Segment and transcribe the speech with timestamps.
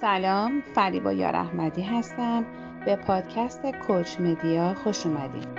[0.00, 2.44] سلام فریبا یار احمدی هستم.
[2.86, 5.58] به پادکست کوچ مدیا خوش اومدید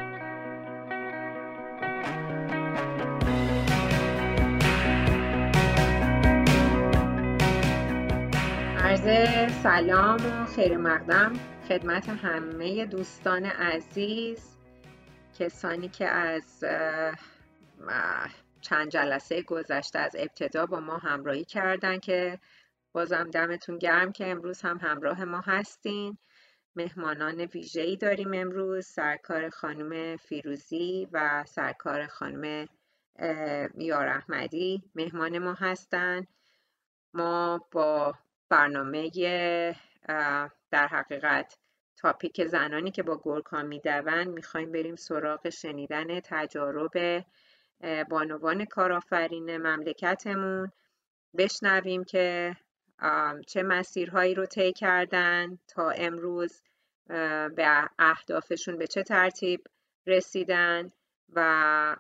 [8.78, 11.34] عرض سلام و خیر مقدم
[11.70, 14.58] خدمت همه دوستان عزیز
[15.40, 16.64] کسانی که از
[18.62, 22.40] چند جلسه گذشته از ابتدا با ما همراهی کردن که
[22.92, 26.18] بازم دمتون گرم که امروز هم همراه ما هستین.
[26.76, 32.68] مهمانان ویژه‌ای داریم امروز سرکار خانم فیروزی و سرکار خانم
[33.78, 36.28] یار احمدی مهمان ما هستن.
[37.14, 38.16] ما با
[38.50, 39.10] برنامه
[40.72, 41.58] در حقیقت
[41.98, 47.26] تاپیک زنانی که با گرکا میدون می‌خوایم بریم سراغ شنیدن تجارب
[48.10, 50.72] بانوان کارآفرین مملکتمون.
[51.38, 52.56] بشنویم که
[53.48, 56.62] چه مسیرهایی رو طی کردن تا امروز
[57.56, 59.64] به اهدافشون به چه ترتیب
[60.08, 60.90] رسیدن
[61.34, 61.96] و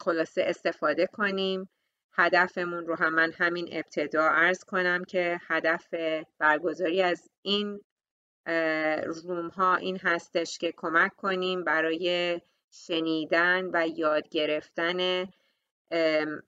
[0.00, 1.68] خلاصه استفاده کنیم.
[2.18, 5.94] هدفمون رو هم من همین ابتدا عرض کنم که هدف
[6.38, 7.80] برگزاری از این
[9.06, 15.26] روم ها این هستش که کمک کنیم برای شنیدن و یاد گرفتن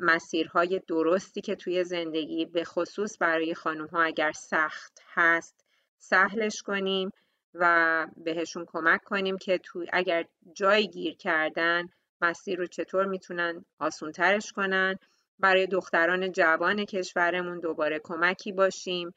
[0.00, 5.64] مسیرهای درستی که توی زندگی به خصوص برای خانم ها اگر سخت هست
[5.98, 7.10] سهلش کنیم
[7.54, 11.88] و بهشون کمک کنیم که تو اگر جایی گیر کردن
[12.20, 14.98] مسیر رو چطور می‌تونن آسونترش کنن.
[15.38, 19.14] برای دختران جوان کشورمون دوباره کمکی باشیم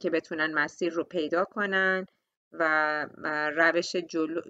[0.00, 2.06] که بتونن مسیر رو پیدا کنن
[2.52, 3.06] و
[3.56, 3.96] روش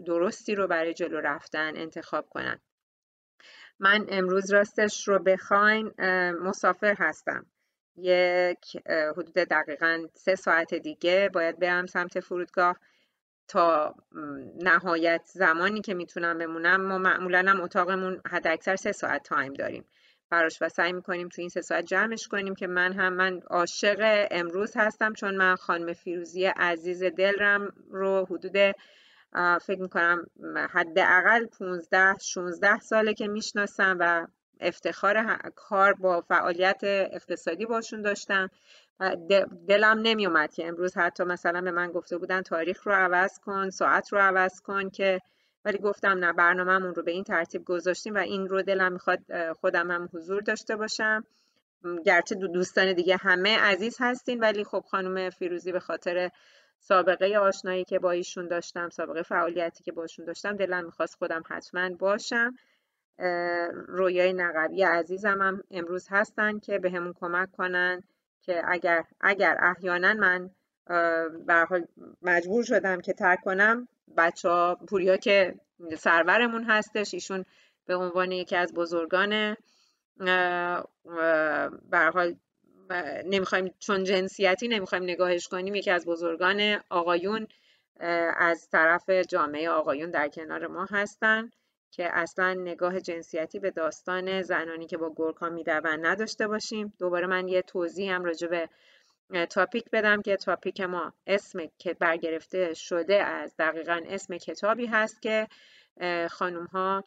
[0.07, 2.61] درستی رو برای جلو رفتن انتخاب کنن.
[3.81, 5.93] من امروز راستش رو بخواین
[6.43, 7.47] مسافر هستم.
[7.97, 12.77] یک حدود دقیقا سه ساعت دیگه باید برم سمت فرودگاه
[13.49, 13.95] تا
[14.63, 16.81] نهایت زمانی که می‌تونم بمونم.
[16.81, 19.85] ما معمولا هم اتاقمون حد اکثر سه ساعت تایم داریم.
[20.31, 24.27] براش و سعی می‌کنیم تو این سه ساعت جمعش کنیم که من هم من عاشق
[24.31, 28.57] امروز هستم چون من خانم فیروزی عزیز دلرم رو حدود
[29.61, 30.27] فکر می‌کنم
[30.71, 34.27] حداقل 15 16 ساله که می‌شناسم و
[34.61, 38.51] افتخار کار با فعالیت اقتصادی باشون داشتم.
[39.69, 44.13] دلم نمیومد که امروز حتی مثلا به من گفته بودن تاریخ رو عوض کن ساعت
[44.13, 45.21] رو عوض کن که
[45.65, 49.91] ولی گفتم نه برنامهمون رو به این ترتیب گذاشتیم و این رو دلم می‌خواد خودم
[49.91, 51.25] هم حضور داشته باشم.
[52.05, 56.31] گرچه دوستان دیگه همه عزیز هستین ولی خب خانم فیروزی به خاطر
[56.79, 61.89] سابقه آشنایی که با ایشون داشتم سابقه فعالیتی که باشون داشتم دلم می‌خواست خودم حتما
[61.89, 62.55] باشم.
[63.89, 68.03] رویای نقبی عزیزم هم امروز هستن که به همون کمک کنن
[68.43, 70.51] که اگر اگر احیانا من
[71.47, 71.85] به حال
[72.23, 75.55] مجبور شدم که ترک کنم بچه ها پوریا که
[75.99, 77.45] سرورمون هستش ایشون
[77.87, 79.57] به عنوان یکی از بزرگان
[81.93, 82.37] حال
[83.25, 87.47] نمی‌خوایم چون جنسیتی نمی‌خوایم نگاهش کنیم یکی از بزرگان آقایون
[88.37, 91.51] از طرف جامعه آقایون در کنار ما هستن
[91.91, 96.93] که اصلا نگاه جنسیتی به داستان زنانی که با گرکا میدون نداشته باشیم.
[96.99, 98.69] دوباره من یه توضیح هم راجع به
[99.47, 105.49] تاپیک بدم که تاپیک ما اسم که برگرفته شده از دقیقا اسم کتابی هست که
[106.31, 107.05] خانوم ها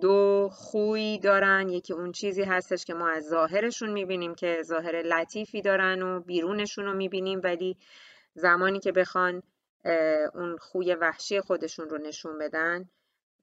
[0.00, 5.62] دو خوی دارن یکی اون چیزی هستش که ما از ظاهرشون می‌بینیم که ظاهر لطیفی
[5.62, 7.76] دارن و بیرونشون رو می‌بینیم ولی
[8.34, 9.42] زمانی که بخوان
[10.34, 12.88] اون خوی وحشی خودشون رو نشون بدن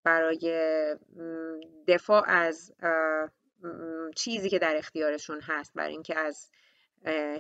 [0.04, 0.96] برای
[1.88, 2.74] دفاع از
[4.16, 6.52] چیزی که در اختیارشون هست برای اینکه از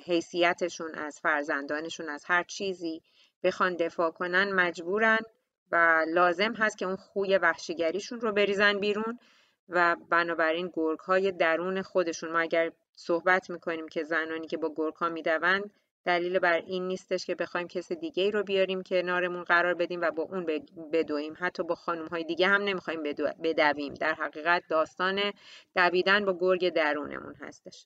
[0.05, 3.01] حیثیتشون از فرزندانشون از هر چیزی
[3.43, 5.19] بخوان دفاع کنن مجبورن
[5.71, 9.19] و لازم هست که اون خوی وحشیگریشون رو بریزن بیرون
[9.69, 14.95] و بنابراین گرگ های درون خودشون ما اگر صحبت می‌کنیم که زنانی که با گرگ
[14.95, 15.71] ها می‌دوند
[16.05, 20.01] دلیل بر این نیستش که بخوایم کس دیگه ای رو بیاریم که نارمون قرار بدیم
[20.01, 20.45] و با اون
[20.93, 21.33] بدویم.
[21.39, 23.03] حتی با خانم های دیگه هم نمی‌خوایم
[23.43, 23.93] بدویم.
[23.93, 25.19] در حقیقت داستان
[25.75, 27.85] دویدن با گرگ درونمون هستش.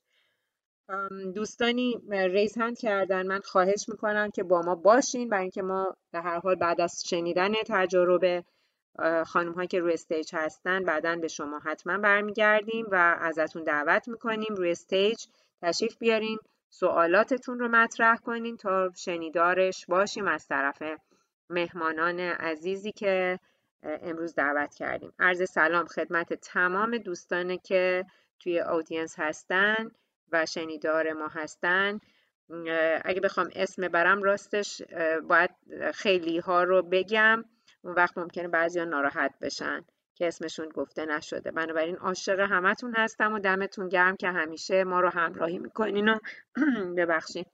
[1.36, 3.28] دوستانی ریز هند کردن.
[3.28, 7.04] من خواهش می‌کنم که با ما باشین برای اینکه ما به هر حال بعد از
[7.06, 8.44] شنیدن تجربه
[9.26, 14.56] خانم هایی که روی stage هستن بعدا به شما حتما برمیگردیم و ازتون دعوت می‌کنیم
[14.56, 15.26] روی stage.
[15.62, 16.38] تشریف بیارین
[16.70, 20.84] سوالاتتون رو مطرح کنین تا شنیدارش باشیم از طرف
[21.50, 23.40] مهمانان عزیزی که
[23.84, 25.14] امروز دعوت کردیم.
[25.20, 28.06] عرض سلام خدمت تمام دوستانی که
[28.40, 29.92] توی audience هستن.
[30.32, 32.00] و شنیدار ما هستن.
[33.06, 34.82] اگه بخوام اسم برم راستش
[35.28, 35.50] باید
[35.94, 37.44] خیلی ها رو بگم.
[37.82, 39.86] اون وقت ممکنه بعضی ها ناراحت بشن
[40.16, 41.52] که اسمشون گفته نشده.
[41.52, 46.20] بنابراین عاشق همتون هستم و دمتون گرم که همیشه ما رو همراهی می‌کنین و
[46.98, 47.46] ببخشین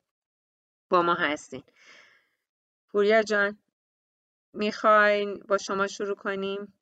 [0.90, 1.64] با ما هستین.
[2.90, 3.58] پوریا جان
[4.54, 6.74] می‌خواین با شما شروع کنیم؟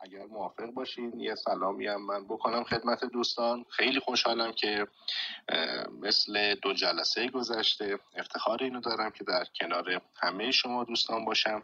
[0.00, 3.64] اگر موافق باشین یه سلامی هم من بکنم خدمت دوستان.
[3.68, 4.86] خیلی خوشحالم که
[6.00, 11.62] مثل دو جلسه گذشته افتخار اینو دارم که در کنار همه شما دوستان باشم.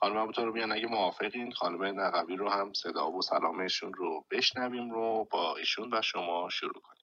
[0.00, 5.24] خانم رو بیان اگه موافقین خانم نقوی رو هم صدا و سلامشون رو بشنویم رو
[5.30, 7.02] با ایشون و شما شروع کنیم.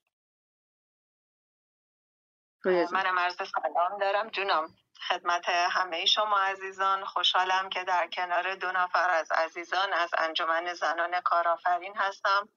[2.66, 4.76] من مرز سلام دارم جونم.
[5.08, 7.06] خدمت همه شما عزیزان.
[7.06, 12.50] خوشحالم که در کنار دو نفر از عزیزان از انجمن زنان کارآفرین هستم.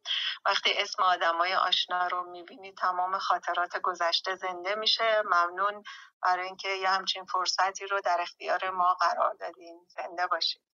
[0.46, 5.22] وقتی اسم آدمای آشنا رو می‌بینی تمام خاطرات گذشته زنده میشه.
[5.24, 5.82] ممنون
[6.22, 9.86] برای اینکه یه همچین فرصتی رو در اختیار ما قرار دادین.
[9.88, 10.71] زنده باشید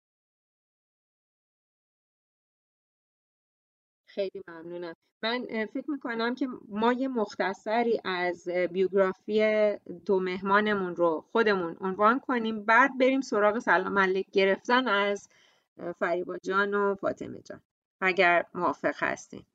[4.18, 4.94] خیلی ممنونم.
[5.24, 9.42] من فکر می‌کنم که ما یه مختصری از بیوگرافی
[10.06, 12.66] دو مهمانمون رو خودمون عنوان کنیم.
[12.66, 15.30] بعد بریم سراغ سلام علیک گرفتن از
[15.96, 17.62] فریبا جان و فاطمه جان.
[18.02, 19.46] اگر موافق هستین.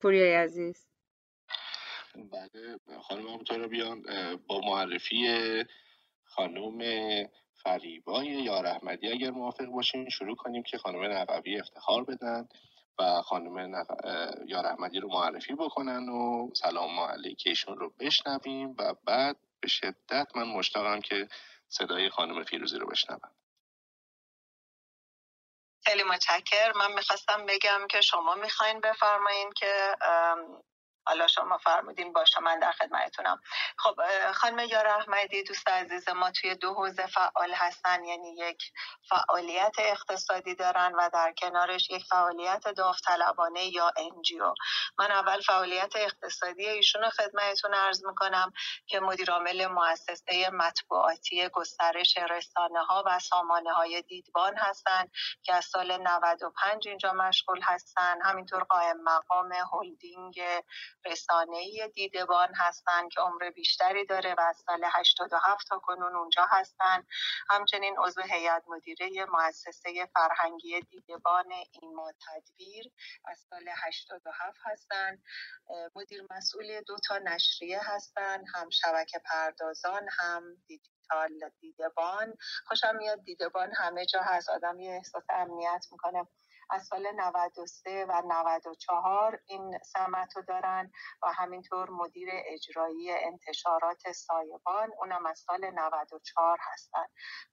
[0.00, 0.86] پوریای عزیز.
[2.14, 4.02] بله خانم بیان
[4.46, 5.26] با معرفی
[6.24, 6.78] خانم
[7.64, 12.48] فریبای یار احمدی اگر موافق باشین شروع کنیم که خانم نقوی افتخار بدن
[12.98, 13.86] و خانم نق...
[14.46, 20.48] یار احمدی رو معرفی بکنن و سلام علیکیشون رو بشنویم و بعد به شدت من
[20.48, 21.28] مشتاقم که
[21.68, 23.32] صدای خانم فیروزی رو بشنوم
[25.84, 29.96] خیلی متشکر من می‌خواستم بگم که شما می‌خواین بفرمایین که
[31.06, 33.40] حالا شما فرمودین باشه من در خدمتتونم.
[33.78, 33.94] خب
[34.32, 38.62] خانم یار احمدی دوست عزیز ما توی دو حوزه فعال هستن یعنی یک
[39.08, 44.54] فعالیت اقتصادی دارن و در کنارش یک فعالیت داوطلبانه یا انجیو
[44.98, 48.52] من اول فعالیت اقتصادی ایشون رو خدمتتون عرض می‌کنم
[48.86, 55.10] که مدیرعامل مؤسسه مطبوعاتی گسترش رسانه ها و سامانه های دیدبان هستند
[55.42, 58.18] که از سال 95 اینجا مشغول هستن.
[58.24, 60.40] همینطور قائم مقام هلدینگ
[61.04, 67.06] رسانه دیدبان هستند که عمر بیشتری داره و از سال 87 تا کنون اونجا هستن.
[67.50, 71.52] همچنین عضو هیئت مدیره مؤسسه فرهنگی دیدبان
[71.82, 72.92] ایما تدبیر
[73.24, 75.18] از سال 87 هستن.
[75.96, 82.34] مدیر مسئول دو تا نشریه هستن هم شبکه پردازان هم دیجیتال دیدبان.
[82.66, 84.50] خوشم میاد دیدبان همه جا هست.
[84.50, 86.28] آدم یه احساس امنیت می‌کنه.
[86.72, 90.92] از سال 93 و 94 این سمت رو دارن
[91.22, 97.06] و همینطور مدیر اجرایی انتشارات سایبان اونم از سال 94 هستن.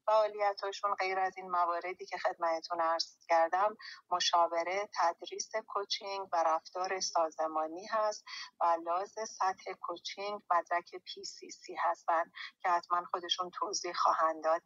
[0.05, 3.77] فعالیتاشون غیر از این مواردی که خدمتتون عرض کردم
[4.11, 8.23] مشاوره تدریس کوچینگ و رفتار سازمانی هست
[8.61, 12.23] و لاز سطح کوچینگ مدرک پی سی سی هستن
[12.61, 14.61] که حتما خودشون توضیح خواهند داد.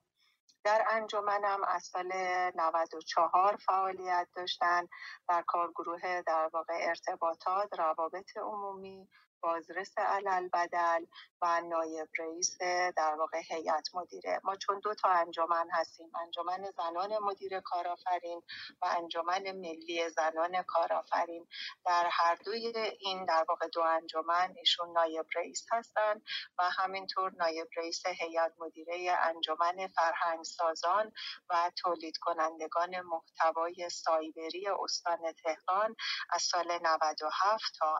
[0.63, 2.11] در انجمنم از سال
[2.55, 4.87] 94 فعالیت داشتن
[5.29, 9.09] در کارگروه در واقع ارتباطات روابط عمومی
[9.43, 11.05] بازرس علل بدل
[11.41, 12.57] و نایب رئیس
[12.97, 14.39] در واقع هیئت مدیره.
[14.43, 18.41] ما چون دو تا انجمن هستیم انجمن زنان مدیر کارآفرین
[18.81, 21.47] و انجمن ملی زنان کارآفرین.
[21.85, 26.21] در هر دوی این در واقع دو انجمن ایشون نایب رئیس هستند
[26.57, 31.11] و همینطور نایب رئیس هیئت مدیره انجمن فرهنگ سازان
[31.49, 35.95] و تولید کنندگان محتوای سایبری استان تهران
[36.29, 37.99] از سال 97 تا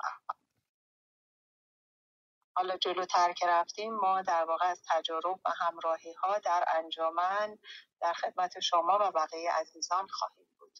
[2.56, 7.58] حالا جلوتر که رفتیم ما در واقع از تجارب و همراهی ها در انجامن
[8.02, 10.80] در خدمت شما و بقیه عزیزان خواهیم بود.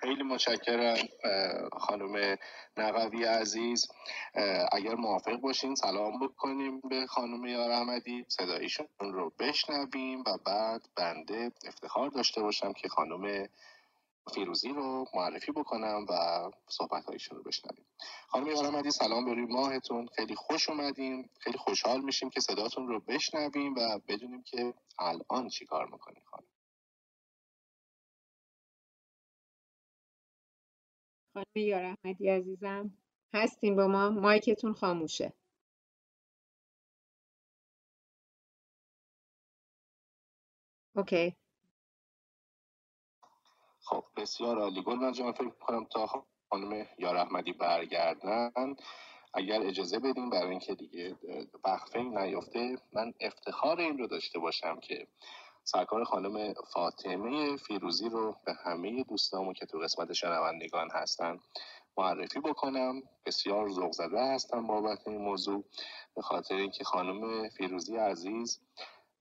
[0.00, 0.96] خیلی متشکرم
[1.80, 2.36] خانم
[2.76, 3.88] نقوی عزیز.
[4.72, 8.24] اگر موافق باشین سلام بکنیم به خانم یار احمدی.
[8.28, 13.48] صدایشون رو بشنویم و بعد بنده افتخار داشته باشم که خانم
[14.28, 16.14] فیروزی رو معرفی بکنم و
[16.68, 17.86] صحبت هایشون رو بشنویم.
[18.28, 20.06] خانم یارمدی سلام به ماهتون.
[20.16, 25.66] خیلی خوش اومدیم خیلی خوشحال میشیم که صداتون رو بشنویم و بدونیم که الان چی
[25.66, 26.48] کار می‌کنیم خانم.
[31.34, 32.98] خانم یارحمدی عزیزم
[33.34, 35.32] هستیم با ما؟ مایکتون خاموشه.
[40.96, 41.36] اوکی.
[43.90, 44.82] خب بسیار عالی.
[44.82, 48.76] گل من جان فکر کنم تا خانم یار احمدی برگردن
[49.34, 51.16] اگر اجازه بدیم برای اینکه دیگه
[51.64, 55.06] وقفه نیفته من افتخار این رو داشته باشم که
[55.64, 61.40] سرکار خانم فاطمه فیروزی رو به همه دوستامون که تو قسمت شنوندگان هستن
[61.98, 63.02] معرفی بکنم.
[63.26, 65.64] بسیار ذوق زده هستم بابت این موضوع.
[66.16, 68.60] به خاطر اینکه خانم فیروزی عزیز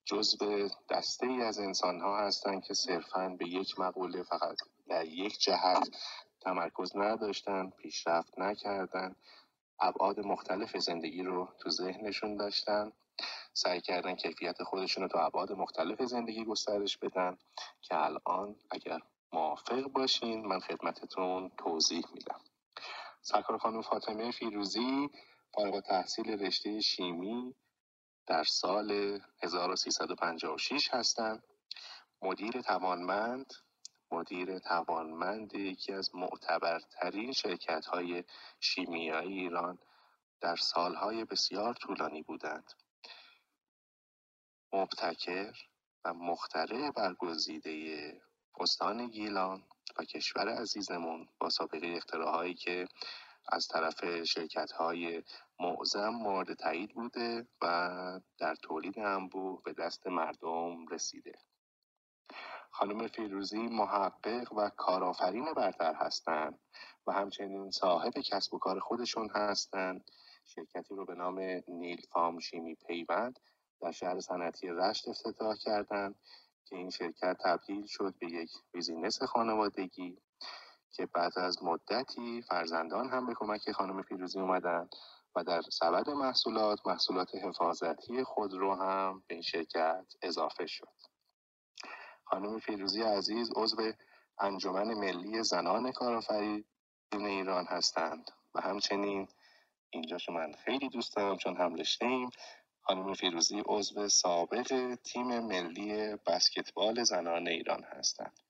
[0.08, 5.40] جزء دسته ای از انسان ها هستند که صرفا به یک مقوله فقط در یک
[5.40, 5.90] جهت
[6.42, 9.16] تمرکز نداشتن پیشرفت نکردن
[9.80, 12.92] ابعاد مختلف زندگی رو تو ذهنشون داشتن
[13.54, 17.38] سعی کردن کیفیت خودشون رو تو ابعاد مختلف زندگی گسترش بدن
[17.82, 19.00] که الان اگر
[19.34, 22.40] موافق باشین من خدمتتون توضیح میدم.
[23.22, 25.10] سرکار خانم فاطمه فیروزی
[25.54, 27.56] فارغ تحصیل رشته شیمی
[28.28, 31.44] در سال 1356 هستند
[32.22, 33.54] مدیر توانمند
[34.12, 38.24] مدیر توانمند یکی از معتبرترین شرکت های
[38.60, 39.80] شیمیایی ایران
[40.42, 42.74] در سالهای بسیار طولانی بودند.
[44.74, 45.54] مبتکر
[46.06, 48.14] و مخترع برگزیده
[48.60, 49.64] استان گیلان
[49.98, 52.88] و کشور عزیزمون با سابقه اختراعهایی که
[53.52, 55.24] از طرف شرکت های
[55.60, 61.34] معظم مورد تایید بوده و در تولید انبوه به دست مردم رسیده.
[62.72, 66.60] خانم فیروزی محقق و کارآفرین برتر هستند
[67.08, 70.12] و همچنین صاحب کسب و کار خودشون هستند.
[70.46, 73.40] شرکتی رو به نام نیل فام شیمی پیوند
[73.82, 76.16] در شهر صنعتی رشت افتتاح کردند
[76.66, 80.18] که این شرکت تبدیل شد به یک بیزینس خانوادگی.
[80.92, 84.90] که بعد از مدتی فرزندان هم به کمک خانم فیروزی اومدن
[85.36, 90.94] و در سبد محصولات محصولات حفاظتی خود رو هم به این شرکت اضافه شد.
[92.26, 93.92] خانم فیروزی عزیز عضو
[94.40, 96.66] انجمن ملی زنان کارآفرین
[97.12, 99.28] ایران هستند و همچنین
[99.90, 102.30] اینجاشو من خیلی دوست دارم چون هم ایم
[102.82, 108.47] خانم فیروزی عضو سابق تیم ملی بسکتبال زنان ایران هستند.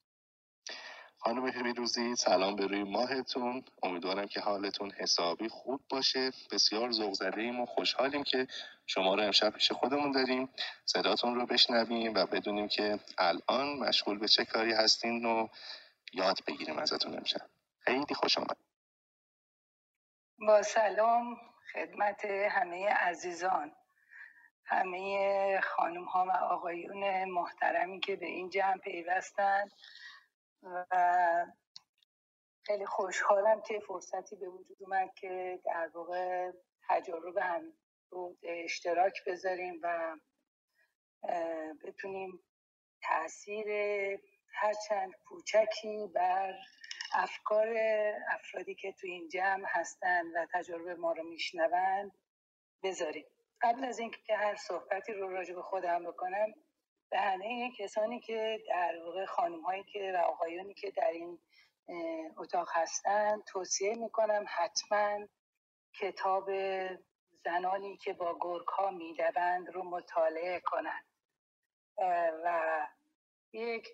[1.20, 3.64] خانم فیروزی سلام به روی ماهتون.
[3.84, 6.32] امیدوارم که حالتون حسابی خوب باشه.
[6.52, 8.48] بسیار ذوق زده ایم و خوشحالیم که
[8.86, 10.50] شما رو امشب پیش خودمون داریم.
[10.86, 15.48] صداتون رو بشنویم و بدونیم که الان مشغول به چه کاری هستین و
[16.14, 17.50] یاد بگیریم ازتون امشب.
[17.80, 18.58] خیلی خوش آمد
[20.40, 21.38] با سلام
[21.74, 23.72] خدمت همه عزیزان.
[24.66, 29.72] همه خانم ها و آقایون محترمی که به این جمع پیوستند
[30.64, 30.86] و
[32.66, 36.52] خیلی خوشحالم که فرصتی به وجود اومد که در واقع
[36.90, 37.74] تجارب هم
[38.10, 40.18] رو اشتراک بذاریم و
[41.84, 42.44] بتونیم
[43.04, 43.68] تاثیر
[44.54, 46.56] هرچند کوچکی بر
[47.14, 47.76] افکار
[48.30, 52.12] افرادی که تو این جمع هستن و تجربه ما رو میشنوند
[52.84, 53.26] بذاریم.
[53.62, 56.54] قبل از اینکه هر صحبتی رو راجع به خودم بکنم
[57.10, 61.40] به همه کسانی که در واقع خانم هایی که و آقایانی که در این
[62.38, 65.28] اتاق هستن توصیه می‌کنم حتما
[65.94, 66.50] کتاب
[67.32, 71.06] زنانی که با گرگ ها می‌دوند رو مطالعه کنند.
[72.44, 72.88] و
[73.54, 73.88] یک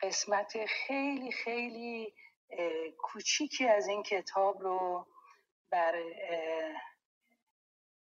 [0.00, 2.14] قسمت خیلی خیلی
[2.98, 5.06] کوچیکی از این کتاب رو
[5.70, 6.02] بر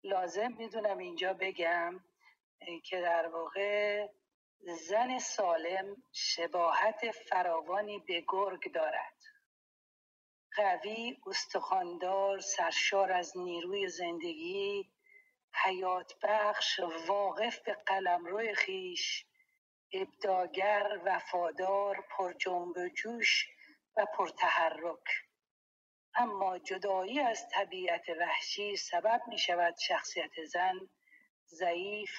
[0.02, 2.00] لازم می‌دونم اینجا بگم
[2.84, 4.08] که در واقع
[4.62, 9.16] زن سالم شباهت فراوانی به گرگ دارد.
[10.56, 14.90] قوی استخاندار سرشار از نیروی زندگی
[15.64, 19.26] حیات بخش واقف به قلمرو خیش
[19.92, 23.48] ابداگر وفادار پر جنب جوش
[23.96, 25.04] و پرتحرک
[26.14, 30.80] اما جدایی از طبیعت وحشی سبب می شود شخصیت زن
[31.46, 32.10] ضعیف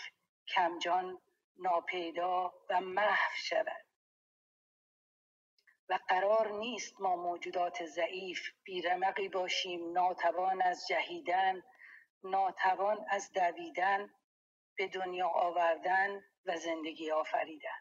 [0.48, 1.22] کمجان
[1.58, 3.86] ناپیدا و محو شود.
[5.90, 11.64] و قرار نیست ما موجودات ضعیف بیرمقی باشیم ناتوان از جهیدن
[12.24, 14.14] ناتوان از دویدن
[14.78, 17.80] به دنیا آوردن و زندگی آفریدن.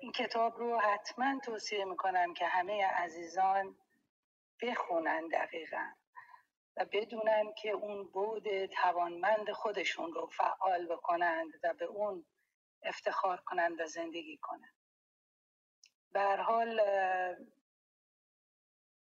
[0.00, 3.76] این کتاب رو حتما توصیه می‌کنم که همه عزیزان
[4.62, 5.92] بخونن دقیقا.
[6.76, 12.26] و بدونن که اون بود توانمند خودشون رو فعال بکنند و به اون
[12.82, 14.74] افتخار کنند و زندگی کنند.
[16.12, 16.80] به حال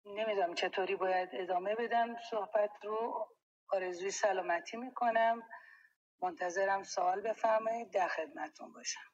[0.05, 3.27] نمی‌دونم چطوری باید ادامه بدم صحبت رو.
[3.69, 5.43] آرزوی سلامتی می‌کنم.
[6.21, 7.91] منتظرم سوال بفرمایید.
[7.91, 9.11] در خدمتتون باشم.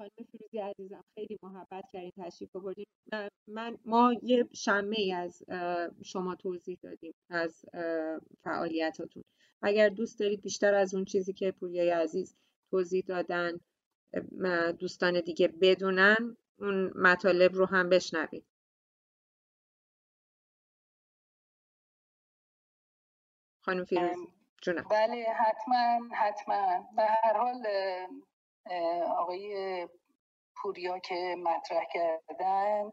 [0.00, 2.86] خانم فیروزی عزیزم خیلی محبت کردین تشریف آوردین.
[3.48, 5.42] من ما یه شمه ای از
[6.04, 7.64] شما توضیح دادیم از
[8.44, 9.22] فعالیتاتون.
[9.62, 12.36] اگر دوست دارید بیشتر از اون چیزی که پوریای عزیز
[12.70, 13.60] توضیح دادن
[14.78, 18.44] دوستان دیگه بدونن اون مطالب رو هم بشنوید.
[23.64, 24.28] خانم فیروز
[24.62, 24.86] جونم.
[24.90, 26.88] بله حتما حتما.
[26.96, 27.66] به هر حال
[29.16, 29.88] آقای
[30.56, 32.90] پوریا که مطرح کردن.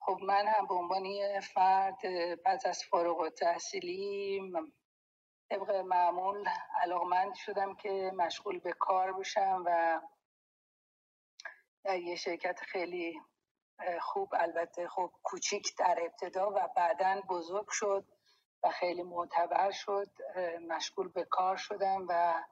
[0.00, 1.98] خب من هم به عنوان فرد
[2.44, 4.40] پس از فارغ و تحصیلی
[5.50, 6.48] طبق معمول
[6.82, 10.00] علاقمند شدم که مشغول به کار بشم و
[11.84, 13.20] در یه شرکت خیلی
[14.00, 18.04] خوب البته خب کوچیک در ابتدا و بعدا بزرگ شد
[18.62, 20.10] و خیلی معتبر شد.
[20.68, 22.44] مشغول به کار شدم و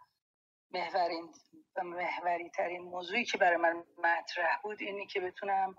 [0.75, 1.35] محورین
[1.76, 5.76] و محوری ترین موضوعی که برای من مطرح بود اینی که بتونم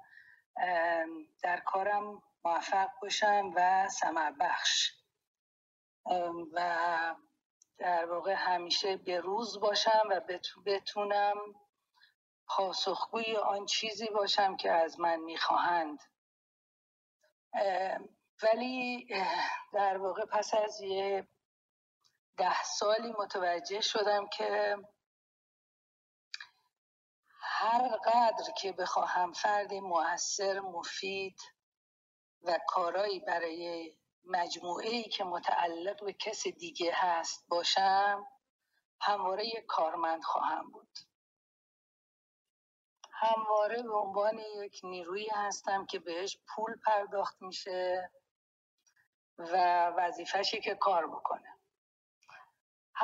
[1.43, 4.91] در کارم موفق باشم و سمر بخش.
[6.53, 7.15] و
[7.77, 10.21] در واقع همیشه به روز باشم و
[10.65, 11.35] بتونم
[12.47, 16.00] پاسخگوی آن چیزی باشم که از من می‌خواهند.
[18.43, 19.07] ولی
[19.73, 21.27] در واقع پس از یه
[22.37, 24.77] ده سالی متوجه شدم که
[27.39, 31.41] هر قدر که بخواهم فرد موثر مفید
[32.41, 38.27] و کارایی برای مجموعه ای که متعلق به کس دیگه هست باشم
[39.01, 40.99] همواره یک کارمند خواهم بود.
[43.11, 48.11] همواره به عنوان یک نیرویی هستم که بهش پول پرداخت میشه
[49.37, 51.52] و وظیفهشی که کار بکنه.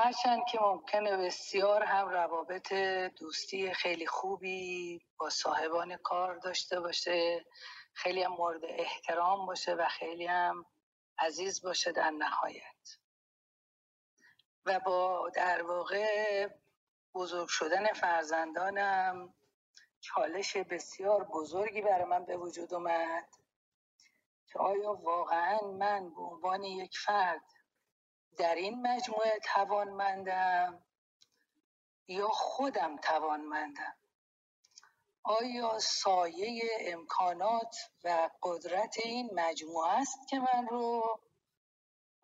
[0.03, 2.73] هرچند که ممکنه بسیار هم روابط
[3.19, 7.45] دوستی خیلی خوبی با صاحبان کار داشته باشه
[7.93, 10.65] خیلی هم مورد احترام باشه و خیلی هم
[11.17, 12.97] عزیز باشه در نهایت.
[14.65, 16.47] و با در واقع
[17.13, 19.33] بزرگ شدن فرزندانم
[20.01, 23.27] چالش بسیار بزرگی برای من به وجود اومد
[24.45, 27.58] که آیا واقعا من به عنوان یک فرد
[28.39, 30.83] در این مجموعه توانمندم
[32.07, 33.97] یا خودم توانمندم؟
[35.23, 41.19] آیا سایه امکانات و قدرت این مجموعه است که من رو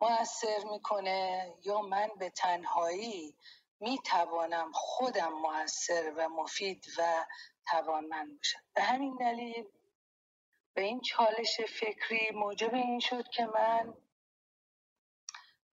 [0.01, 3.37] موثر می‌کنه یا من به تنهایی
[3.79, 7.25] می‌توانم خودم موثر و مفید و
[7.71, 9.67] توانمند باشم؟ به همین دلیل
[10.73, 13.93] به این چالش فکری موجب این شد که من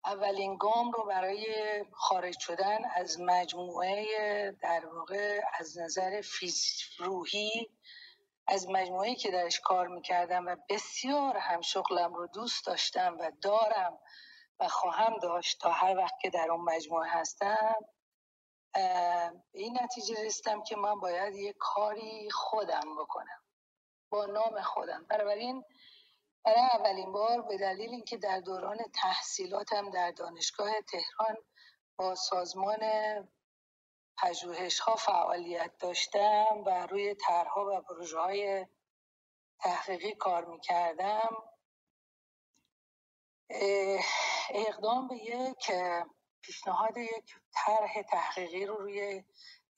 [0.04, 1.46] اولین گام رو برای
[1.92, 7.70] خارج شدن از مجموعه در واقع از نظر فیز روحی
[8.46, 13.98] از مجموعه که درش کار می‌کردم و بسیار هم شغلم رو دوست داشتم و دارم
[14.60, 17.74] و خواهم داشت تا هر وقت که در اون مجموعه هستم
[19.52, 23.42] این نتیجه رسیدم که من باید یه کاری خودم بکنم.
[24.10, 25.06] با نام خودم.
[25.10, 25.64] بنابراین
[26.44, 31.37] برای اولین بار به دلیل اینکه در دوران تحصیلاتم در دانشگاه تهران
[31.96, 32.81] با سازمان
[34.18, 38.66] پژوهش ها فعالیت داشتم و روی طرحها و پروژه های
[39.61, 41.37] تحقیقی کار می‌کردم
[44.50, 45.72] اقدام به یک
[46.42, 49.24] پیشنهاد یک طرح تحقیقی رو روی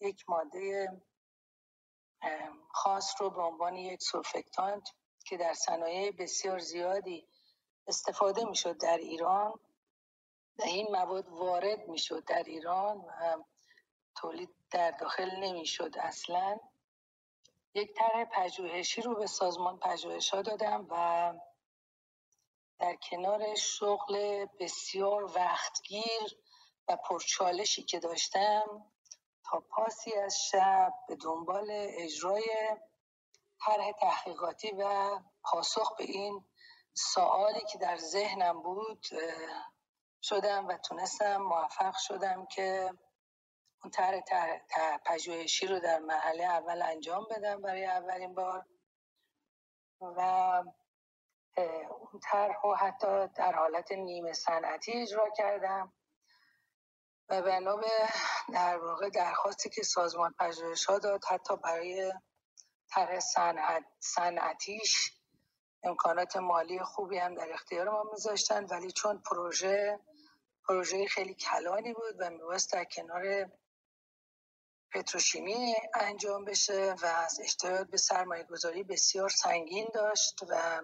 [0.00, 1.03] یک ماده
[2.70, 4.88] خاص رو به عنوان یک سولفکتانت
[5.24, 7.28] که در صنایع بسیار زیادی
[7.87, 9.60] استفاده می‌شد در ایران
[10.58, 13.44] و این مواد وارد می‌شد در ایران و
[14.16, 16.58] تولید در داخل نمی‌شد اصلا.
[17.74, 21.34] یک طرح پژوهشی رو به سازمان پژوهش ها دادم و
[22.78, 26.37] در کنار شغل بسیار وقتگیر
[26.88, 28.92] و پرچالشی که داشتم
[29.44, 32.76] تا پاسی از شب به دنبال اجرای
[33.66, 35.11] طرح تحقیقاتی و
[35.42, 36.44] پاسخ به این
[36.94, 39.07] سوالی که در ذهنم بود
[40.22, 42.90] شدم و تونستم موفق شدم که
[43.83, 44.20] اون طرح
[45.07, 48.66] پژوهشی رو در مرحله اول انجام بدم برای اولین بار.
[50.00, 50.20] و
[51.90, 55.92] اون طرح رو حتی در حالت نیمه صنعتی اجرا کردم.
[57.29, 57.87] و بنا به
[58.53, 62.12] در واقع درخواستی که سازمان پژوهش ها داد حتی برای
[62.90, 65.12] طرح صنعت صنعتیش
[65.83, 70.01] امکانات مالی خوبی هم در اختیار ما میذاشتن ولی چون پروژه
[70.68, 73.51] پروژه خیلی کلانی بود و میباست در کنار
[74.92, 80.83] پتروشیمی انجام بشه و از اشتراک به سرمایه گذاری بسیار سنگین داشت و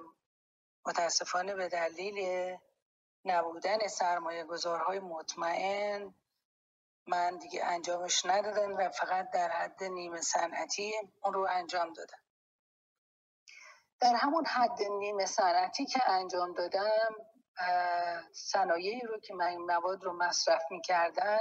[0.87, 2.57] متاسفانه به دلیل
[3.25, 6.15] نبودن سرمایه گذارهای مطمئن
[7.07, 12.23] من دیگه انجامش ندادم و فقط در حد نیمه صنعتی اون رو انجام دادم.
[14.01, 17.15] در همون حد نیمه صنعتی که انجام دادم
[18.33, 21.41] صنایعی رو که من مواد رو مصرف می‌کردن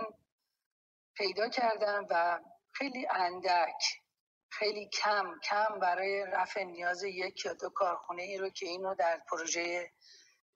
[1.15, 2.39] پیدا کردم و
[2.72, 4.02] خیلی اندک
[4.50, 9.22] خیلی کم کم برای رفع نیاز یک یا دو کارخونه ای رو که اینو در
[9.32, 9.91] پروژه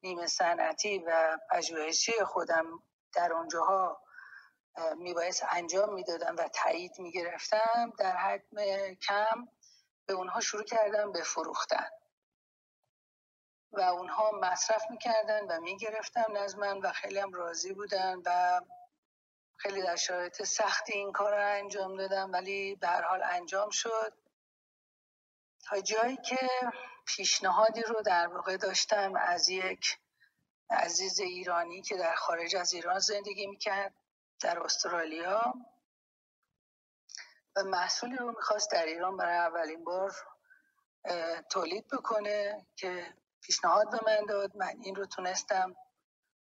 [0.03, 2.65] نیمه صنعتی و پژوهشی خودم
[3.13, 4.02] در اونجاها
[4.97, 9.47] میبایست انجام می‌دادم و تایید می‌گرفتم در حجم کم
[10.05, 11.89] به اونها شروع کردم به فروختن.
[13.71, 18.61] و اونها مصرف می‌کردن و می‌گرفتن از من و خیلی هم راضی بودن و
[19.57, 24.13] خیلی در شرایط سختی این کار رو انجام دادم ولی به هر حال انجام شد.
[25.65, 26.49] تا جایی که
[27.05, 29.99] پیشنهادی رو در واقع داشتم از یک
[30.69, 33.93] عزیز ایرانی که در خارج از ایران زندگی می‌کرد.
[34.43, 35.53] در استرالیا.
[37.55, 40.15] و محصولی رو می‌خواست در ایران برای اولین بار
[41.51, 44.55] تولید بکنه که پیشنهاد به من داد.
[44.55, 45.75] من این رو تونستم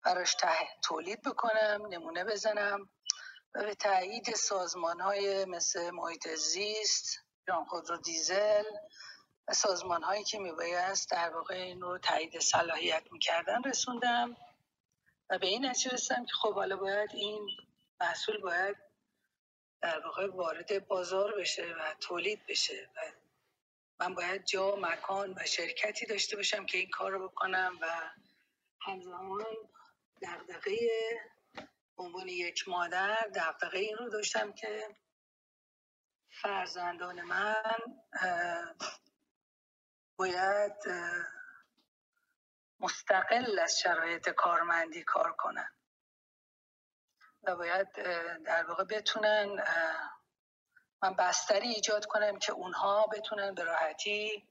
[0.06, 0.36] براش
[0.84, 2.90] تولید بکنم نمونه بزنم
[3.56, 8.64] و به تایید سازمان های مثل محیط زیست جان خودرو دیزل
[9.48, 14.38] و سازمان هایی که میبایست در واقع این رو تایید صلاحیت می‌کردن رسوندم.
[15.30, 17.50] و به این نتیجه رسیدم که خب حالا باید این
[18.02, 18.78] محصول باید
[19.82, 23.00] در واقع وارد بازار بشه و تولید بشه و
[24.00, 28.12] من باید جا مکان و شرکتی داشته باشم که این کار رو بکنم و
[28.82, 29.46] همزمان
[30.22, 30.78] دقدقه
[31.98, 34.96] عنوان یک مادر دقدقه این رو داشتم که
[36.42, 38.04] فرزندان من
[40.16, 40.74] باید
[42.80, 45.73] مستقل از شرایط کارمندی کار کنن.
[47.44, 47.88] و باید
[48.46, 49.64] در واقع بتونن
[51.04, 54.48] من بستری ایجاد کنم که اونها بتونن به راحتی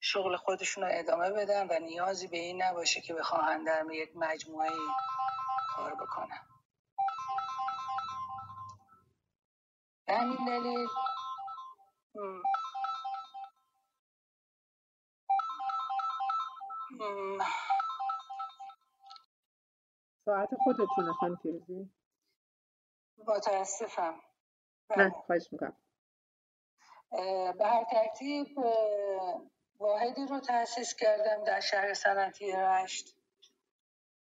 [0.00, 4.70] شغل خودشون رو ادامه بدن و نیازی به این نباشه که بخواهن در یک مجموعه
[5.76, 6.40] کار بکنن.
[10.06, 10.88] به همین دلیل
[20.24, 21.90] ساعت خودتونه خانم فیروزی
[23.18, 24.22] متاسفم.
[24.96, 25.10] نه بله.
[25.10, 25.76] خواهش می‌کنم.
[27.58, 28.58] به هر ترتیب
[29.80, 33.16] واحدی رو تأسیس کردم در شهر صنعتی رشت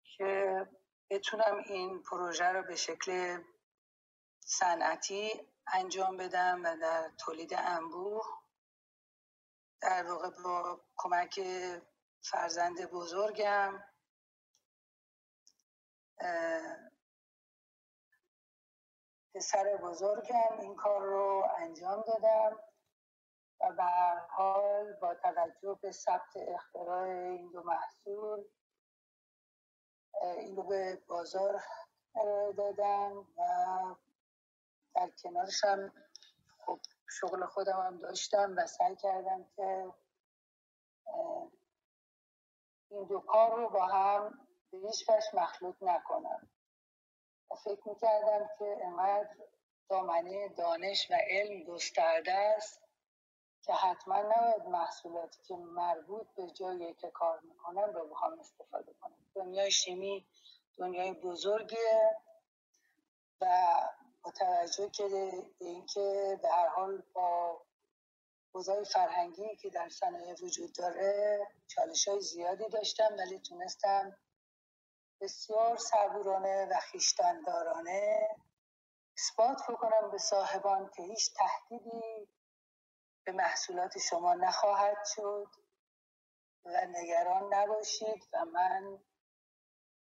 [0.04, 0.68] که
[1.10, 3.44] بتونم این پروژه رو به شکل
[4.42, 8.26] صنعتی انجام بدم و در تولید انبوه
[9.82, 11.42] در واقع با کمک
[12.24, 13.84] فرزند بزرگم.
[19.36, 22.60] پسر بزرگم این کار رو انجام دادم
[23.62, 28.44] و به هر حال با توجه به ثبت اختراع این دو محصول
[30.22, 31.64] این رو به بازار
[32.16, 33.46] ارائه دادم و
[34.96, 35.94] در کنارش هم
[36.60, 36.80] خب
[37.10, 39.94] شغل خودم هم داشتم و سعی کردم که
[42.90, 46.50] این دو کار رو با هم به هیچ مخلوط نکنم.
[47.64, 49.36] فکر می‌کردم که انقدر
[49.90, 52.82] دامنه دانش و علم گسترده است
[53.62, 59.26] که حتما نباید محصولاتی که مربوط به جایی که کار می‌کنم رو هم استفاده کنم.
[59.36, 60.28] دنیای شیمی
[60.78, 62.18] دنیای بزرگیه
[63.42, 63.76] و
[64.24, 65.04] با توجه که
[65.60, 67.62] اینکه به هر حال با
[68.54, 74.18] حوزه فرهنگی که در صنایع وجود داره چالش های زیادی داشتم ولی تونستم
[75.22, 78.30] بسیار صبورانه و خیشتندارانه
[79.18, 82.28] اثبات بکنم به صاحبان که هیچ تهدیدی
[83.24, 85.48] به محصولات شما نخواهد شد
[86.66, 89.00] و نگران نباشید و من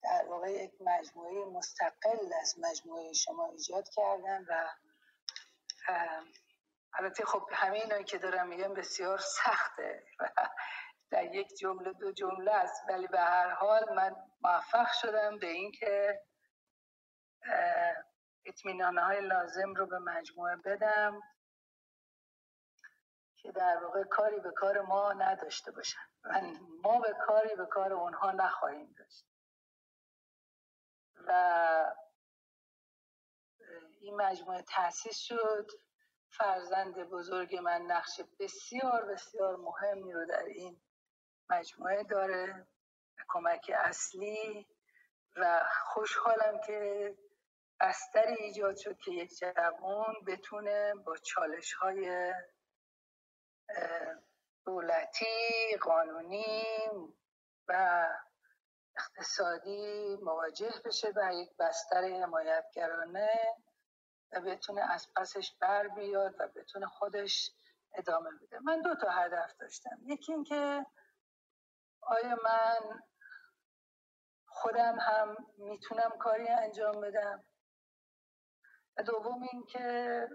[0.03, 4.71] در واقع یک مجموعه مستقل از مجموعه شما ایجاد کردم و
[6.95, 10.29] البته خب همه اینایی که دارم میگم بسیار سخته و
[11.11, 16.23] در یک جمله دو جمله است ولی به هر حال من موفق شدم به اینکه
[18.45, 21.21] اطمینانه های لازم رو به مجموعه بدم
[23.37, 26.01] که در واقع کاری به کار ما نداشته باشن.
[26.25, 26.41] و
[26.83, 29.27] ما به کاری به کار اونها نخواهیم داشت.
[31.27, 31.95] و
[34.01, 35.67] این مجموعه تأسیس شد.
[36.29, 40.83] فرزند بزرگ من نقش بسیار بسیار مهمی رو در این
[41.51, 42.67] مجموعه داره.
[43.29, 44.67] کمک اصلی
[45.37, 45.61] و
[45.93, 47.15] خوشحالم که
[47.81, 52.33] بستری ایجاد شد که یک جوان بتونه با چالش های
[54.65, 56.63] دولتی قانونی
[57.69, 58.05] و
[58.97, 63.29] اقتصادی مواجه بشه و یک بستر حمایتگرانه
[64.33, 67.51] و بتونه از پسش بر بیاد و بتونه خودش
[67.95, 68.59] ادامه بده.
[68.59, 69.99] من دو تا هدف داشتم.
[70.05, 70.87] یکی اینکه
[72.07, 73.01] آیا من
[74.49, 77.45] خودم هم می‌تونم کاری انجام بدم؟
[78.99, 80.29] و دوم اینکه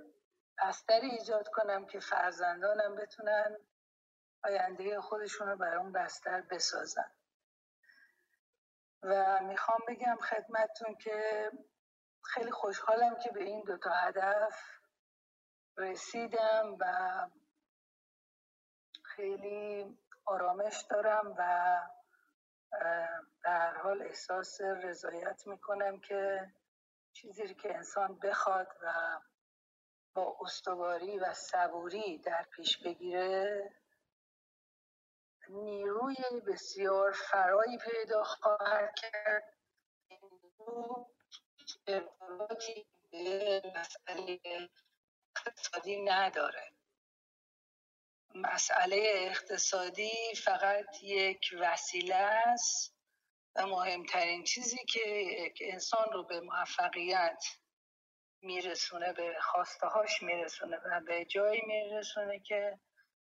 [0.57, 3.57] بستری ایجاد کنم که فرزندانم بتونن
[4.43, 7.11] آینده خودشون رو برای اون بستر بسازن.
[9.03, 11.51] و می‌خوام بگم خدمتتون که
[12.25, 14.79] خیلی خوشحالم که به این دوتا هدف
[15.77, 16.85] رسیدم و
[19.03, 19.97] خیلی
[20.29, 21.81] آرامش دارم و
[23.43, 26.53] در حال احساس رضایت می‌کنم که
[27.13, 28.93] چیزی که انسان بخواد و
[30.13, 33.71] با استواری و صبوری در پیش بگیره
[35.49, 39.53] نیروی بسیار فرایی پیدا خواهد کرد.
[41.87, 44.39] ارتباطی به مسئله
[45.35, 46.78] اقتصادی نداره.
[48.35, 52.95] مسئله اقتصادی فقط یک وسیله است
[53.55, 57.43] و مهمترین چیزی که یک انسان رو به موفقیت
[58.41, 62.79] میرسونه به خواسته هاش میرسونه و به جایی میرسونه که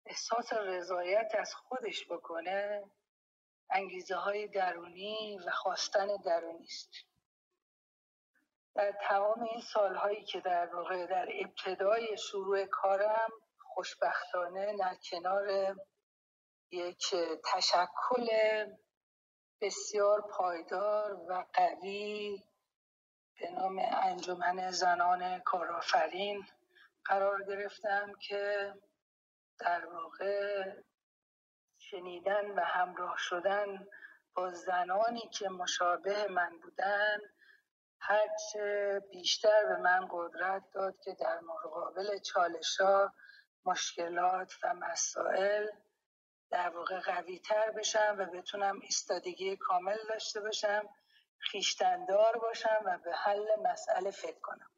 [0.06, 2.84] احساس رضایت از خودش بکنه
[3.70, 6.92] انگیزه های درونی و خواستن درونی است.
[8.76, 13.30] در تمام این سالهایی که در واقع در ابتدای شروع کارم
[13.74, 15.76] خوشبختانه در کنار
[16.72, 17.16] یک
[17.54, 18.28] تشکل
[19.62, 22.44] بسیار پایدار و قوی
[23.40, 26.46] به نام انجمن زنان کارآفرین
[27.06, 28.74] قرار گرفتم که
[29.60, 30.64] در واقع
[31.78, 33.88] شنیدن و همراه شدن
[34.36, 37.18] با زنانی که مشابه من بودن
[38.02, 43.14] هرچه بیشتر به من قدرت داد که در مقابل چالشا
[43.66, 45.68] مشکلات و مسائل
[46.52, 50.90] در واقع قوی تر بشم و بتونم ایستادگی کامل داشته باشم
[51.38, 54.70] خیشتندار باشم و به حل مسئله فکر کنم.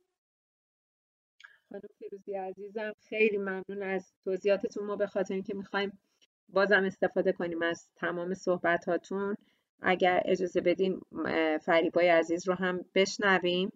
[1.70, 4.86] خانم فیروزی عزیزم خیلی ممنون از توضیحاتتون.
[4.86, 6.00] ما به خاطر اینکه می‌خوایم
[6.50, 9.38] بازم استفاده کنیم از تمام صحبتاتون
[9.82, 11.02] اگر اجازه بدیم
[11.62, 13.72] فریبای عزیز رو هم بشنویم.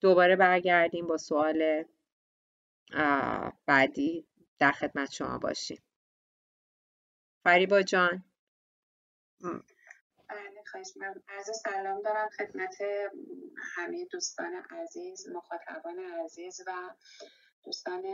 [0.00, 1.84] دوباره برگردیم با سوال
[3.66, 4.26] بعدی.
[4.58, 5.82] در خدمت شما باشیم.
[7.44, 8.24] فریبا جان.
[10.28, 10.94] بله خواهش
[11.28, 12.74] عرض سلام دارم خدمت
[13.74, 16.94] همه دوستان عزیز مخاطبان عزیز و
[17.64, 18.06] دوستان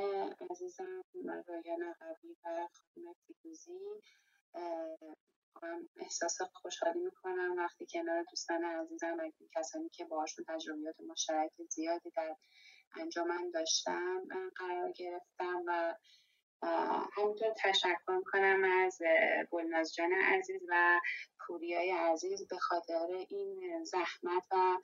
[0.51, 1.05] عزیزم
[1.49, 4.03] رایان قوی و خانم فیروزی.
[5.97, 12.37] احساس خوشحالی می‌کنم وقتی کنار دوستان عزیزم و کسانی که باشون تجربیات مشترک زیادی در
[12.97, 14.23] انجامن داشتم
[14.57, 15.95] قرار گرفتم و
[17.16, 18.98] همینطور تشکر کنم از
[19.50, 21.00] گلناز جان عزیز و
[21.46, 24.79] پوریای عزیز به خاطر این زحمت و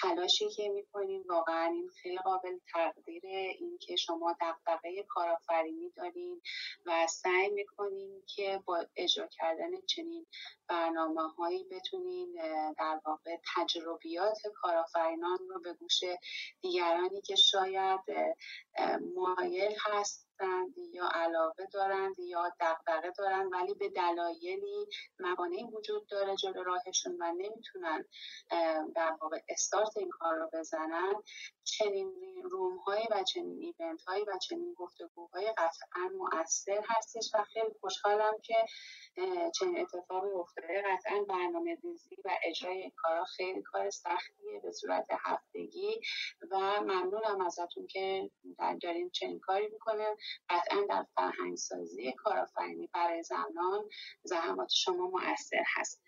[0.00, 1.24] تلاشی که می‌کنین.
[1.28, 6.42] واقعا این خیلی قابل تقدیر این که شما دقدقه کارآفرینی دارین
[6.86, 10.26] و سعی می‌کنین که با اجرا کردن چنین
[10.68, 12.32] برنامه هایی بتونین
[12.78, 16.00] در واقع تجربیات کارآفرینان رو به گوش
[16.60, 18.00] دیگرانی که شاید
[19.14, 20.31] مایل هست
[20.92, 24.86] یا علاقه دارند یا دغدغه دارند ولی به دلایلی
[25.18, 28.04] موانعی وجود داره جلو راهشون و نمی‌تونن
[28.94, 31.14] در واقع استارت این کار رو بزنن.
[31.64, 37.74] چنین روم های و چنین ایونت هایی و چنین گفتگوهای قطعا مؤثر هستش و خیلی
[37.80, 38.56] خوشحالم که
[39.60, 40.82] چنین اتفاقی افتاده.
[40.86, 46.00] قطعا برنامه ریزی و اجرای این کارا خیلی کار سختیه به صورت هفتگی
[46.50, 48.30] و ممنونم ازتون که
[48.82, 50.16] دارین چنین کاری می‌کنه
[50.48, 53.88] قطعا در فرهنگ سازی کارآفرینی برای زنان
[54.22, 56.02] زحمات شما مؤثر هست.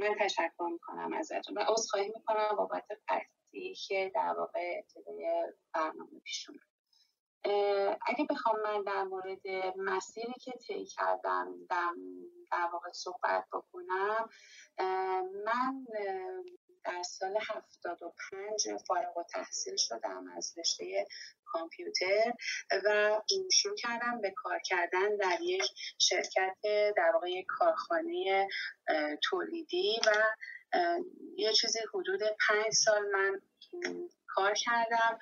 [0.00, 2.84] من تشکر می‌کنم ازتون و عذرخواهی می‌کنم بابت
[3.54, 6.46] قطعی که در واقع ابتدای برنامه پیش
[8.06, 11.92] اگه بخوام من در مورد مسیری که طی کردم در,
[12.52, 14.28] در واقع صحبت بکنم
[15.44, 15.86] من
[16.84, 21.06] در سال 75 فارغ و تحصیل شدم از رشته
[21.44, 22.32] کامپیوتر
[22.84, 23.20] و
[23.52, 25.64] شروع کردم به کار کردن در یک
[25.98, 26.56] شرکت
[26.96, 28.48] در واقع کارخانه
[29.22, 30.10] تولیدی و
[31.36, 33.40] یه چیزی حدود پنج سال من
[34.26, 35.18] کار کردم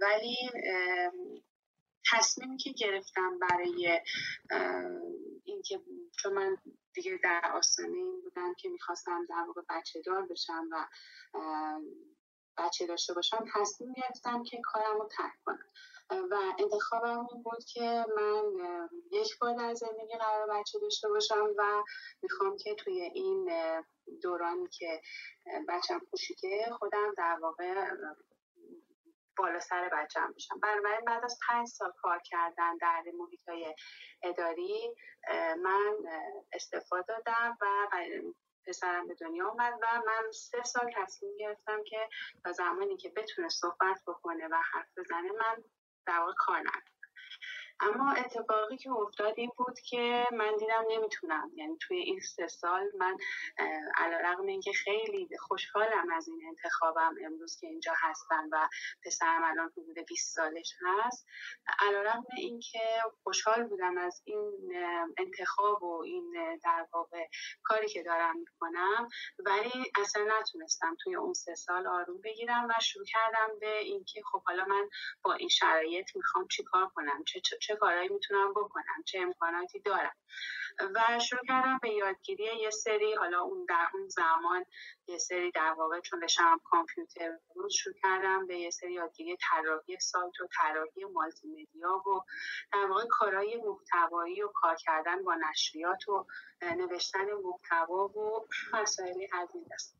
[0.00, 0.36] ولی
[2.12, 4.00] تصمیمی که گرفتم برای
[5.44, 5.80] اینکه
[6.22, 6.56] چون من
[6.94, 10.86] دیگه در آستانه این بودم که می‌خواستم در واقع بچه دار بشم و
[12.60, 15.70] بچه داشته باشم تصمیم گرفتم که کارم رو ترک کنم.
[16.10, 18.42] و انتخابم این بود که من
[19.12, 21.82] یک بار در زندگی قرار بچه داشته باشم و
[22.22, 23.50] می‌خوام که توی این
[24.22, 25.00] دورانی که
[25.68, 27.90] بچم کوچیکه خودم در واقع
[29.36, 30.60] بالا سر بچم بشم.
[30.60, 33.74] بنابراین بعد از پنج سال کار کردن در محیط های
[34.22, 34.94] اداری
[35.62, 35.96] من
[36.52, 37.66] استفاده دادم و
[38.66, 42.08] پسرم به دنیا آمد و من سه سال تصمیم گرفتم که
[42.44, 45.64] تا زمانی که بتونه صحبت بکنه و حرف بزنه من
[46.06, 46.99] در کار ندارم.
[47.80, 51.50] اما اتفاقی که افتاد این بود که من دیدم نمی‌تونم.
[51.54, 53.16] یعنی توی این سه سال من
[53.96, 58.68] علیرغم اینکه خیلی خوشحالم از این انتخابم امروز که اینجا هستم و
[59.04, 61.26] پسرم الان حدود 20 سالش هست.
[61.78, 64.72] علیرغم اینکه خوشحال بودم از این
[65.18, 67.26] انتخاب و این در واقع
[67.62, 73.04] کاری که دارم می‌کنم ولی اصلا نتونستم توی اون سه سال آروم بگیرم و شروع
[73.06, 74.88] کردم به اینکه خب حالا من
[75.22, 80.12] با این شرایط می‌خوام چیکار کنم؟ چه, چه چه کارهایی می‌تونم بکنم چه امکاناتی دارم.
[80.94, 84.64] و شروع کردم به یادگیری یه سری حالا اون در اون زمان
[85.06, 90.00] یه سری در واقع چون بشم کامپیوتر بود شروع کردم به یه سری یادگیری طراحی
[90.00, 92.20] سایت و طراحی مالتی مدیا و
[92.72, 96.26] در واقع کارهای محتوایی و کار کردن با نشریات و
[96.62, 99.99] نوشتن محتوا و مسائلی از این دست.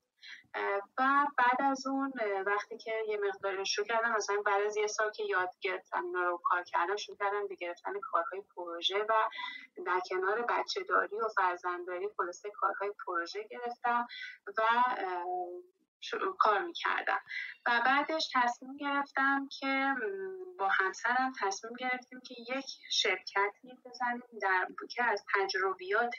[0.98, 2.12] و بعد از اون
[2.46, 6.22] وقتی که یه مقدار شروع کردم مثلا بعد از یه سال که یاد گرفتم اینا
[6.22, 9.14] رو کار کردم شروع کردم به گرفتن کارهای پروژه و
[9.86, 14.06] در کنار بچه داری و فرزندداری خلاصه کارهای پروژه گرفتم
[14.46, 14.62] و
[16.38, 17.20] کار می‌کردم.
[17.66, 19.94] و بعدش تصمیم گرفتم که
[20.58, 26.14] با همسرم تصمیم گرفتیم که یک شرکتی بزنیم در که از تجربیات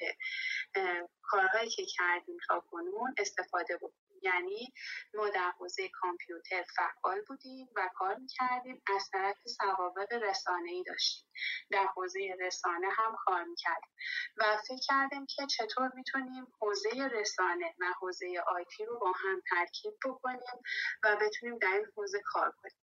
[1.23, 4.00] کارهایی که کردیم تا کنون استفاده بکنیم.
[4.21, 4.73] یعنی
[5.13, 8.81] ما در حوزه کامپیوتر فعال بودیم و کار می‌کردیم.
[8.95, 11.29] از طرف سوابق رسانه ای داشتیم.
[11.71, 13.93] در حوزه رسانه هم کار می‌کردیم.
[14.37, 19.93] و فکر کردیم که چطور می‌تونیم حوزه رسانه و حوزه آیتی رو با هم ترکیب
[20.05, 20.63] بکنیم
[21.03, 22.81] و بتونیم در این حوزه کار کنیم.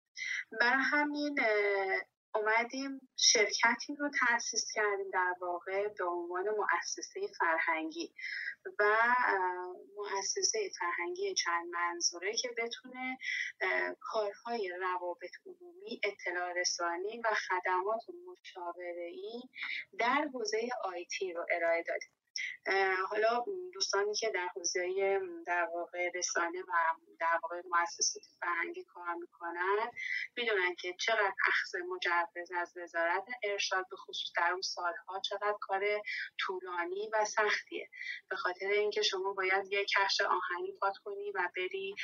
[0.60, 1.40] برای همین
[2.36, 8.14] اومدیم شرکتی رو تأسیس کردیم در واقع به عنوان مؤسسه فرهنگی
[8.78, 8.96] و
[9.96, 13.18] مؤسسه فرهنگی چند منظوره که بتونه
[14.00, 19.42] کارهای روابط عمومی اطلاع رسانی و خدمات مشاوره ای
[19.98, 22.25] در حوزه آیتی رو ارائه دادیم
[23.08, 26.72] حالا دوستانی که در حوزه در واقع رسانه و
[27.20, 29.90] در واقع مؤسسات فرهنگی کار می‌کنن
[30.36, 36.02] می‌دونن که چقدر اخذ مجوز از وزارت ارشاد به خصوص در اون سالها چقدر کار
[36.38, 37.90] طولانی و سختیه.
[38.28, 41.94] به خاطر اینکه شما باید یک کفش آهنی پات کنی و بری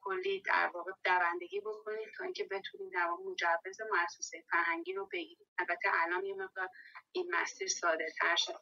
[0.00, 5.48] کلی در واقع دوندگی بکنید تا اینکه بتونید در واقع مجوز مؤسسه فرهنگی رو بگیرید
[5.58, 6.68] البته الان یه مقدار
[7.12, 8.60] این مسیر ساده تر شد.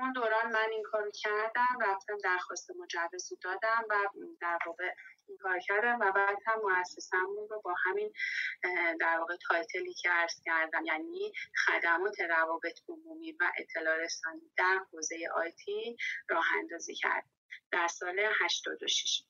[0.00, 3.94] اون دوران من این کارو کردم رفتم درخواست مجوز دادم و
[4.40, 4.94] در واقع
[5.28, 8.12] این کار کردم و بعد هم مؤسسمون رو با همین
[9.00, 11.32] در واقع تایتلی که عرض کردم یعنی
[11.66, 15.96] خدمات روابط عمومی و اطلاع رسانی در حوزه آیتی
[16.28, 17.24] راه اندازی کرد
[17.72, 19.22] در سال 86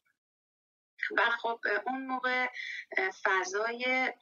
[1.17, 2.47] و خب اون موقع
[3.25, 4.13] فضای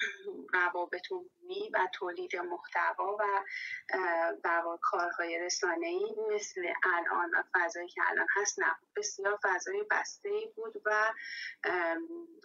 [0.52, 3.44] روابط عمومی و تولید محتوا و
[4.44, 10.28] در کارهای رسانه ای مثل الان و فضایی که الان هست نه بسیار فضای بسته
[10.28, 11.14] ای بود و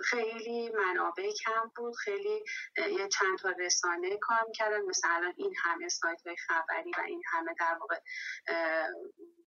[0.06, 1.96] خیلی منابع کم بود.
[1.96, 2.44] خیلی
[2.78, 4.82] یه چند تا رسانه کار می‌کردن.
[4.82, 8.00] مثل الان این همه سایت های خبری و این همه در واقع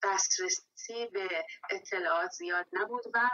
[0.03, 0.62] دسترسی
[1.12, 3.31] به اطلاعات زیاد نبود و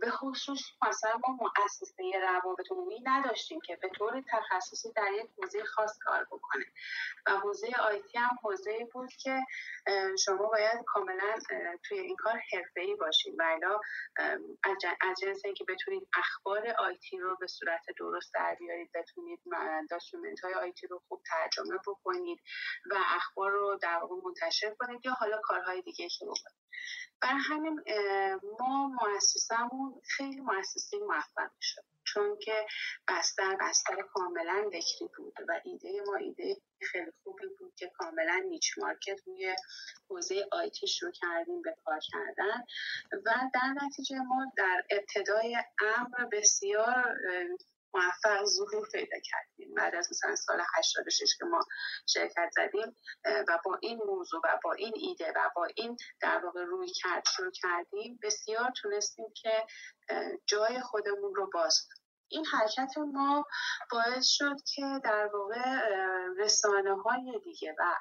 [0.00, 5.64] به خصوص مثلا ما مؤسسه روابط عمومی نداشتیم که به طور تخصصی در یک حوزه
[5.64, 6.64] خاص کار بکنه.
[7.26, 9.40] و حوزه IT هم حوزه بود که
[10.24, 11.34] شما باید کاملا
[11.88, 13.42] توی این کار حرفه‌ای باشید و
[15.00, 19.40] از جنس اینکه بتونید اخبار IT رو به صورت درست در بیارید بتونید
[19.90, 22.38] document های IT رو خوب ترجمه بکنید
[22.90, 26.24] و اخبار رو در واقع منتشر کنید یا حالا کارهای دیگه که
[27.22, 27.80] برای همین
[28.60, 32.66] ما مؤسسمون خیلی مؤسسه موفق شد چون که
[33.08, 38.78] بستر بستر کاملا بکری بود و ایده ما ایده خیلی خوبی بود که کاملا نیچ
[38.78, 39.56] مارکت روی
[40.10, 42.64] حوزه آیتی شروع کردیم به کار کردن.
[43.12, 47.16] و در نتیجه ما در ابتدای امر بسیار
[47.94, 49.74] موفق ظهور پیدا کردیم.
[49.74, 51.60] بعد از مثلا سال 86 که ما
[52.06, 52.96] شرکت زدیم
[53.48, 57.22] و با این موضوع و با این ایده و با این در واقع روی کرد
[57.36, 59.66] شروع کردیم بسیار تونستیم که
[60.46, 61.88] جای خودمون رو باز
[62.28, 63.46] این حرکت ما
[63.90, 65.88] باعث شد که در واقع
[66.38, 67.94] رسانه های دیگه و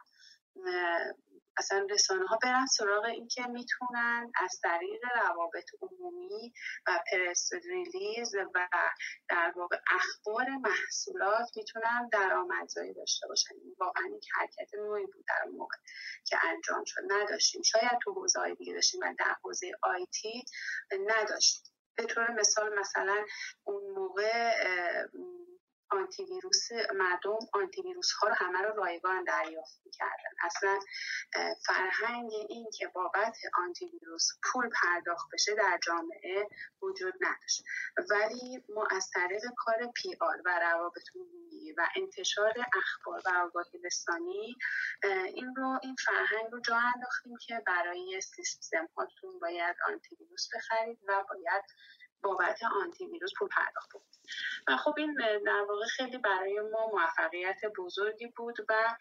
[1.58, 6.54] اصلا رسانه ها برن سراغ این که می‌تونن از طریق روابط عمومی
[6.88, 8.68] و پرس ریلیز و
[9.30, 13.56] در واقع اخبار محصولات می‌تونن درآمدزایی داشته باشن.
[13.80, 15.78] واقعا این حرکت نوعی بود در موقع
[16.26, 17.02] که انجام شد.
[17.08, 17.62] نداشتیم.
[17.62, 20.46] شاید تو حوزه دیگه داشتیم و در حوزه آیتی
[20.92, 21.72] نداشتیم.
[21.96, 23.26] به طور مثال مثلا
[23.64, 24.54] اون موقع
[25.92, 30.32] آنتی ویروس مردم آنتی ویروس ها رو همه رو رایگان دریافت می‌کردن.
[30.44, 30.80] اصلا
[31.66, 36.48] فرهنگ این که بابت آنتی ویروس پول پرداخت بشه در جامعه
[36.82, 37.64] وجود نداشت.
[38.12, 41.04] ولی ما از طریق کار پی آر و روابط
[41.78, 44.56] و انتشار اخبار و آگاهی رسانی
[45.26, 51.00] این رو این فرهنگ رو جا انداختیم که برای سیستم هاتون باید آنتی ویروس بخرید
[51.08, 51.64] و باید
[52.24, 54.02] بابت آنتی ویروس پول پرداخت بود.
[54.68, 55.16] و خب این
[55.46, 58.96] در واقع خیلی برای ما موفقیت بزرگی بود و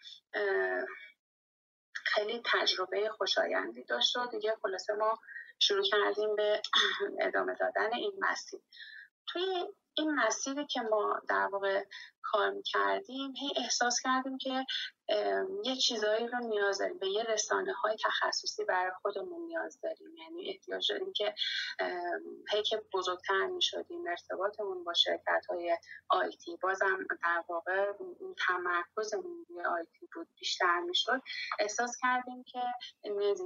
[1.93, 5.19] خیلی تجربه خوشایندی داشت و دیگه خلاصه ما
[5.59, 6.61] شروع کردیم به
[7.27, 8.59] ادامه دادن این مسیر.
[9.27, 11.85] توی این مسیری که ما در واقع
[12.21, 14.65] کار کردیم هی احساس کردیم که
[15.63, 16.97] یه چیزایی رو نیاز داریم.
[16.97, 20.17] به یه رسانه های تخصصی برای خودمون نیاز داریم.
[20.17, 21.33] یعنی احتیاج داریم که
[22.51, 25.77] هی که بزرگتر می شدیم ارتباطمون با شرکت های
[26.09, 27.91] آیتی بازم در واقع
[28.47, 31.21] تمرکزمون روی آیتی بود بیشتر می شد
[31.59, 32.61] احساس کردیم که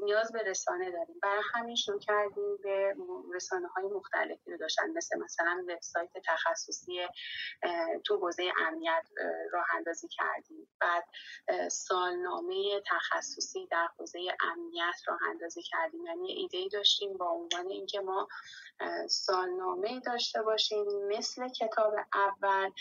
[0.04, 1.20] نیاز به رسانه داریم.
[1.22, 2.96] برای همین شروع کردیم به
[3.34, 4.90] رسانه های مختلفی رو داشتن.
[4.90, 7.08] مثل مثلا وبسایت تخصصی
[8.06, 9.10] تو حوزه امنیت
[9.52, 10.68] راه اندازی کردیم.
[10.80, 11.04] بعد
[11.70, 16.06] سالنامه تخصصی در حوزه امنیت راه اندازی کردیم.
[16.06, 18.28] یعنی ایده ای داشتیم با عنوان اینکه ما
[19.10, 22.72] سالنامه داشته باشیم مثل کتاب اول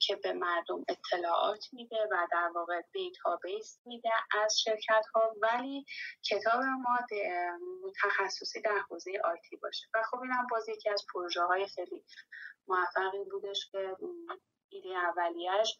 [0.00, 4.10] که به مردم اطلاعات میده و در واقع database میده
[4.44, 5.84] از شرکت ها ولی
[6.22, 6.98] کتاب ما
[8.02, 9.86] تخصصی در حوزه آیتی باشه.
[9.94, 12.04] و خب این هم باز یکی از پروژه های خیلی
[12.68, 13.96] موفقی بودش که
[14.70, 15.78] ایده اولیش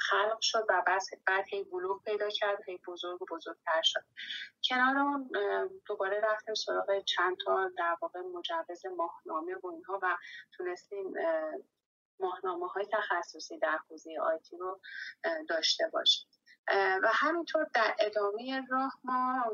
[0.00, 0.82] خلق شد و
[1.26, 4.04] بعد هی بلوغ پیدا کرد هی بزرگ و بزرگتر شد.
[4.64, 5.30] کنار اون
[5.86, 10.16] دوباره رفتیم سراغ چند تا در واقع مجوز ماهنامه و اینها و
[10.52, 11.14] تونستیم
[12.20, 14.80] ماهنامه های تخصصی در حوزه آیتی رو
[15.48, 16.28] داشته باشیم.
[17.02, 19.44] و همینطور در ادامه راه ما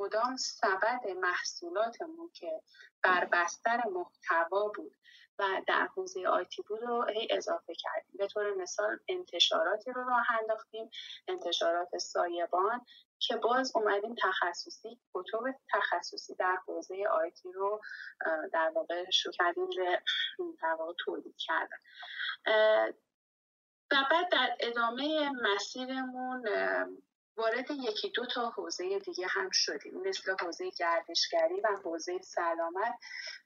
[0.00, 2.60] مدام سبد محصولاتمون که
[3.02, 4.96] بر بستر محتوا بود.
[5.38, 8.12] و در حوزه آیتی بود رو هی اضافه کردیم.
[8.18, 10.90] به طور مثال انتشاراتی رو راه انداختیم
[11.28, 12.80] انتشارات سایبان
[13.18, 17.80] که باز اومدیم تخصصی کتب تخصصی در حوزه آیتی رو
[18.52, 20.02] در واقع شروع کردیم به
[20.62, 21.78] در واقع تولید کردن.
[23.92, 26.44] و بعد در ادامه مسیرمون
[27.36, 32.94] وارد یکی دو تا حوزه دیگه هم شدیم مثل حوزه گردشگری و حوزه سلامت.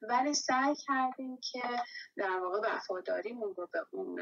[0.02, 1.62] ولی سعی کردیم که
[2.16, 4.20] در واقع وفاداریمون رو به اون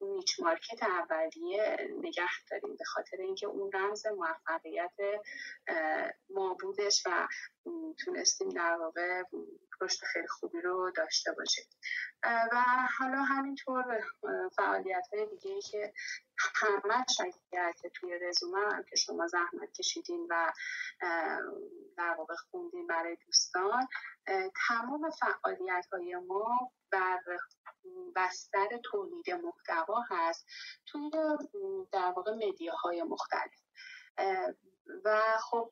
[0.00, 5.20] نیچ مارکت اولیه نگه داریم به خاطر اینکه اون رمز موفقیت
[6.30, 7.28] ما بودش و
[8.04, 9.22] تونستیم در واقع
[9.80, 11.64] رشد خیلی خوبی رو داشته باشیم.
[12.22, 12.62] و
[12.98, 14.00] حالا همینطور
[14.56, 15.92] فعالیت های دیگه که
[17.20, 20.52] اگر که توی رزومه هم که شما زحمت کشیدین و
[21.96, 23.88] در واقع خوندین برای دوستان
[24.68, 27.20] تمام فعالیت های ما بر
[28.16, 30.46] بستر تولید محتوا هست
[30.86, 31.10] توی
[31.92, 33.62] در واقع مدیاهای مختلف.
[35.04, 35.70] و خب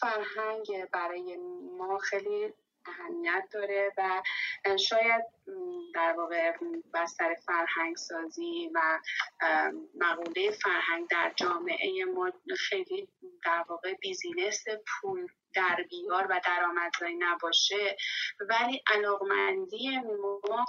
[0.00, 1.36] فرهنگ برای
[1.78, 2.54] ما خیلی
[2.86, 4.22] اهمیت داره و
[4.76, 5.24] شاید
[5.94, 6.52] در واقع
[6.94, 9.00] بستر فرهنگ سازی و
[9.94, 13.08] مقوله فرهنگ در جامعه ما خیلی
[13.44, 17.96] در واقع بیزینس پول در بیار و درآمدزایی نباشه.
[18.40, 20.64] ولی علاقمندی ما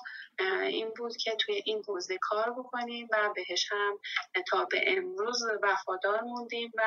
[0.64, 4.00] این بود که توی این حوزه کار بکنیم و بهش هم
[4.48, 6.84] تا به امروز وفادار موندیم و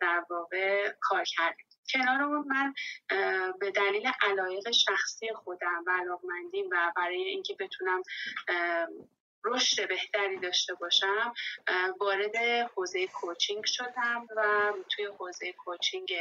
[0.00, 1.66] در واقع کار کردیم.
[1.92, 2.74] کنار اون من
[3.60, 8.02] به دلیل علایق شخصی خودم و علاقمندی و برای اینکه بتونم
[9.44, 11.34] رشد بهتری داشته باشم
[12.00, 12.36] وارد
[12.74, 16.12] حوزه کوچینگ شدم و توی حوزه کوچینگ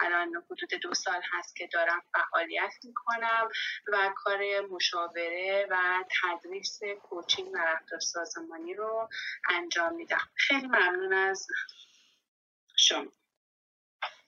[0.00, 3.48] الان حدود دو سال هست که دارم فعالیت می‌کنم
[3.86, 9.08] و کار مشاوره و تدریس کوچینگ و رفتار سازمانی رو
[9.50, 10.28] انجام میدم.
[10.34, 11.46] خیلی ممنون از
[12.76, 13.04] شما.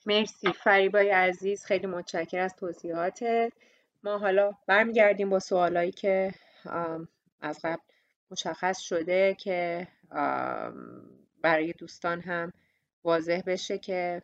[0.07, 0.51] مرسی.
[0.53, 3.53] فریبای عزیز خیلی متشکر از توضیحاتت.
[4.03, 6.31] ما حالا برمیگردیم با سوالایی که
[7.41, 7.81] از قبل
[8.31, 9.87] مشخص شده که
[11.41, 12.53] برای دوستان هم
[13.03, 14.21] واضح بشه که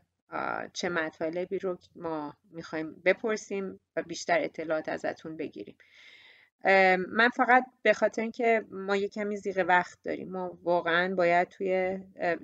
[0.74, 5.76] چه مطالبی رو ما می‌خوایم بپرسیم و بیشتر اطلاعات ازتون بگیریم.
[7.08, 12.00] من فقط به خاطر اینکه ما یه کمی ضیق وقت داریم ما واقعا باید توی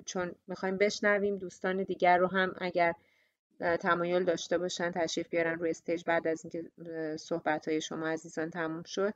[0.06, 2.94] چون می‌خوایم بشنویم دوستان دیگر رو هم اگر
[3.60, 6.70] تمایل داشته باشن تشریف بیارن روی stage بعد از اینکه
[7.16, 9.14] صحبت های شما عزیزان تموم شد.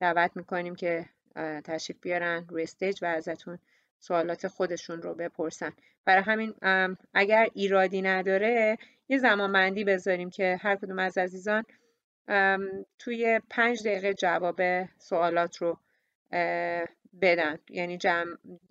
[0.00, 1.06] دعوت می‌کنیم که
[1.64, 3.58] تشریف بیارن روی stage و ازتون
[3.98, 5.72] سوالات خودشون رو بپرسن.
[6.04, 6.54] برای همین
[7.14, 8.78] اگر ایرادی نداره
[9.08, 11.64] یه زمان بندی بذاریم که هر کدوم از عزیزان
[12.98, 14.60] توی پنج دقیقه جواب
[14.98, 15.78] سوالات رو
[17.22, 17.58] بدن.
[17.70, 17.98] یعنی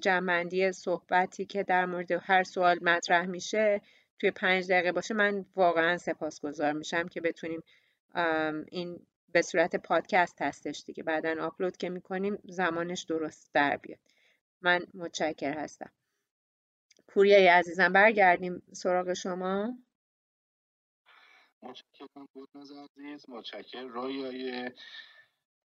[0.02, 3.82] جمع، صحبتی که در مورد هر سوال مطرح میشه
[4.20, 7.64] توی پنج دقیقه باشه من واقعا سپاسگزار میشم که بتونیم
[8.68, 11.04] این به صورت پادکست هستش دیگه.
[11.04, 14.00] بعدا آپلود که می‌کنیم زمانش درست در بیاد.
[14.62, 15.92] من متشکر هستم.
[17.08, 19.78] پوریای عزیزم برگردیم سراغ شما.
[21.64, 23.30] متشکرم بود عزیز.
[23.30, 24.72] متشکر رویای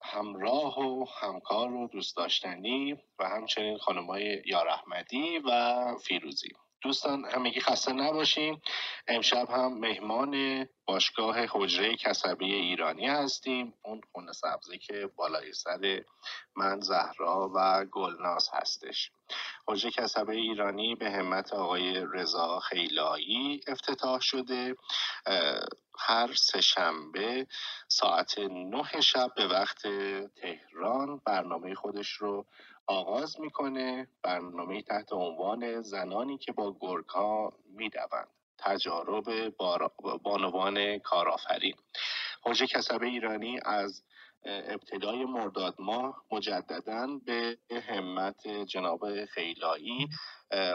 [0.02, 6.50] همراه و همکار و دوست داشتنی و همچنین خانمای یار احمدی و فیروزی.
[6.82, 8.62] دوستان همگی خسته نباشیم
[9.08, 13.74] امشب هم مهمان باشگاه حجره کسبی ایرانی هستیم.
[13.84, 16.04] اون خونه سبزی که بالای سر
[16.56, 19.12] من زهرا و گلناز هستش.
[19.68, 24.76] حجره کسبه ایرانی به همت آقای رضا خیلایی افتتاح شده.
[26.00, 27.48] هر سه شنبه
[27.88, 29.82] ساعت نه شب به وقت
[30.36, 32.46] تهران برنامه خودش رو
[32.88, 38.28] آغاز می‌کنه برنامه تحت عنوان زنانی که با گرگها می‌دوند
[38.58, 39.50] تجارب
[40.24, 41.76] بانوان کارآفرین.
[42.42, 44.04] حوزه کسب ایرانی از
[44.46, 47.58] ابتدای مرداد ماه مجددا به
[47.88, 50.08] همت جناب خیلایی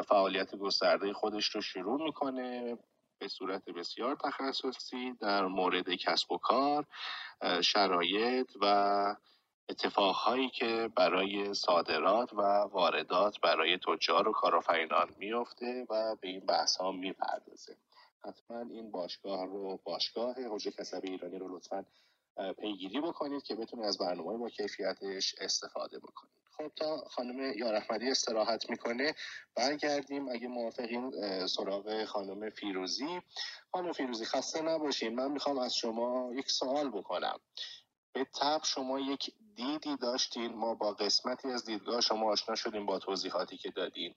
[0.08, 2.78] فعالیت گسترده خودش رو شروع می‌کنه.
[3.18, 6.86] به صورت بسیار تخصصی در مورد کسب و کار
[7.60, 9.16] شرایط و
[9.68, 12.42] اتفاقهایی که برای صادرات و
[12.72, 17.76] واردات برای تجار و کارآفرینان میفته و به این بحث ها می‌پردازه.
[18.24, 21.84] حتما این باشگاه رو باشگاه حوزه کسب ایرانی رو لطفا
[22.58, 26.32] پیگیری بکنید که بتونید از برنامه با کیفیتش استفاده بکنید.
[26.56, 29.14] خب تا خانم یارحمدی استراحت می‌کنه
[29.54, 30.28] برگردیم.
[30.28, 31.12] اگه موافقین
[31.46, 33.20] سراغ خانم فیروزی.
[33.72, 35.14] خانم فیروزی خسته نباشین.
[35.14, 37.40] من می‌خوام از شما یک سوال بکنم.
[38.12, 42.98] به طب شما یک دیدی داشتین ما با قسمتی از دیدگاه شما آشنا شدیم با
[42.98, 44.14] توضیحاتی که دادین.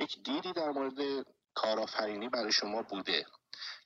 [0.00, 3.26] یک دیدی در مورد کارآفرینی برای شما بوده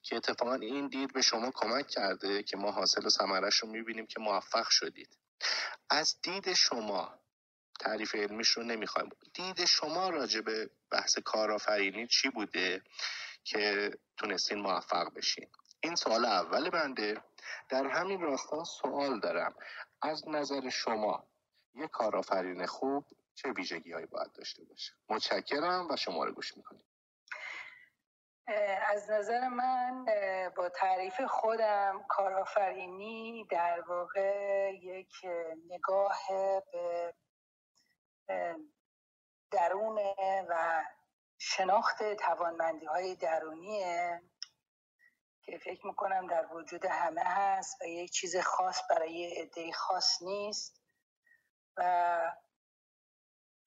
[0.02, 4.06] که اتفاقا این دید به شما کمک کرده که ما حاصل و ثمرش رو می‌بینیم
[4.06, 5.18] که موفق شدید.
[5.90, 7.14] از دید شما
[7.80, 9.10] تعریف علمیش رو نمی‌خوایم.
[9.34, 12.82] دید شما راجع به بحث کارآفرینی چی بوده
[13.44, 15.46] که تونستین موفق بشین؟
[15.80, 17.22] این سوال اول بنده.
[17.68, 19.54] در همین راستا سوال دارم.
[20.02, 21.26] از نظر شما
[21.74, 26.84] یک کارآفرین خوب چه ویژگی هایی باید داشته باشه؟ متشکرم و شما رو گوش می‌کنیم.
[28.86, 30.04] از نظر من
[30.56, 35.12] با تعریف خودم کارآفرینی در واقع یک
[35.70, 36.18] نگاه
[38.26, 38.56] به
[39.50, 39.98] درون
[40.48, 40.84] و
[41.38, 44.22] شناخت توانمندی های درونیه.
[45.46, 50.80] که فکر می‌کنم در وجود همه هست و یک چیز خاص برای عده خاص نیست
[51.76, 52.32] و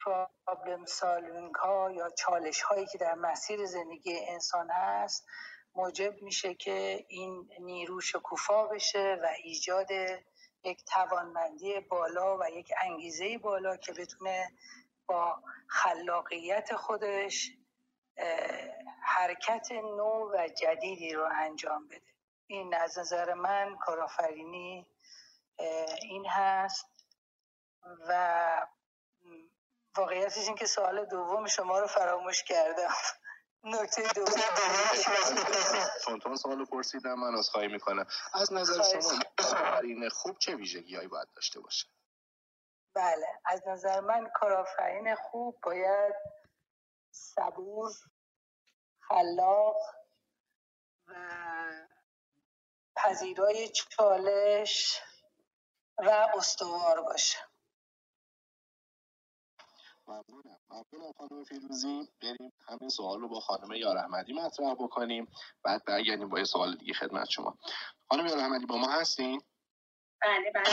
[0.05, 5.27] پرابلم سالوینگ ها یا چالش هایی که در مسیر زندگی انسان هست
[5.75, 9.91] موجب میشه که این نیرو شکوفا بشه و ایجاد
[10.63, 14.51] یک توانمندی بالا و یک انگیزه بالا که بتونه
[15.07, 17.51] با خلاقیت خودش
[19.03, 22.13] حرکت نو و جدیدی رو انجام بده.
[22.47, 24.87] این از نظر من کارآفرینی
[26.01, 26.85] این هست
[28.07, 28.67] و
[29.97, 32.93] واقعیتش این که سوال دوم شما رو فراموش کردم.
[33.63, 34.25] نکته دوم.
[36.05, 38.05] چون تو سوال پرسیدم من از خواهی می‌کنم.
[38.33, 41.87] از نظر شما کارآفرین خوب چه ویژگی هایی باید داشته باشه؟
[42.95, 46.15] بله از نظر من کارآفرین خوب باید
[47.11, 47.91] صبور
[48.99, 49.75] خلاق
[51.07, 51.13] و
[52.95, 54.99] پذیرای چالش
[55.97, 57.37] و استوار باشه.
[60.07, 60.59] ممنونم.
[60.69, 62.09] ممنونم خانم فیروزی.
[62.21, 65.31] بریم همین سوال رو با خانم یار احمدی مطرح بکنیم.
[65.63, 67.57] بعد برگردیم با یه سوال دیگه خدمت شما.
[68.09, 69.41] خانم یار احمدی با ما هستین؟
[70.21, 70.63] بله بله.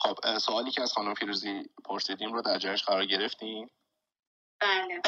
[0.00, 3.70] خب سوالی که از خانم فیروزی پرسیدیم رو در جایش قرار گرفتیم.
[4.60, 5.02] بله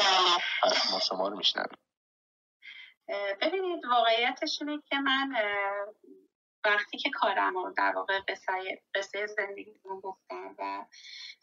[0.93, 1.77] ما شما رو میشنویم.
[3.41, 5.33] ببینید واقعیتش اینه که من
[6.65, 8.19] وقتی که کارم رو در واقع
[8.95, 10.85] قصه زندگی رو گفتم و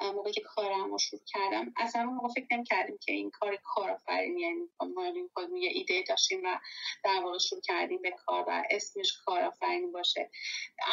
[0.00, 4.40] موقعی که کارم رو شروع کردم اصلا موقع فکر نمی کردیم که این کار کارآفرینی
[4.40, 6.58] یعنی ما یه ایده داشتیم و
[7.04, 10.30] در واقع شروع کردیم به کار و اسمش کارآفرینی باشه.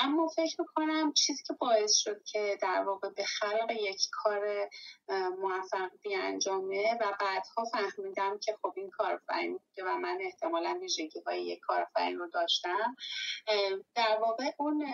[0.02, 4.70] اما فکر می‌کنم چیزی که باعث شد که در واقع به خلق یک کار
[5.40, 11.60] موفق انجامه و بعدها فهمیدم که خب این کارآفرینی و من احتمالا ویژگی های یک
[11.60, 12.96] کارآفرین رو داشتم
[13.96, 14.86] در واقع اون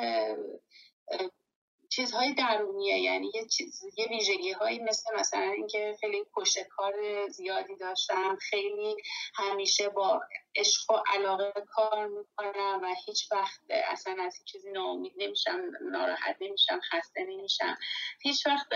[1.90, 3.00] چیزهای درونیه.
[3.00, 6.94] یعنی یه چیز یه ویژگی هایی مثل مثلا اینکه خیلی پشت کار
[7.28, 8.96] زیادی داشتم خیلی
[9.36, 10.22] همیشه با
[10.56, 15.62] عشق و علاقه کار می‌کنم و هیچ وقت اصلا از هیچ چیزی ناامید نمیشم
[15.92, 17.78] ناراحت نمیشم خسته نمیشم.
[18.22, 18.68] هیچ وقت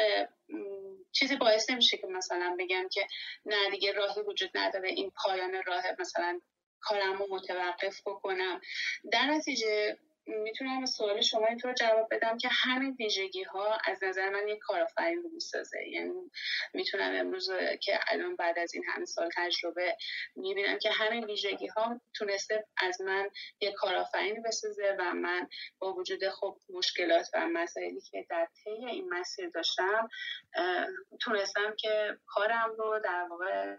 [1.12, 3.08] چیزی باعث نمیشه که مثلا بگم که
[3.46, 6.40] نه دیگه راهی وجود نداره این پایان راه مثلا
[6.82, 8.62] کارم رو متوقف بکنم.
[9.12, 9.98] در نتیجه
[10.28, 15.24] می‌تونم سوال شما اینطور جواب بدم که همین ویژگی ها از نظر من یک کارآفرین
[15.24, 15.88] رو می‌سازه.
[15.92, 16.32] یعنی
[16.74, 17.50] می‌تونم امروز
[17.82, 19.98] که الان بعد از این همه سال تجربه
[20.36, 23.30] می‌بینم که همین ویژگی ها تونسته از من
[23.62, 25.48] یک کارآفرین بسازه و من
[25.80, 30.10] با وجود خب مشکلات و مسائلی که در طی این مسیر داشتم
[31.22, 33.76] تونستم که کارم رو در واقع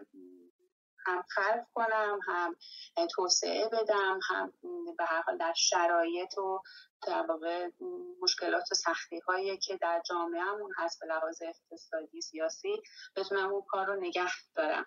[1.05, 2.55] هم خلق کنم هم
[3.15, 4.53] توسعه بدم هم
[4.97, 6.59] به هر حال در شرایط و
[7.07, 7.69] در واقع
[8.21, 12.81] مشکلات و سختی هایی که در جامعهمون هست به لحاظ اقتصادی سیاسی
[13.15, 14.85] بتونم اون کار رو نگه دارم.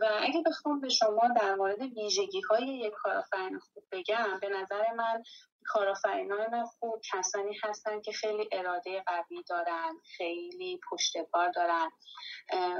[0.00, 4.92] و اگه بخوام به شما در مورد ویژگی های یک کارآفرین خوب بگم به نظر
[4.96, 5.22] من
[5.64, 11.90] کارآفرینان خوب کسانی هستن که خیلی اراده قوی دارن خیلی پشتکار دارن.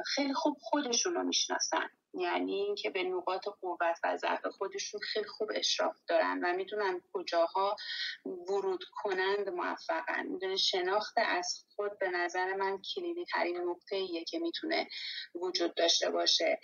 [0.06, 1.90] خیلی خوب خودشون رو می‌شناسن.
[2.14, 7.76] یعنی اینکه به نقاط قوت و ضعف خودشون خیلی خوب اشراف دارن و می‌دونن کجاها
[8.24, 14.38] ورود کنند موفقن می‌دونه شناخت از خود به نظر من کلیدی ترین نقطه ایه که
[14.38, 14.88] می‌تونه
[15.34, 16.60] وجود داشته باشه.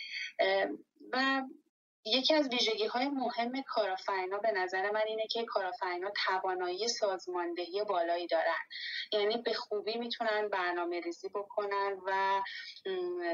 [1.12, 1.42] و
[2.04, 8.26] یکی از ویژگی های مهم کارآفرینا به نظر من اینه که کارآفرینا توانایی سازماندهی بالایی
[8.26, 8.62] دارن.
[9.12, 12.42] یعنی به خوبی می‌تونن برنامه ریزی بکنن و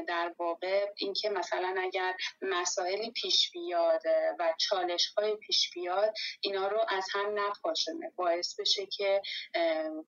[0.07, 4.01] در واقع اینکه مثلا اگر مسائلی پیش بیاد
[4.39, 9.21] و چالش های پیش بیاد اینا رو از هم نپاشونه باعث بشه که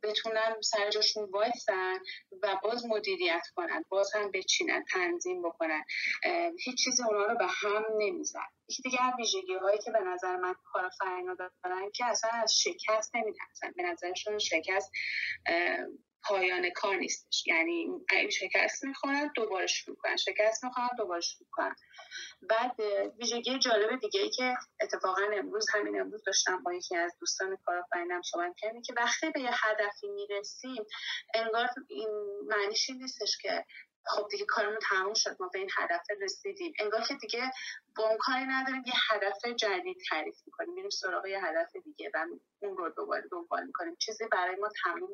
[0.04, 2.00] بتونن سر جاشون وایسن
[2.42, 3.86] و باز مدیریت کنن.
[3.90, 5.84] باز هم بچینن تنظیم بکنن.
[6.66, 10.56] هیچ چیزی اونا رو به هم نمیزن یکی دیگه ویژگی هایی که به نظر من
[10.66, 14.92] کارآفرینا دارن که اصلا از شکست نمیترسن به نظرشون شکست
[16.24, 17.48] پایان کار نیستش.
[17.48, 21.76] یعنی این شکست می‌خورن دوباره شروع کنن شکست می‌خورن دوباره شروع کنن
[22.42, 22.76] بعد
[23.20, 28.22] ویژگی جالب دیگه ای که اتفاقا امروز همین امروز داشتم با یکی از دوستان کارآفرینم
[28.22, 30.84] صحبت کردیم که وقتی به یه هدفی می‌رسیم
[31.34, 32.10] انگار این
[32.48, 33.66] معنیش نیستش که
[34.06, 36.74] خب دیگه کارمون تموم شد ما به این هدف رسیدیم.
[36.80, 37.52] انگار که دیگه
[37.96, 40.74] با اون کاری نداریم یه هدف جدید تعریف می‌کنیم.
[40.74, 42.26] میریم سراغ یه هدف دیگه و
[42.60, 43.96] اون رو دوباره دنبال می‌کنیم.
[43.96, 45.10] چیزی برای ما تموم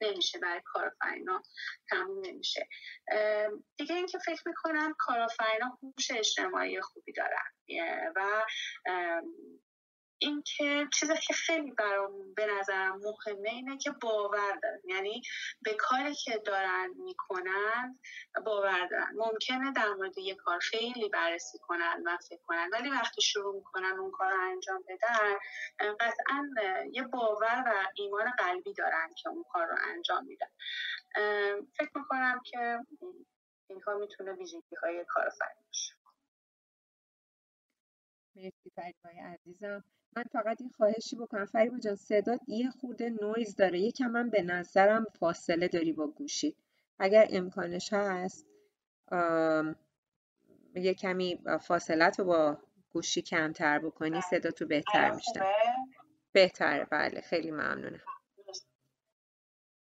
[0.00, 1.42] نمیشه برای کارآفرینا
[1.90, 2.68] تموم نمیشه.
[3.76, 7.52] دیگه اینکه فکر می‌کنم کارآفرینا هوش اجتماعی خوبی دارن.
[8.16, 8.44] و
[10.22, 14.80] اینکه چیزی که خیلی برام به نظرم مهمه اینه که باور دارن.
[14.84, 15.22] یعنی
[15.62, 17.98] به کاری که دارن می‌کنن
[18.46, 19.12] باور دارن.
[19.14, 23.98] ممکنه در مورد یه کار خیلی بررسی کنن و فکر کنن ولی وقتی شروع می‌کنن
[23.98, 25.36] اون کار رو انجام بدن
[26.00, 26.48] قطعا
[26.92, 30.50] یه باور و ایمان قلبی دارن که اون کار رو انجام میدن.
[31.78, 32.78] فکر می‌کنم که
[33.70, 35.24] اینها می‌تونه ویژگی های کار
[35.66, 35.94] باشه
[38.36, 39.84] مرسی فریبای عزیزم.
[40.16, 41.46] من فقط این خواهشی بکنم.
[41.46, 43.80] فریبا جان صدات یه خورده نویز داره.
[43.80, 46.56] یکم من به نظرم فاصله داری با گوشی.
[46.98, 48.46] اگر امکانش هست
[50.74, 52.58] یه کمی فاصلت رو با
[52.92, 54.20] گوشی کمتر بکنی.
[54.20, 55.54] صدا تو بهتر میشه
[56.32, 58.00] بهتره بله خیلی ممنونم.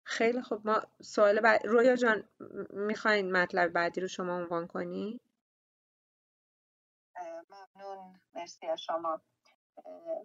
[0.03, 2.23] خیلی خب ما سوال بعد رویا جان
[2.69, 5.21] می‌خواین مطلب بعدی رو شما عنوان کنی؟
[7.49, 8.19] ممنون.
[8.35, 9.21] مرسی از شما.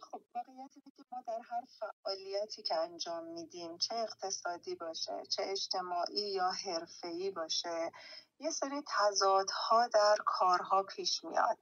[0.02, 6.32] خب واقعیت که ما در هر فعالیتی که انجام میدیم چه اقتصادی باشه چه اجتماعی
[6.32, 7.92] یا حرفه‌ای باشه
[8.38, 11.58] یه سری تضادها در کارها پیش میاد.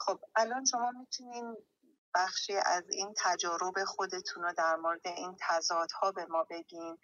[0.00, 1.56] خب الان شما می‌تونین
[2.14, 6.98] بخشی از این تجارب خودتون رو در مورد این تضادها به ما بگین.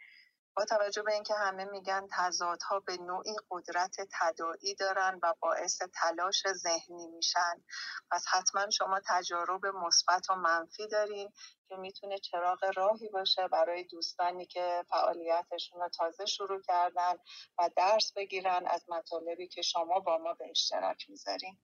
[0.59, 6.43] با توجه به اینکه همه میگن تضادها به نوعی قدرت تداعی دارن و باعث تلاش
[6.53, 7.65] ذهنی میشن.
[8.11, 11.33] پس حتما شما تجارب مثبت و منفی دارین
[11.69, 17.15] که می‌تونه چراغ راهی باشه برای دوستانی که فعالیتشون رو تازه شروع کردن
[17.59, 21.59] و درس بگیرن از مطالبی که شما با ما به اشتراک می‌ذارین.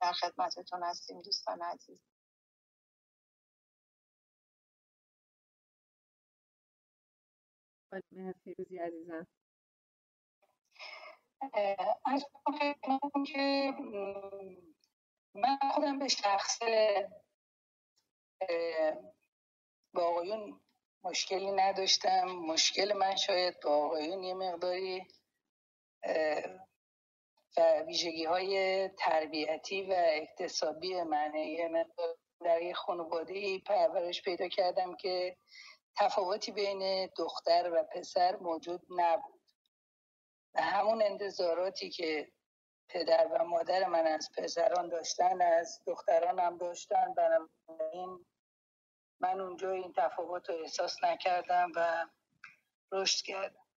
[0.00, 2.07] در خدمتتون هستیم دوستان عزیز.
[8.44, 9.26] فیروزی عزیزم.
[12.04, 12.24] از
[13.26, 13.72] که
[15.34, 16.58] من خودم به شخص
[19.94, 20.60] با آقایون
[21.04, 22.24] مشکلی نداشتم.
[22.26, 25.06] مشکل من شاید با آقایون یه مقداری
[27.56, 34.96] و ویژگی های تربیتی و اکتسابی منه یه مقدار در یه خانواده پرورش پیدا کردم
[34.96, 35.36] که
[35.98, 39.40] تفاوتی بین دختر و پسر موجود نبود.
[40.54, 42.32] و همون انتظاراتی که
[42.88, 47.14] پدر و مادر من از پسران داشتن از دختران هم داشتن.
[47.14, 48.26] بنابراین
[49.20, 52.06] من اونجا این تفاوت رو احساس نکردم و
[52.92, 53.68] رشد کردم.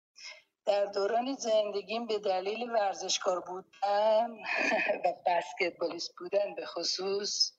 [0.66, 4.32] در دوران زندگیم به دلیل ورزشکار بودن
[5.06, 7.52] و بسکتبالیست بودن به خصوص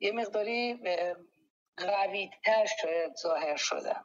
[0.00, 0.80] یه مقداری
[1.76, 4.04] قویتر شاید ظاهر شدم.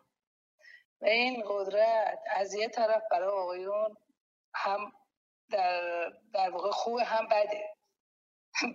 [1.02, 3.98] و این قدرت از یه طرف برای آقایون
[4.56, 4.92] هم
[5.52, 7.74] در, در واقع خوب هم بده.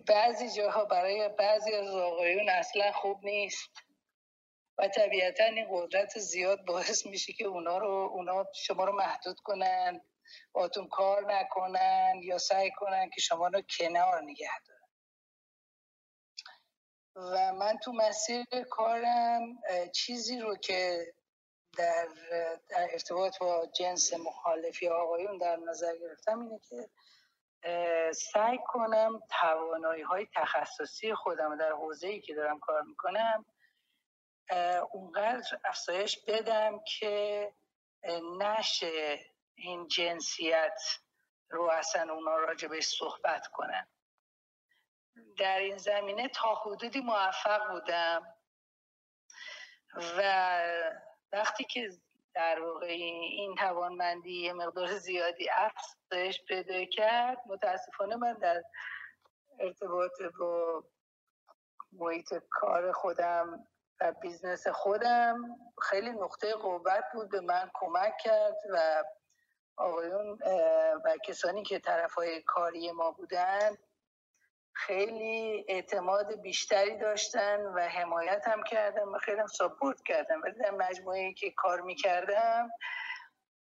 [0.08, 3.70] بعضی جاها برای بعضی از آقایون اصلا خوب نیست.
[4.78, 10.00] و طبیعتا این قدرت زیاد باعث میشه که اونا رو اونا شما رو محدود کنن
[10.52, 14.71] باتون کار نکنن یا سعی کنن که شما رو کنار نگه دارن.
[17.16, 19.58] و من تو مسیر کارم
[19.92, 21.12] چیزی رو که
[21.78, 22.08] در,
[22.68, 26.88] در ارتباط با جنس مخالف یا آقایون در نظر گرفتم اینه که
[28.12, 33.44] سعی کنم توانایی های تخصصی خودم در حوزه ای که دارم کار می‌کنم
[34.92, 37.52] اونقدر افزایش بدم که
[38.38, 39.20] نشه
[39.54, 40.80] این جنسیت
[41.50, 43.86] رو اصلا اونا راجبش صحبت کنن.
[45.38, 48.34] در این زمینه تا حدودی موفق بودم.
[50.18, 50.62] و
[51.32, 51.90] وقتی که
[52.34, 58.62] در واقع این توانمندی یه مقدار زیادی افزایش پیدا کرد متاسفانه من در
[59.58, 60.84] ارتباط با
[61.92, 63.66] محیط کار خودم
[64.00, 69.04] و business خودم خیلی نقطه قوت بود به من کمک کرد و
[69.76, 70.38] آقایون
[71.04, 73.76] و کسانی که طرف های کاری ما بودن
[74.74, 80.40] خیلی اعتماد بیشتری داشتن و حمایت هم کردن و خیلی هم support کردن.
[80.40, 82.70] ولی در مجموعه که کار می‌کردم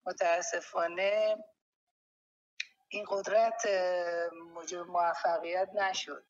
[0.06, 1.38] متاسفانه
[2.90, 3.66] این قدرت
[4.54, 6.26] موجب موفقیت نشد.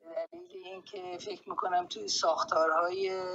[0.00, 3.30] دلیل اینکه فکر می‌کنم توی ساختارهای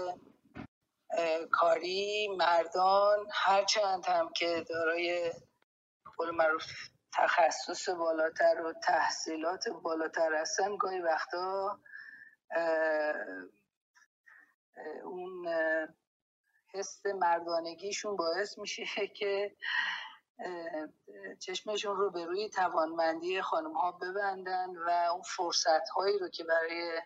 [1.52, 5.32] کاری مردان هرچند هم که دارای
[6.18, 6.64] قول معروف
[7.14, 11.80] تخصص بالاتر و تحصیلات بالاتر هستن گاهی وقتا
[15.04, 15.48] اون
[16.74, 18.84] حس مردانگیشون باعث میشه
[19.20, 19.56] که
[21.40, 27.02] چشمشون رو به روی توانمندی خانم ها ببندن و اون فرصت هایی رو که برای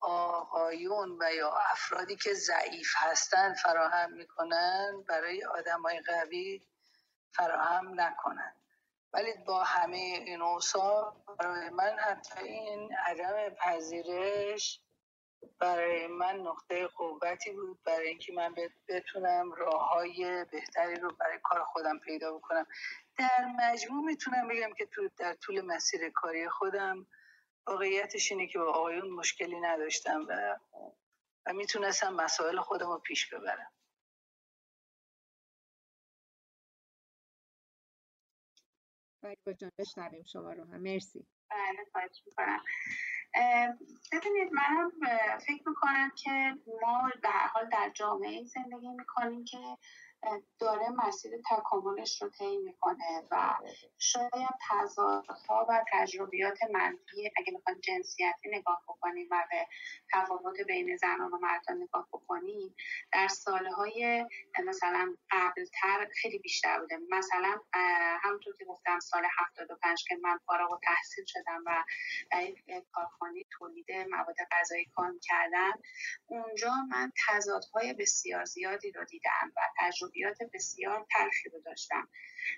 [0.00, 6.62] آقایون و یا افرادی که ضعیف هستن فراهم می‌کنن برای آدم های قوی
[7.36, 8.54] فراهم نکنن
[9.12, 14.80] ولی با همه این اوصاف برای من حتی این عدم پذیرش
[15.58, 17.82] برای من نقطه قوتی بود.
[17.84, 18.54] برای اینکه من
[18.88, 22.66] بتونم راه های بهتری رو برای کار خودم پیدا بکنم.
[23.18, 27.06] در مجموع می‌تونم بگم که تو در طول مسیر کاری خودم
[27.66, 30.56] واقعیتش اینه که با آقایون مشکلی نداشتم و,
[31.46, 33.73] و می‌تونستم مسائل خودم رو پیش ببرم.
[39.46, 40.80] با جان بشنویم شما رو هم.
[40.80, 41.26] مرسی.
[41.50, 42.60] بله خواهش می‌کنم.
[44.12, 44.90] ببینید من
[45.38, 49.58] فکر می‌کنم که ما به حال در جامعه زندگی می‌کنیم که
[50.58, 53.54] داره مسیر تکاملش رو طی می‌کنه و
[53.98, 59.66] شاید تضادها و تجربیات منفی اگه می‌خوایم جنسیتی نگاه بکنیم و به
[60.12, 62.74] تفاوت بین زنان و مردان نگاه بکنیم
[63.12, 64.26] در سالهای
[64.64, 66.98] مثلا قبلتر خیلی بیشتر بوده.
[67.10, 67.60] مثلا
[68.22, 71.84] همونطور که گفتم سال 75 که من فارغ و تحصیل شدم و
[72.30, 75.72] در یک کارخانه تولید مواد غذایی کار کردم
[76.26, 82.08] اونجا من تضادهای بسیار زیادی رو دیدم و تجربه تجربیات بسیار تلخی رو داشتم.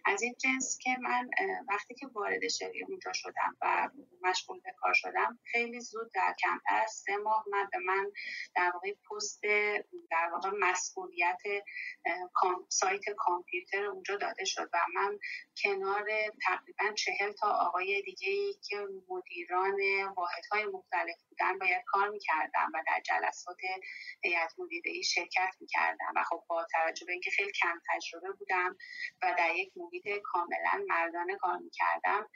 [0.04, 1.30] از این جنس که من
[1.68, 3.90] وقتی که وارد شری اونجا شدم و
[4.22, 8.12] مشغول به کار شدم خیلی زود در کمتر از سه ماه من به من
[8.54, 9.42] در واقع پست
[10.10, 11.42] در واقع مسئولیت
[12.68, 15.18] سایت کامپیوتر اونجا داده شد و من
[15.62, 16.06] کنار
[16.46, 18.76] تقریبا چهل تا آقای دیگه ای که
[19.08, 19.76] مدیران
[20.16, 23.56] واحدهای مختلف بودن باید کار می‌کردم و در جلسات
[24.22, 26.12] هیئت مدیره ای شرکت می‌کردم.
[26.16, 28.76] و خب با توجه به اینکه خیلی کم تجربه بودم
[29.22, 32.28] و در یک محیط کاملا مردانه کار می‌کردم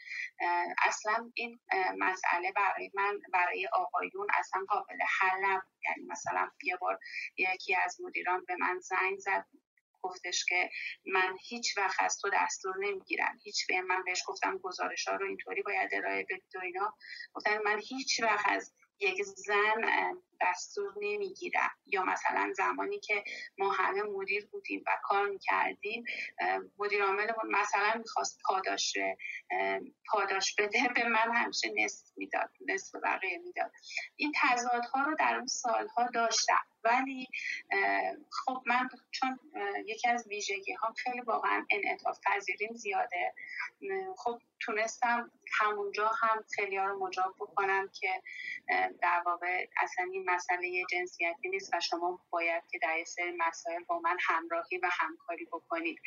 [0.82, 1.60] اصلا این
[1.98, 5.72] مسئله برای من برای آقایون اصلا قابل حل نبود.
[5.84, 6.98] یعنی مثلا یه بار
[7.36, 9.46] یکی از مدیران به من زنگ زد
[10.02, 10.70] گفتش که
[11.06, 13.38] من هیچ وقت از تو دستور نمی‌گیرم.
[13.42, 16.96] هیچ به من بهش گفتم گزارش ها رو اینطوری باید ارائه بدید و اینا.
[17.34, 19.82] گفتن من هیچ وقت از یک زن
[20.40, 23.24] دستور نمی‌گیرم یا مثلا زمانی که
[23.58, 26.04] ما همه مدیر بودیم و کار می‌کردیم
[26.78, 28.96] مدیر عاملمون مثلا می‌خواست پاداش
[30.06, 33.72] پاداش بده به من همیشه نصف می‌داد نصف بقیه می‌داد.
[34.16, 36.69] این تضادها رو در اون سالها داشتم.
[36.84, 37.28] ولی
[38.44, 39.38] خب من چون
[39.86, 43.34] یکی از ویژگی ها خیلی واقعا انعطاف پذیریم زیاده.
[44.16, 48.22] خب تونستم همونجا هم خیلی ها رو مجاب بکنم که
[49.02, 53.98] در واقع اصلا این مسئله جنسیتی نیست و شما باید که در سری مسائل با
[53.98, 56.00] من همراهی و همکاری بکنید.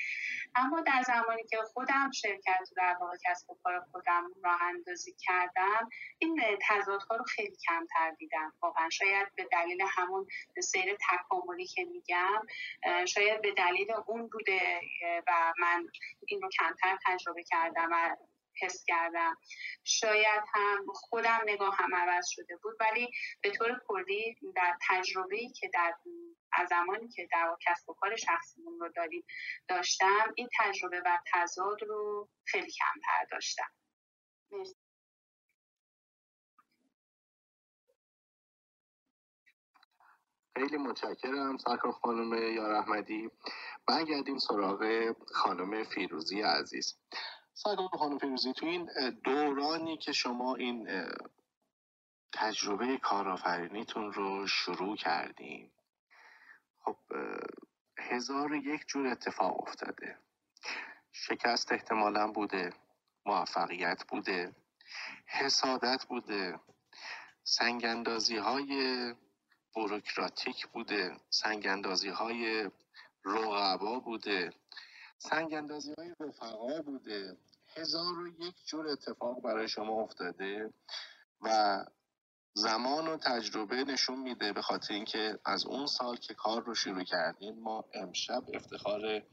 [0.55, 5.89] اما در زمانی که خودم شرکت در واقع کسب و کار خودم راه اندازی کردم
[6.19, 8.53] این تضادها رو خیلی کمتر دیدم.
[8.61, 10.28] واقعا شاید به دلیل همون
[10.64, 12.41] سیر تکاملی که میگم
[13.05, 14.82] شاید به دلیل اون بوده
[15.28, 15.88] و من
[16.28, 18.16] این رو کمتر تجربه کردم و
[18.61, 19.38] حس کردم.
[19.84, 23.11] شاید هم خودم نگاه هم عوض شده بود ولی
[23.41, 25.93] به طور کلی در تجربه که در
[26.51, 29.26] از زمانی که در کسب و کار شخصیمون رو داریم
[29.68, 33.72] داشتم این تجربه و تضاد رو خیلی کمتر داشتم.
[40.57, 43.29] خیلی متشکرم سرکار خانم یار احمدی.
[43.87, 46.97] برگردیم سراغ خانم فیروزی عزیز.
[47.53, 48.89] سلام خانم فیروزی تو این
[49.23, 51.07] دورانی که شما این
[52.33, 55.71] تجربه کارآفرینیتون رو شروع کردین
[56.79, 56.97] خب
[57.99, 60.17] هزار یک جور اتفاق افتاده.
[61.11, 62.73] شکست احتمالا بوده
[63.25, 64.55] موفقیت بوده
[65.25, 66.59] حسادت بوده
[67.43, 69.13] سنگندازی های
[69.76, 72.69] بروکراتیک بوده سنگندازی های
[73.26, 74.53] رقبا بوده
[75.30, 77.38] سنگ اندازی های رفقا بوده.
[77.76, 80.74] هزار و یک جور اتفاق برای شما افتاده
[81.41, 81.78] و
[82.53, 87.03] زمان و تجربه نشون میده به خاطر اینکه از اون سال که کار رو شروع
[87.03, 89.24] کردیم ما امشب افتخار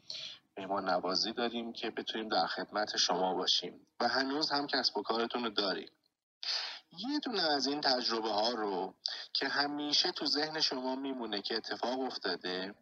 [0.59, 3.87] مهمان نوازی داریم که بتونیم در خدمت شما باشیم.
[4.01, 5.89] و هنوز هم کسب و کارتون رو داریم.
[6.99, 8.95] یه دونه از این تجربه ها رو
[9.33, 12.75] که همیشه تو ذهن شما میمونه که اتفاق افتاده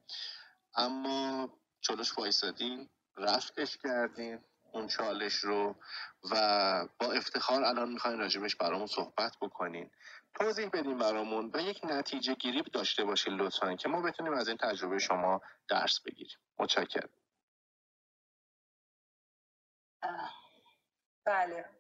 [0.76, 1.48] اما
[1.80, 5.76] جلوش وایسادین رفعش کردیم اون چالش رو
[6.30, 6.34] و
[7.00, 9.90] با افتخار الان می‌خواین راجبش برامون صحبت بکنین.
[10.34, 14.56] توضیح بدین برامون و یک نتیجه گیری داشته باشین لطفا که ما بتونیم از این
[14.56, 16.38] تجربه شما درس بگیریم.
[16.58, 17.10] متشکرم.
[21.26, 21.77] بله.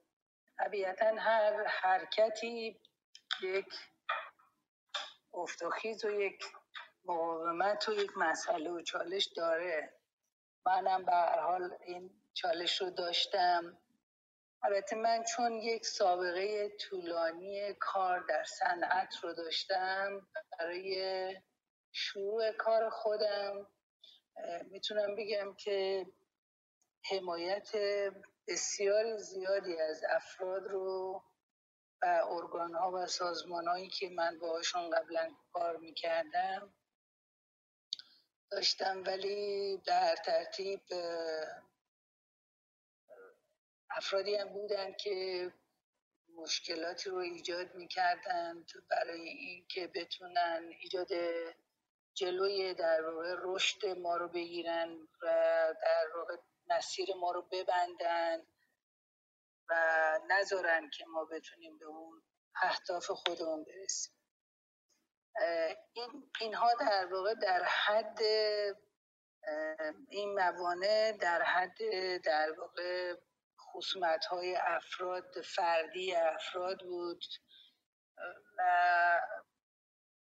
[0.58, 2.80] طبیعتا هر حرکتی
[3.42, 3.66] یک
[5.34, 6.44] افتخیز و یک
[7.04, 9.94] مقاومت و یک مسئله و چالش داره.
[10.66, 13.78] منم به هر حال این چالش رو داشتم.
[14.62, 20.28] البته من چون یک سابقه طولانی کار در صنعت رو داشتم
[20.58, 21.36] برای
[21.92, 23.66] شروع کار خودم
[24.70, 26.06] می‌تونم بگم که
[27.10, 27.70] حمایت
[28.48, 31.22] بسیار زیادی از افراد رو
[32.02, 36.74] و ارگان ها و سازمان هایی که من باشون قبلا کار می‌کردم
[38.50, 40.80] داشتم ولی در ترتیب
[43.90, 45.52] افرادی هم بودن که
[46.36, 51.08] مشکلاتی رو ایجاد می‌کردن برای اینکه بتونن ایجاد
[52.14, 55.26] جلوی در واقع رشد ما رو بگیرن و
[55.82, 56.36] در واقع
[56.70, 58.46] مسیر ما رو ببندن
[59.68, 59.74] و
[60.28, 62.22] نذارن که ما بتونیم به اون
[62.62, 64.14] اهداف خودمون برسیم.
[65.92, 68.18] این اینها در واقع در حد
[70.08, 71.78] این موانع در حد
[72.24, 73.14] در واقع
[73.60, 77.24] خصومت های افراد فردی افراد بود
[78.58, 78.62] و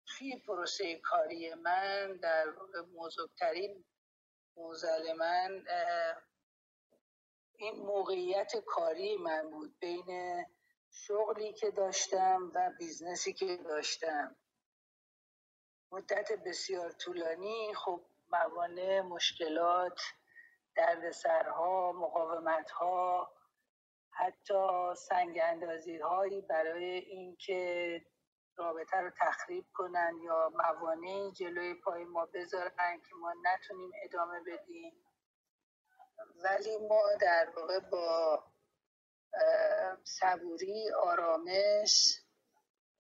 [0.06, 3.86] توی پروسه کاری من در واقع موضوعترین
[4.60, 5.66] موزل من
[7.58, 10.46] این موقعیت کاری من بود بین
[10.92, 14.36] شغلی که داشتم و بیزنسی که داشتم.
[15.92, 18.02] مدت بسیار طولانی خب
[18.32, 20.02] موانع مشکلات
[20.76, 23.32] دردسرها مقاومتها
[24.12, 28.02] حتی سنگ اندازی هایی برای اینکه
[28.60, 34.94] رابطه رو تخریب کنن یا موانعی جلوی پای ما بذارن که ما نتونیم ادامه بدیم.
[36.44, 38.44] ولی ما در واقع با
[40.04, 42.22] صبوری آرامش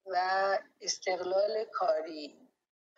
[0.05, 0.17] و
[0.81, 2.49] استقلال کاری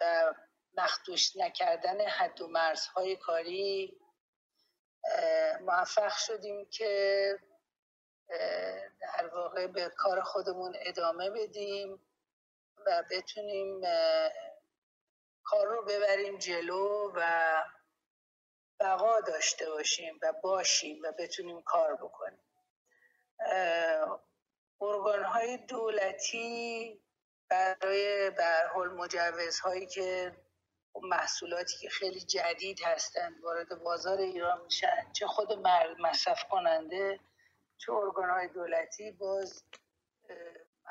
[0.02, 0.34] و
[0.78, 3.98] مخدوش نکردن حد و مرزهای کاری
[5.62, 7.40] موفق شدیم که
[9.02, 12.11] در واقع به کار خودمون ادامه بدیم.
[12.88, 13.82] و بتونیم
[15.44, 17.22] کار رو ببریم جلو و
[18.80, 22.44] بقا داشته باشیم و باشیم و بتونیم کار بکنیم.
[24.82, 27.00] ارگان های دولتی
[27.50, 30.36] برای برحال مجوزهایی که
[31.02, 35.54] محصولاتی که خیلی جدید هستند وارد بازار ایران میشن چه خود
[36.00, 37.20] مصرف کننده
[37.78, 39.64] چه ارگان های دولتی باز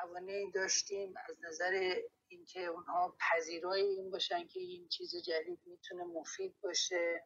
[0.03, 1.95] موانعی داشتیم از نظر
[2.27, 7.23] اینکه اونها پذیرای این باشن که این چیز جدید می‌تونه مفید باشه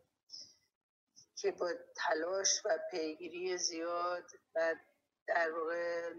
[1.38, 4.76] که با تلاش و پیگیری زیاد و
[5.28, 6.14] در واقع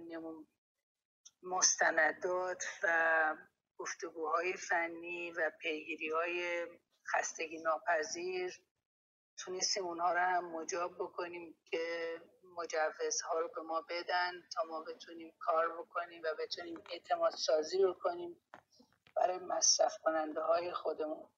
[1.43, 3.37] مستندات و
[3.79, 6.67] گفتگوهای فنی و پیگیری های
[7.15, 8.61] خستگی ناپذیر
[9.39, 12.17] تونستیم اونها رو هم مجاب بکنیم که
[12.57, 18.37] مجوزها رو به ما بدن تا ما بتونیم کار بکنیم و بتونیم اعتماد سازی کنیم
[19.17, 21.29] برای مصرف کننده های خودمون.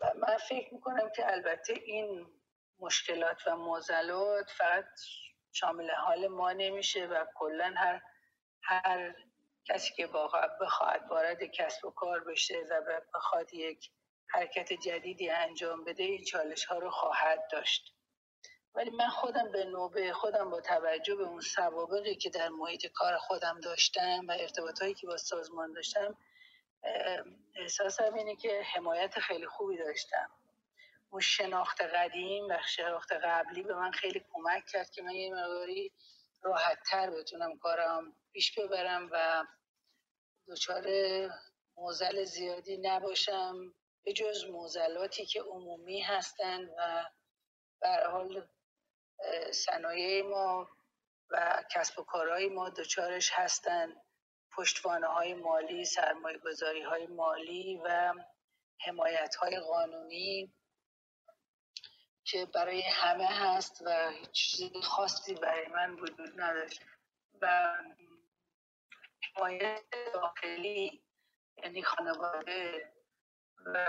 [0.00, 2.26] و من فکر می‌کنم که البته این
[2.78, 4.86] مشکلات و معضلات فقط
[5.52, 8.02] شامل حال ما نمیشه و کلا هر
[8.62, 9.14] هر
[9.64, 10.06] کسی که
[10.60, 13.90] بخواهد وارد کسب و کار بشه و بخواد یک
[14.28, 17.95] حرکت جدیدی انجام بده این چالش ها رو خواهد داشت.
[18.76, 23.16] ولی من خودم به نوبه خودم با توجه به اون سوابقی که در محیط کار
[23.16, 26.16] خودم داشتم و ارتباط هایی که با سازمان داشتم
[27.56, 30.30] احساسم اینه که حمایت خیلی خوبی داشتم.
[31.10, 35.92] اون شناخت قدیم و شناخت قبلی به من خیلی کمک کرد که من یه مقداری
[36.42, 39.44] راحت تر بتونم کارم پیش ببرم و
[40.48, 40.84] دچار
[41.76, 43.74] موزل زیادی نباشم.
[44.04, 47.04] به جز موزلاتی که عمومی هستند و
[47.80, 48.48] بر حال
[49.52, 50.68] صنایع ما
[51.30, 54.02] و کسب و کارهای ما دچارش هستند
[54.52, 56.40] پشتوانه های مالی سرمایه
[56.88, 58.14] های مالی و
[58.80, 60.54] حمایت های قانونی
[62.24, 66.82] که برای همه هست و هیچ چیز خاصی برای من وجود نداشت.
[67.42, 67.76] و
[69.34, 71.02] حمایت داخلی
[71.56, 72.92] یعنی خانواده
[73.66, 73.86] و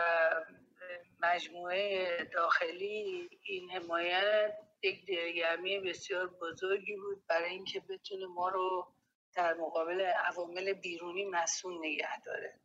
[1.20, 8.94] مجموعه داخلی این حمایت یک دلگرمی بسیار بزرگی بود برای اینکه بتونه ما رو
[9.36, 12.60] در مقابل عوامل بیرونی مسئول نگه داره.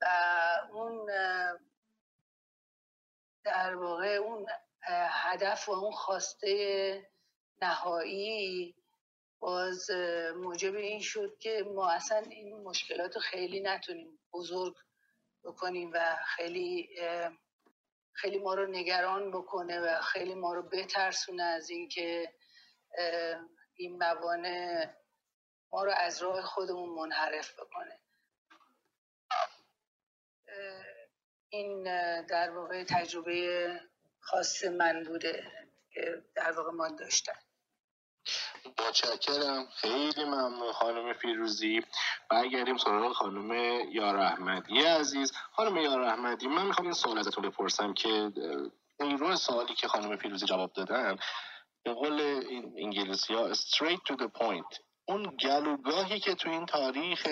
[0.00, 0.06] و
[0.72, 1.06] اون
[3.44, 4.46] در واقع اون
[5.10, 7.10] هدف و اون خواسته
[7.62, 8.74] نهایی
[9.40, 9.90] باز
[10.36, 14.76] موجب این شد که ما اصلا این مشکلات رو خیلی نتونیم بزرگ
[15.44, 16.88] بکنیم و خیلی
[18.12, 22.34] خیلی ما رو نگران بکنه و خیلی ما رو بترسونه از اینکه
[23.74, 24.90] این موانع
[25.72, 27.98] ما رو از راه خودمون منحرف بکنه.
[31.48, 31.82] این
[32.26, 33.80] در واقع تجربه
[34.20, 35.52] خاص من بوده
[35.90, 37.38] که در واقع ما داشتم
[38.66, 39.66] متشکرم.
[39.74, 41.80] خیلی ممنون خانم فیروزی.
[42.30, 43.52] برگردیم سراغ خانم
[43.92, 45.32] یار احمدی عزیز.
[45.52, 48.32] خانم یار احمدی من می‌خوام این سوال ازتون بپرسم که
[49.00, 51.16] این روی سوالی که خانم فیروزی جواب دادن
[51.84, 54.78] به قول این انگلیسی ها straight to the point.
[55.08, 57.26] اون گلوگاهی که تو این تاریخ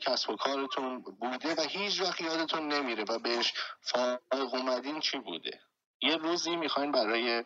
[0.00, 5.60] کسب و کارتون بوده و هیچ وقت یادتون نمیره و بهش فارغ اومدین چی بوده؟
[6.02, 7.44] یه روزی می‌خواین برای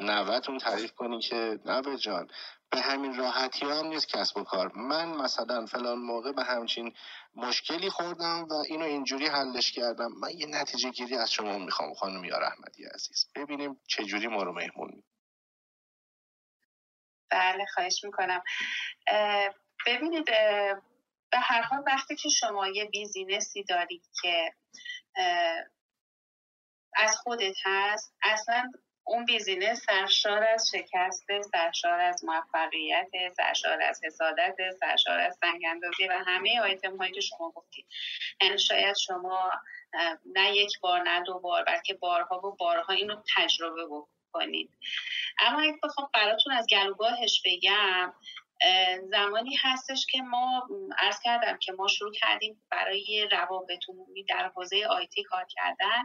[0.00, 2.30] نوتون تعریف کنی که نوه جان
[2.70, 4.72] به همین راحتی هم نیست کسب و کار.
[4.72, 6.94] من مثلا فلان موقع به همچین
[7.34, 10.12] مشکلی خوردم و اینو اینجوری حلش کردم.
[10.12, 13.26] من یه نتیجه گیری از شما می‌خوام خانم یار احمدی عزیز.
[13.34, 15.02] ببینیم چجوری ما رو مهمون
[17.30, 18.42] بله خواهش می‌کنم.
[19.86, 20.24] ببینید
[21.30, 24.52] به هر حال وقتی که شما یه business ی دارید که
[26.96, 28.14] از خودت هست.
[28.22, 28.72] اصلا
[29.04, 36.12] اون business سرشار از شکست سرشار از موفقیت سرشار از حسادت سرشار از سنگاندازی و
[36.26, 37.86] همه آیتم هایی که شما گفتید
[38.40, 39.50] یعنی شاید شما
[40.34, 44.70] نه یک بار نه دو بار بلکه بارها و بارها اینو تجربه بکنید.
[45.38, 48.14] اما اگه بخوام براتون از گلوگاهش بگم
[49.10, 54.86] زمانی هستش که ما عرض کردم که ما شروع کردیم برای روابط عمومی در حوزه
[54.90, 56.02] آیتی کار کردن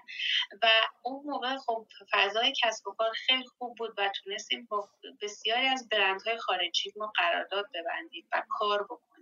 [0.62, 0.68] و
[1.04, 4.90] اون موقع خب فضای کسب و کار خیلی خوب بود و تونستیم با
[5.22, 9.21] بسیاری از برندهای خارجی ما قرارداد ببندیم و کار بکنیم.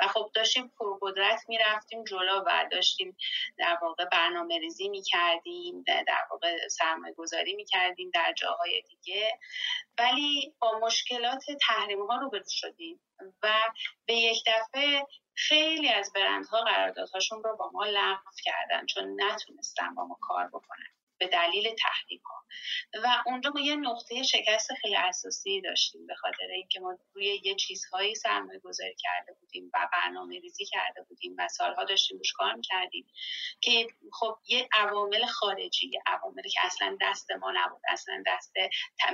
[0.00, 3.16] و خب داشتیم پرقدرت می‌رفتیم جلو و داشتیم
[3.58, 9.38] در واقع برنامه ریزی می‌کردیم در واقع سرمایه گذاری می‌کردیم در جاهای دیگه.
[9.98, 13.00] ولی با مشکلات تحریم ها روبرو شدیم
[13.42, 13.48] و
[14.06, 20.04] به یک دفعه خیلی از برندها قراردادهاشون رو با ما لغو کردن چون نتونستن با
[20.04, 21.01] ما کار بکنن.
[21.22, 22.44] به دلیل تحریم ها
[23.04, 27.54] و اونجا ما یه نقطه شکست خیلی اساسی داشتیم به خاطر اینکه ما روی یه
[27.54, 32.60] چیزهایی سرمایه گذاری کرده بودیم و برنامه ریزی کرده بودیم و سالها داشتیم روش کار
[32.62, 33.06] کردیم
[33.60, 38.52] که خب یه عوامل خارجی یه عواملی که اصلا دست ما نبود اصلا دست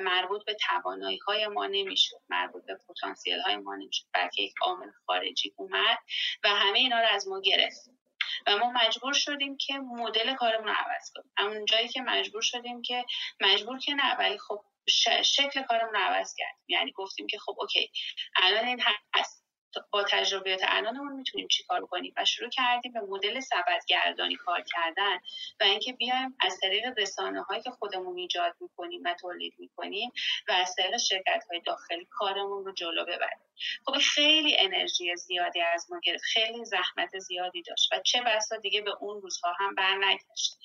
[0.03, 4.91] مربوط به توانایی های ما نمی‌شد مربوط به پتانسیل های ما نمی‌شد بلکه یک عامل
[5.07, 5.99] خارجی اومد
[6.45, 7.98] و همه اینا رو از ما گرفت.
[8.47, 11.33] و ما مجبور شدیم که مدل کارمون عوض کنیم.
[11.39, 13.05] اون جایی که مجبور شدیم که
[13.41, 14.65] مجبور که نه ولی خب
[15.25, 16.65] شکل کارمون عوض کردیم.
[16.69, 17.91] یعنی گفتیم که خب اوکی
[18.37, 18.81] الان این
[19.15, 19.48] هست.
[19.91, 23.41] با تجربیات الانمون می‌تونیم چیکار کنیم و شروع کردیم به مدل
[23.89, 25.17] گردانی کار کردن
[25.61, 30.13] و اینکه بیایم از طریق رسانه هایی که خودمون ایجاد می‌کنیم و تولید می‌کنیم
[30.49, 33.39] و از طریق شرکت های داخلی کارمون رو جلو ببریم.
[33.87, 36.23] خب خیلی انرژی زیادی از ما گرفت.
[36.25, 40.59] خیلی زحمت زیادی داشت و چه بسا دیگه به اون روزها هم برنگشت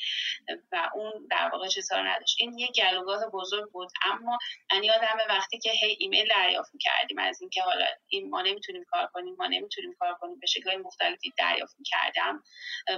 [0.72, 2.36] و اون در واقع چیزها نداشت.
[2.40, 4.38] این یه گلوگاه بزرگ بود اما
[4.74, 9.08] من یادم وقتی که هی ایمیل دریافت کردیم از اینکه حالا این ما نمی‌تونیم کار
[9.14, 10.40] کنیم ما نمی‌تونیم کار کنیم.
[10.40, 12.44] به شکل مختلفی دریافت کردم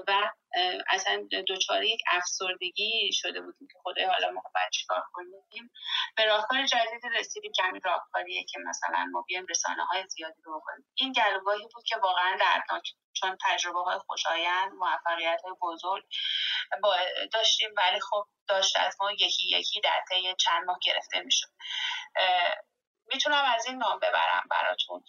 [0.07, 0.31] و
[0.89, 5.71] اصلا دچار یک افسردگی شده بودیم که خدای حالا ما باید چیکار کنیم.
[6.17, 10.61] به راهکار جدیدی رسیدیم که همین راهکاریه که مثلا ما بیایم رسانه های زیادی رو
[10.65, 16.03] کنیم این گلوگاهی بود که واقعا دردناک چون تجربه های خوشایند موفقیت های بزرگ
[17.33, 17.69] داشتیم.
[17.77, 21.47] ولی خب داشت از ما یکی یکی در طی چند ماه گرفته می‌شد.
[23.13, 25.03] می‌تونم از این نام ببرم براتون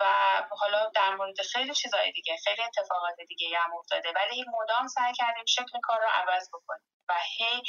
[0.00, 0.04] و
[0.50, 4.12] حالا در مورد خیلی چیزهای دیگه خیلی اتفاقات دیگه هم افتاده.
[4.16, 6.86] ولی مدام سعی کردیم شکل کار رو عوض بکنیم.
[7.10, 7.62] و هی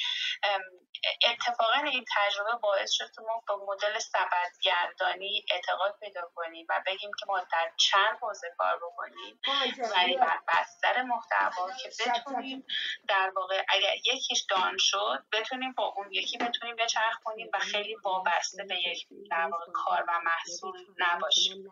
[1.30, 7.12] اتفاقا این تجربه باعث شد که ما به مدل سبدگردانی اعتقاد پیدا کنیم و بگیم
[7.20, 9.40] که ما در چند حوزه کار بکنیم.
[9.96, 12.66] ولی بر بستر محتوا که بتونیم
[13.08, 17.96] در واقع اگر یکیش دان شد بتونیم با اون یکی بتونیم بچرخ کنیم و خیلی
[17.96, 21.72] وابسته به یک در واقع کار و محصول نباشیم.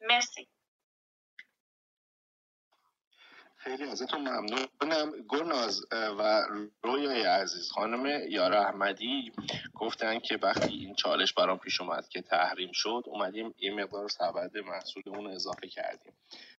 [0.00, 0.48] مرسی.
[3.62, 5.10] خیلی ازتون ممنونم.
[5.28, 6.42] گلناز و
[6.82, 9.32] رویای عزیز خانم یارا احمدی
[9.74, 14.58] گفتن که وقتی این چالش برام پیش اومد که تحریم شد اومدیم یه مقدار سبد
[14.58, 16.12] محصول اون اضافه کردیم.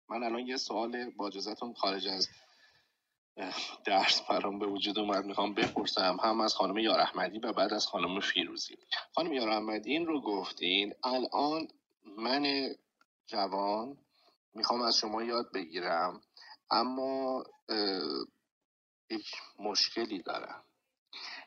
[0.10, 2.30] من الان یه سوال با اجازتون خارج از
[3.86, 6.18] درس برام به وجود اومد می‌خوام بپرسم.
[6.24, 8.78] هم از خانم یار احمدی و بعد از خانم فیروزی.
[9.16, 11.68] خانم یار احمدی این رو گفتین الان
[12.18, 12.70] من
[13.28, 13.98] جوان
[14.54, 16.22] می‌خوام از شما یاد بگیرم.
[16.72, 17.44] اما
[19.10, 20.64] یک مشکلی دارم.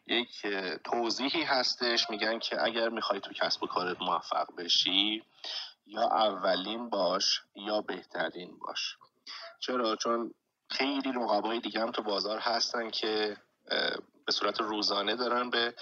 [0.07, 0.47] یک
[0.85, 5.23] توضیحی هستش میگن که اگر می‌خوای تو کسب و کارت موفق بشی
[5.87, 8.97] یا اولین باش یا بهترین باش.
[9.61, 10.35] چرا؟ چون
[10.71, 13.37] خیلی رقبای دیگه هم تو بازار هستن که
[14.27, 15.75] به صورت روزانه دارن به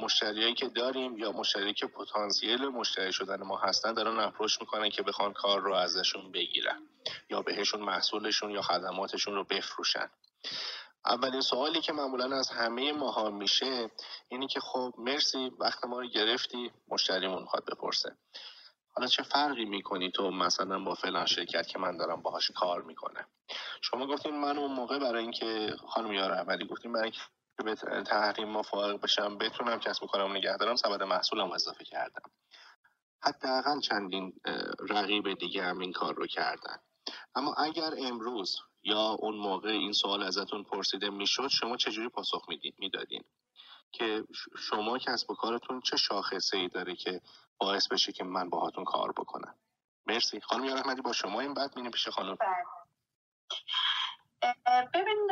[0.00, 5.02] مشتریایی که داریم یا مشتری که پتانسیل مشتری شدن ما هستن دارن اپروچ می‌کنن که
[5.02, 6.82] بخوان کار رو ازشون بگیرن
[7.30, 10.10] یا بهشون محصولشون یا خدماتشون رو بفروشن.
[11.06, 13.90] اولین سوالی که معمولا از همه ماها میشه
[14.28, 18.16] اینی که خب مرسی وقت ما رو گرفتی مشتریمون می‌خواد بپرسه.
[18.94, 23.26] حالا چه فرقی می‌کنی تو مثلا با فلان شرکت که من دارم باهاش کار می‌کنه
[23.80, 27.20] شما گفتین من اون موقع برای اینکه خانم یار احمدی گفتیم برای اینکه
[27.62, 27.74] به
[28.06, 32.30] تحریم ما فارغ بشم بتونم کسب کارم نگه دارم سبد محصولم اضافه کردم.
[33.22, 34.40] حداقل چندین
[34.90, 36.76] رقیب دیگه هم این کار رو کردن.
[37.34, 42.46] اما اگر امروز یا اون موقع این سوال ازتون پرسیده می‌شد شما چجوری پاسخ
[42.78, 43.24] می‌دادین؟
[43.92, 44.24] که
[44.58, 47.20] شما کسب و کارتون چه شاخصه ای داره که
[47.58, 49.54] باعث بشه که من باهاتون کار بکنم؟
[50.06, 50.40] مرسی.
[50.40, 52.36] خانم یار احمدی با شما این بعد میریم پیش خانم.
[52.40, 52.64] بله.
[54.94, 55.30] ببینید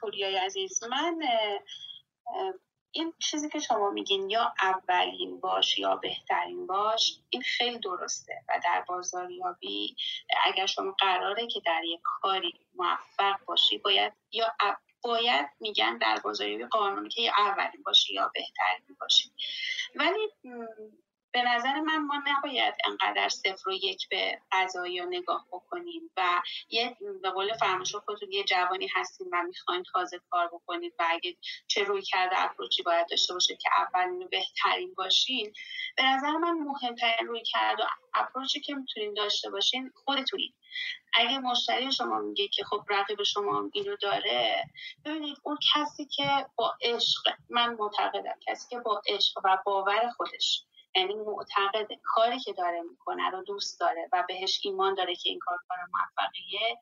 [0.00, 1.18] پوریای عزیز من
[2.92, 8.60] این چیزی که شما میگین یا اولین باش یا بهترین باش این خیلی درسته و
[8.64, 9.96] در بازاریابی
[10.44, 14.54] اگر شما قراره که در یک کاری موفق باشی باید یا
[15.02, 19.30] باید میگن در بازاریابی قانونی که یا اولین باشی یا بهترین باشی.
[19.94, 20.28] ولی
[21.32, 26.96] به نظر من ما نباید انقدر صفر و یک به قضایی نگاه بکنیم و یه
[27.22, 31.36] به قول فرمایش خودتون یه جوانی هستیم و می‌خواین تازه کار بکنید و اگه
[31.66, 35.52] چه روی کرده اپروچی باید داشته باشه که اولین و بهترین باشین
[35.96, 40.54] به نظر من مهمترین روی کرده و اپروچی که می‌تونین داشته باشین خودتونید
[41.14, 44.64] اگه مشتری شما میگه که خب رقیب شما اینو داره
[45.04, 50.64] ببینید اون کسی که با عشق من معتقدم کسی که با عشق و باور خودش
[50.96, 55.38] یعنی معتقد کاری که داره می‌کنه رو دوست داره و بهش ایمان داره که این
[55.38, 56.78] کار کار موفقیه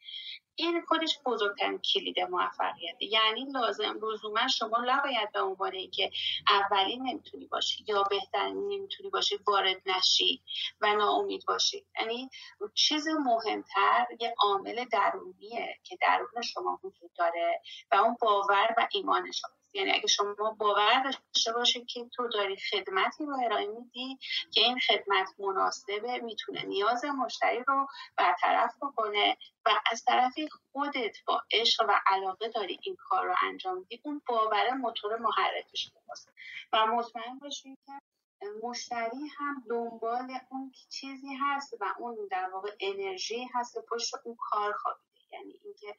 [0.60, 6.10] این خودش بزرگترین کلید موفقیت یعنی لازم لزوما شما نباید به عنوان اینکه
[6.50, 10.42] اولی نمی‌تونی باشی یا بهترین نمی‌تونی باشی وارد نشی
[10.80, 11.86] و ناامید باشی.
[12.00, 12.30] یعنی
[12.74, 17.62] چیز مهمتر یه عامل درونیه که درون شما وجود داره
[17.92, 22.56] و اون باور و ایمان شما یعنی اگه شما باور داشته باشید که تو داری
[22.56, 24.18] خدمتی رو ارائه میدی
[24.52, 27.86] که این خدمت مناسبه می‌تونه نیاز مشتری رو
[28.16, 29.36] برطرف بکنه
[29.66, 34.22] و از طرفی خودت با عشق و علاقه داری این کار رو انجام میدی اون
[34.28, 36.32] باور موتور محرک شماست
[36.72, 43.48] و مطمئن باشید که مشتری هم دنبال اون چیزی هست و اون در واقع انرژی
[43.54, 45.96] هست پشت اون کار خوابیده یعنی اینکه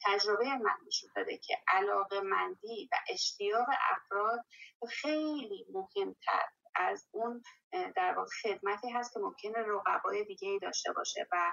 [0.00, 4.44] تجربه من نشون داده که علاقه مندی و اشتیاق افراد
[4.88, 7.42] خیلی مهمتر از اون
[7.72, 11.52] در واقع خدمتی هست که ممکنه رقبای دیگه ای داشته باشه و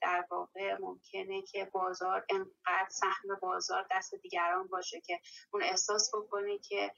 [0.00, 5.20] در واقع ممکنه که بازار انقدر سهم بازار دست دیگران باشه که
[5.52, 6.90] اون احساس بکنه که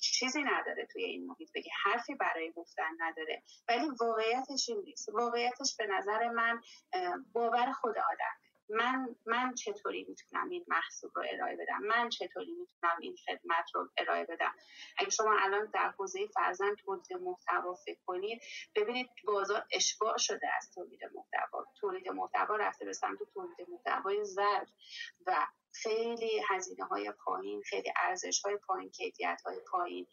[0.00, 3.42] چیزی نداره توی این محیط بگه حرفی برای گفتن نداره.
[3.68, 5.08] ولی واقعیتش این نیست.
[5.08, 6.60] واقعیتش به نظر من
[7.32, 12.96] باور خود آدم من من چطوری می‌تونم این محصول رو ارائه بدم؟ من چطوری می‌تونم
[13.00, 14.54] این خدمت رو ارائه بدم؟
[14.98, 18.42] اگه شما الان در حوزه فرزن تولید محتوا فکر کنید
[18.74, 21.66] ببینید بازار اشباع شده از تولید محتوا.
[21.80, 24.68] تولید محتوا رفته به سمت تولید محتوای زرد
[25.26, 30.06] و خیلی هزینه های پایین خیلی ارزش های پایین کیفیت های پایین.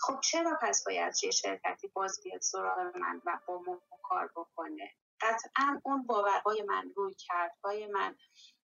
[0.00, 4.92] خب چرا پس باید یه شرکتی باز بیاد سراغ من و با ما کار بکنه؟
[5.20, 8.16] قطعا اون باورهای من روی کردهای من.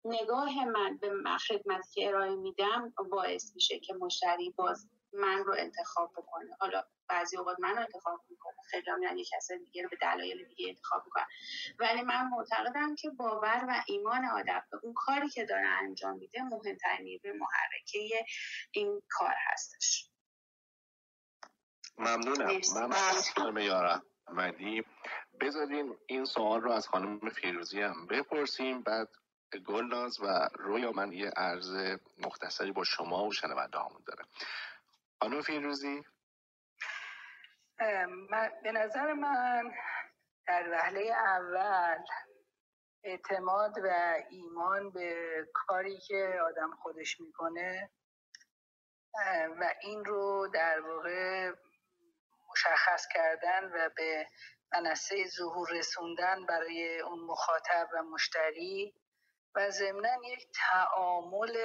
[0.05, 1.11] نگاه من به
[1.47, 6.55] خدمت که ارائه میدم باعث میشه که مشتری باز من رو انتخاب بکنه.
[6.59, 8.53] حالا بعضی اوقات من رو انتخاب می‌کنه.
[8.69, 11.25] خیلی هم یک کس دیگه رو به دلایل دیگه انتخاب می‌کنه.
[11.79, 16.43] ولی من معتقدم که باور و ایمان آدم به اون کاری که داره انجام میده
[16.43, 18.25] مهمترین نیروی محرکه
[18.71, 20.09] این کار هستش.
[21.97, 22.61] ممنونم.
[23.53, 24.05] من یارم
[25.41, 28.81] مدی بذارین این سوال رو از خانم فیروزی هم بپرسیم.
[28.83, 29.07] بعد
[29.67, 34.25] گلناز و رویا من یه عرض مختصری با شما و شنونده همون داره.
[35.19, 36.03] خانم فیروزی؟
[38.63, 39.71] به نظر من
[40.47, 42.03] در وهله اول
[43.03, 45.15] اعتماد و ایمان به
[45.53, 47.89] کاری که آدم خودش می‌کنه
[49.59, 51.51] و این رو در واقع
[52.51, 54.27] مشخص کردن و به
[54.73, 58.93] منصه ظهور رسوندن برای اون مخاطب و مشتری
[59.55, 61.57] و ضمنا یک تعامل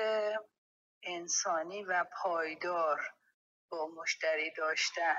[1.02, 3.00] انسانی و پایدار
[3.68, 5.16] با مشتری داشتن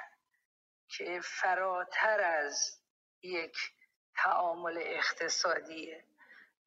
[0.87, 2.81] که فراتر از
[3.21, 3.57] یک
[4.15, 6.03] تعامل اقتصادیه.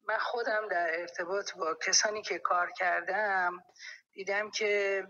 [0.07, 3.63] من خودم در ارتباط با کسانی که کار کردم
[4.13, 5.03] دیدم که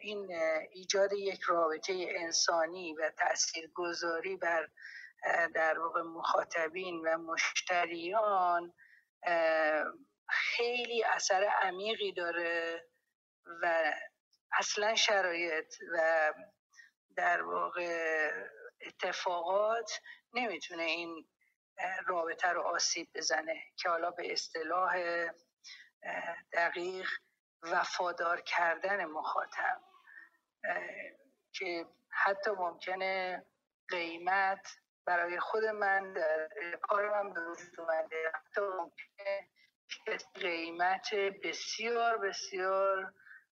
[0.00, 0.32] این
[0.70, 4.68] ایجاد یک رابطه انسانی و تاثیرگذاری بر
[5.54, 8.72] در واقع مخاطبین و مشتریان
[10.28, 12.84] خیلی اثر عمیقی داره
[13.62, 13.92] و
[14.52, 16.32] اصلا شرایط و
[17.16, 18.30] در واقع
[18.86, 20.00] اتفاقات
[20.34, 21.28] نمی‌تونه این
[22.06, 24.96] رابطه رو آسیب بزنه که حالا به اصطلاح
[26.52, 27.08] دقیق
[27.62, 29.80] وفادار کردن مخاطب
[31.52, 33.44] که حتی ممکنه
[33.88, 34.66] قیمت
[35.06, 36.48] برای خود من در
[36.82, 38.32] کار من به وجود اومده.
[38.34, 39.48] حتی ممکنه
[40.34, 43.12] قیمت بسیار بسیار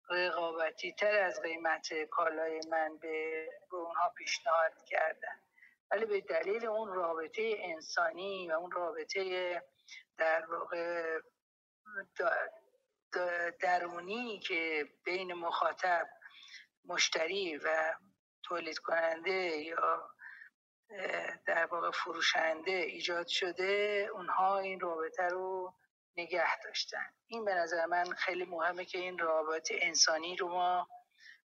[0.10, 5.40] رقابتی تر از قیمت کالای من به اونها پیشنهاد کردن.
[5.92, 9.64] ولی به دلیل اون رابطه انسانی و اون رابطه
[10.18, 11.20] در واقع
[13.62, 16.08] درونی که بین مخاطب
[16.86, 17.94] مشتری و
[18.44, 20.10] تولید کننده یا
[21.46, 25.74] در واقع فروشنده ایجاد شده اونها این رابطه رو
[26.18, 27.14] نگه داشتن.
[27.28, 30.88] این به نظر من خیلی مهمه که این رابطه انسانی رو ما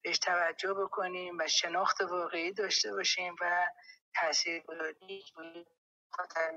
[0.04, 3.68] بهش توجه بکنیم و شناخت واقعی داشته باشیم و
[4.16, 5.24] تاثیرگذاری
[6.12, 6.52] خاطر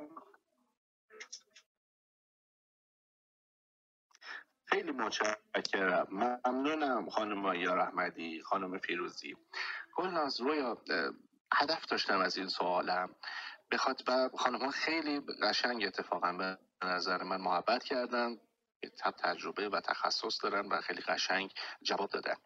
[4.64, 6.06] خیلی متشکرم.
[6.10, 9.36] ممنونم خانم یا احمدی خانم فیروزی.
[9.96, 10.82] گلناز رویا
[11.54, 13.14] هدف داشتم از این سوالم.
[13.70, 18.36] بخاطر و خانم ها خیلی قشنگ اتفاقا به نظر من محبت کردن
[19.22, 21.52] تجربه و تخصص دارن و خیلی قشنگ
[21.82, 22.36] جواب دادن.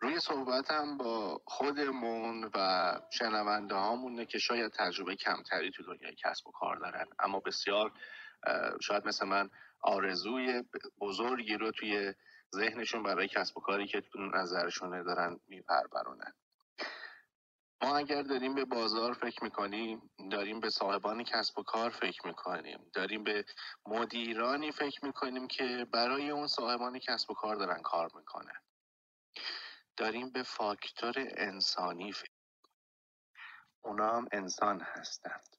[0.00, 6.50] روی صحبتم با خودمون و شنونده هامونه که شاید تجربه کمتری تو دنیای کسب و
[6.50, 7.06] کار دارن.
[7.18, 7.92] اما بسیار
[8.80, 10.64] شاید مثل من آرزوی
[11.00, 12.14] بزرگی رو توی
[12.54, 16.34] ذهنشون برای کسب و کاری که تو نظرشونه دارن میپرورونن.
[17.82, 22.90] ما اگر داریم به بازار فکر می‌کنیم داریم به صاحبان کسب و کار فکر می‌کنیم.
[22.94, 23.44] داریم به
[23.86, 28.60] مدیرانی فکر می‌کنیم که برای اون صاحبان کسب و کار دارن کار می‌کنن.
[29.96, 32.30] داریم به فاکتور انسانی فکر
[33.84, 35.56] اونا هم انسان هستند.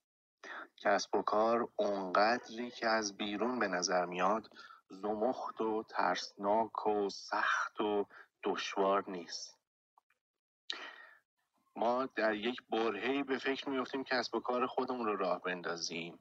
[0.77, 4.49] کسب و کار اونقدری که از بیرون به نظر میاد
[4.89, 8.05] زمخت و ترسناک و سخت و
[8.43, 9.62] دشوار نیست.
[11.75, 16.19] ما در یک برهی به فکر میفتیم کسب و کار خودمون رو راه بندازیم.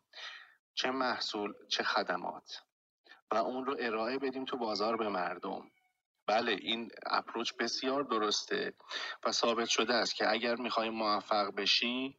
[0.74, 2.62] چه محصول چه خدمات.
[3.30, 5.70] و اون رو ارائه بدیم تو بازار به مردم.
[6.26, 8.74] بله این اپروچ بسیار درسته
[9.24, 12.18] و ثابت شده است که اگر می‌خوای موفق بشی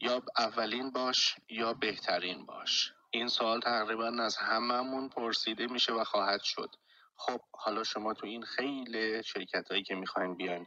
[0.00, 2.92] یا اولین باش یا بهترین باش.
[3.10, 6.70] این سوال تقریبا از هممون پرسیده میشه و خواهد شد.
[7.16, 10.66] خب حالا شما تو این خیلی شرکت هایی که می‌خواین بیاین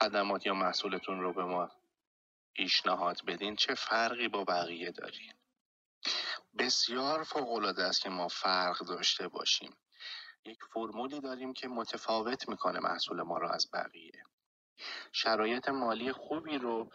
[0.00, 1.70] خدمات یا محصولتون رو به ما
[2.54, 5.32] پیشنهاد بدین چه فرقی با بقیه دارین؟
[6.58, 9.76] بسیار فوق العاده است که ما فرق داشته باشیم.
[10.44, 14.24] یک فرمولی داریم که متفاوت می‌کنه محصول ما رو از بقیه.
[15.12, 16.92] شرایط مالی خوبی رو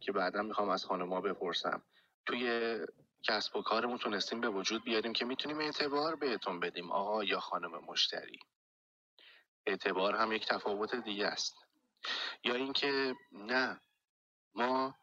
[0.00, 1.82] که بعدا می‌خوام از خانما بپرسم.
[2.26, 2.78] توی
[3.22, 7.84] کسب و کارمون تونستیم به وجود بیاریم که می‌تونیم اعتبار بهتون بدیم آقا یا خانم
[7.84, 8.38] مشتری.
[9.66, 11.54] اعتبار هم یک تفاوت دیگه است.
[12.44, 13.80] یا اینکه نه
[14.54, 14.94] ما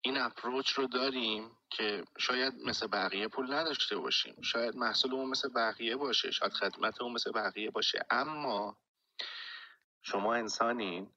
[0.00, 4.42] این اپروچ رو داریم که شاید مثل بقیه پول نداشته باشیم.
[4.42, 8.06] شاید محصولمون مثل بقیه باشه شاید خدمتمون مثل بقیه باشه.
[8.10, 8.76] اما
[10.02, 11.10] شما انسانین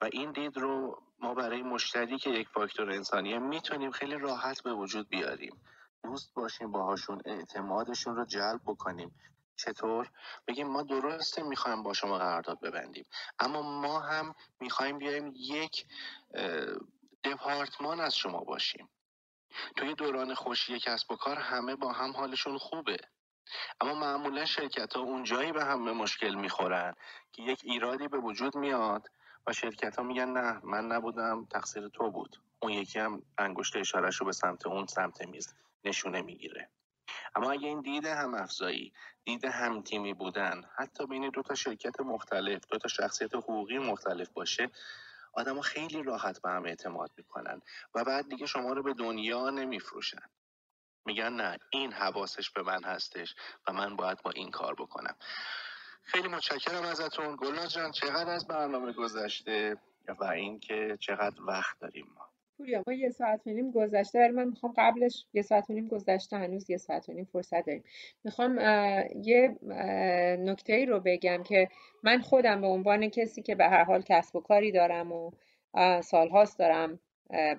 [0.00, 4.72] و این دید رو ما برای مشتری که یک فاکتور انسانیه می‌تونیم خیلی راحت به
[4.72, 5.60] وجود بیاریم.
[6.04, 9.14] دوست باشیم باهاشون اعتمادشون رو جلب بکنیم.
[9.56, 10.10] چطور؟
[10.46, 13.06] بگیم ما درسته می‌خوایم با شما قرارداد ببندیم.
[13.38, 15.86] اما ما هم می‌خوایم بیایم یک
[17.24, 18.88] دپارتمان از شما باشیم.
[19.76, 22.96] توی دوران خوشی کسب و کار همه با هم حالشون خوبه.
[23.80, 26.94] اما معمولا شرکت ها اونجایی به هم به مشکل می‌خورن
[27.32, 29.08] که یک ایرادی به وجود میاد
[29.46, 32.36] و شرکت ها میگن نه من نبودم تقصیر تو بود.
[32.62, 35.54] اون یکی هم انگشت اشارش رو به سمت اون سمت میز
[35.84, 36.70] نشونه می‌گیره.
[37.34, 38.92] اما اگه این دید هم افزایی
[39.24, 44.28] دید هم تیمی بودن حتی بین دو تا شرکت مختلف دو تا شخصیت حقوقی مختلف
[44.28, 44.70] باشه
[45.32, 47.62] آدم خیلی راحت به هم اعتماد می‌کنن
[47.94, 50.22] و بعد دیگه شما رو به دنیا نمیفروشن.
[51.04, 53.34] میگن نه این حواسش به من هستش
[53.68, 55.16] و من باید با این کار بکنم.
[56.02, 57.36] خیلی متشکرم ازتون.
[57.36, 59.76] گلناز جان چقدر از برنامه گذشته
[60.20, 62.31] و اینکه چقدر وقت داریم ما؟
[62.62, 64.18] پوریا ما یه ساعت و نیم گذشته.
[64.18, 67.66] ولی من می‌خوام قبلش یه ساعت و نیم گذشته هنوز یه ساعت و نیم فرصت
[67.66, 67.84] داریم.
[68.24, 68.58] می‌خوام
[69.22, 69.56] یه
[70.38, 71.68] نکته ای رو بگم که
[72.02, 75.30] من خودم به عنوان کسی که به هر حال کسب و کاری دارم و
[76.00, 77.00] سالهاست دارم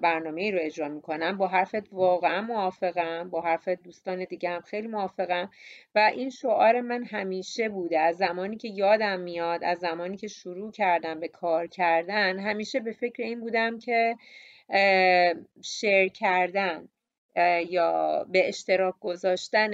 [0.02, 1.38] برنامه ای رو اجرا می‌کنم.
[1.38, 3.30] با حرفت واقعا موافقم.
[3.30, 5.50] با حرف دوستان دیگه هم خیلی موافقم.
[5.96, 8.00] و این شعار من همیشه بوده.
[8.00, 12.92] از زمانی که یادم میاد از زمانی که شروع کردم به کار کردن همیشه به
[12.92, 14.16] فکر این بودم که
[15.64, 16.90] شیر کردن
[17.70, 19.72] یا به اشتراک گذاشتن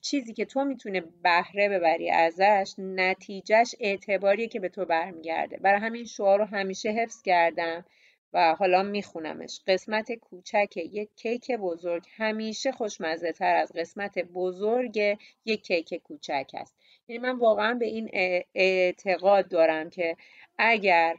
[0.00, 5.56] چیزی که تو می‌تونه بهره ببری ازش نتیجهش اعتباریه که به تو برمیگرده.
[5.56, 7.84] برای همین شعار رو همیشه حفظ کردم
[8.32, 9.60] و حالا میخونمش.
[9.66, 12.06] قسمت کوچک یک کیک بزرگ.
[12.16, 16.76] همیشه خوشمزه تر از قسمت بزرگ یک کیک کوچک است.
[17.08, 18.10] یعنی من واقعا به این
[18.54, 20.16] اعتقاد دارم که
[20.58, 21.16] اگر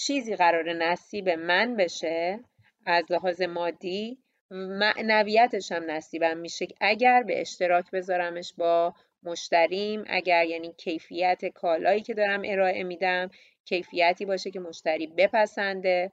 [0.00, 2.40] چیزی قرار نصیب من بشه
[2.86, 4.18] از لحاظ مادی
[4.50, 12.14] معنویتش هم نصیبم میشه اگر به اشتراک بذارمش با مشتریم اگر یعنی کیفیت کالایی که
[12.14, 13.30] دارم ارائه میدم
[13.64, 16.12] کیفیتی باشه که مشتری بپسنده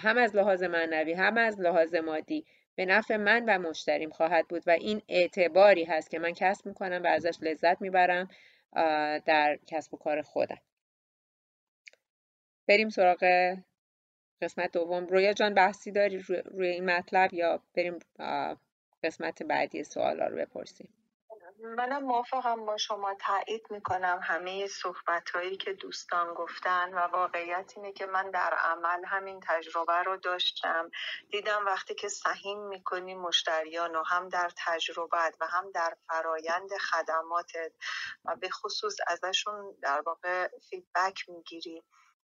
[0.00, 2.44] هم از لحاظ معنوی هم از لحاظ مادی
[2.74, 7.02] به نفع من و مشتریم خواهد بود و این اعتباری هست که من کسب می‌کنم
[7.02, 8.28] و ازش لذت می‌برم
[9.26, 10.58] در کسب و کار خودم.
[12.68, 13.54] بریم سراغ
[14.42, 15.06] قسمت دوم.
[15.06, 17.98] رویا جان بحثی داری روی این مطلب یا بریم
[19.04, 20.88] قسمت بعدی سوالا رو بپرسیم؟
[21.76, 23.14] منم موافقم با شما.
[23.20, 29.04] تایید می‌کنم همه صحبت هایی که دوستان گفتن و واقعیت اینه که من در عمل
[29.04, 30.90] همین تجربه رو داشتم.
[31.30, 37.72] دیدم وقتی که سهیم می‌کنی مشتریان و هم در تجربت و هم در فرایند خدماتت
[38.24, 41.82] و به خصوص ازشون در واقع فیدبک می‌گیری.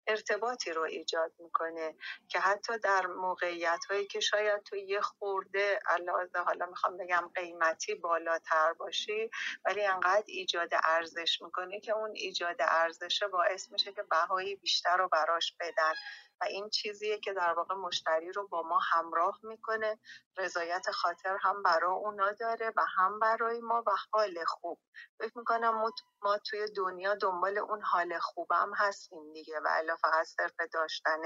[0.07, 1.95] ارتباطی رو ایجاد می‌کنه
[2.29, 7.95] که حتی در موقعیت هایی که شاید تو یه خورده علاوه حالا می‌خوام بگم قیمتی
[7.95, 9.29] بالاتر باشی
[9.65, 15.09] ولی انقدر ایجاد ارزش می‌کنه که اون ایجاد ارزشه باعث میشه که بهایی بیشتر رو
[15.09, 15.93] براش بدن.
[16.41, 19.99] و این چیزیه که در واقع مشتری رو با ما همراه می‌کنه.
[20.37, 24.79] رضایت خاطر هم برای اونا داره و هم برای ما و حال خوب.
[25.19, 25.91] فکر می‌کنم
[26.21, 31.21] ما توی دنیا دنبال اون حال خوبم هستیم دیگه و الا فقط صرف داشتن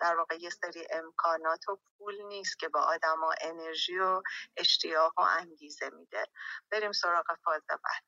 [0.00, 4.22] در واقع یه سری امکانات و پول نیست که با آدما انرژی و
[4.56, 6.26] اشتیاق و انگیزه میده.
[6.70, 8.04] بریم سراغ فاز بعد.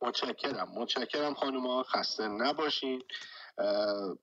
[0.00, 0.68] متشکرم.
[0.68, 1.82] متشکرم خانوما.
[1.82, 3.06] خسته نباشید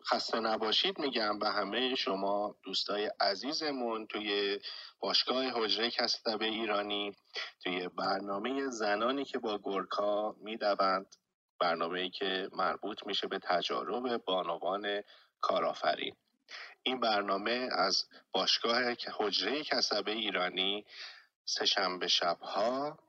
[0.10, 4.60] خسته نباشید میگم به همه شما دوستای عزیزمون توی
[4.99, 7.15] باشگاه حجره کسب ایرانی
[7.64, 11.15] توی برنامه زنانی که با گرکا می‌دوند
[11.60, 15.03] برنامه که مربوط میشه به تجارب بانوان
[15.41, 16.15] کارآفرین.
[16.84, 20.85] این برنامه از باشگاه حجره کسب ایرانی
[21.45, 22.99] سهشنبه شبها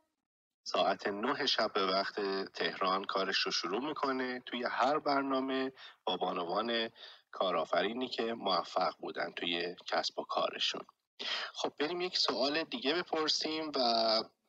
[0.73, 2.21] ساعت نه شب به وقت
[2.53, 4.43] تهران کارش رو شروع می‌کنه.
[4.47, 5.73] توی هر برنامه
[6.05, 6.91] با بانوان
[7.31, 10.81] کارآفرینی که موفق بودن توی کسب و کارشون.
[11.53, 13.81] خب بریم یک سوال دیگه بپرسیم و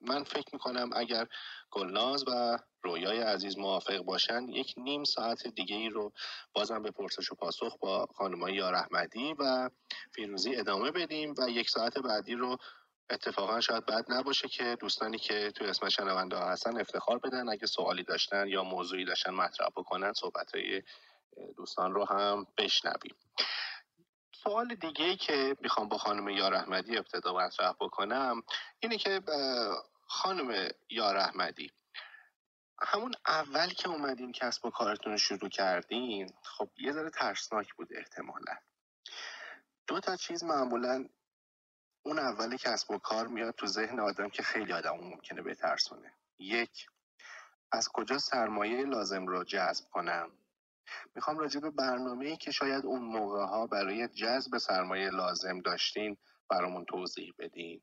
[0.02, 1.28] من فکر می‌کنم اگر
[1.72, 6.14] گلناز و رویای عزیز موافق باشن یک نیم ساعت دیگه ای رو
[6.54, 9.70] بازم به پرسش و پاسخ با خانمای یار احمدی و
[10.12, 12.58] فیروزی ادامه بدیم و یک ساعت بعدی رو
[13.12, 17.50] اتفاقا شاید بد نباشه که دوستانی که توی اسم شنونده ها هستن افتخار بدن.
[17.50, 20.84] اگه سوالی داشتن یا موضوعی داشتن مطرح بکنن صحبت های
[21.58, 23.16] دوستان رو هم بشنویم.
[24.44, 28.44] سوال دیگه که می‌خوام با خانم یار احمدی ابتدا مطرح بکنم
[28.80, 29.22] اینه که
[30.08, 31.72] خانم یار احمدی
[32.82, 37.88] همون اول که اومدین کسب و کارتون رو شروع کردین خب یه ذره ترسناک بود
[37.92, 38.58] احتمالا.
[39.88, 41.10] دو تا چیز معمولا
[42.04, 46.14] اون اول کسب و کار میاد تو ذهن آدم که خیلی آدم ممکنه بترسونه.
[46.40, 46.88] یک
[47.72, 50.32] از کجا سرمایه لازم رو جذب کنم؟
[51.16, 56.18] می‌خوام راجع به برنامه ای که شاید اون موقع ها برای جذب سرمایه لازم داشتین
[56.50, 57.82] برامون توضیح بدین.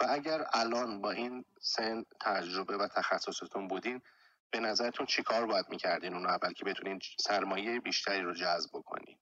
[0.00, 4.02] و اگر الان با این سن تجربه و تخصصتون بودین
[4.50, 9.18] به نظرتون چیکار باید می‌کردین اون اول که بتونین سرمایه بیشتری رو جذب بکنین؟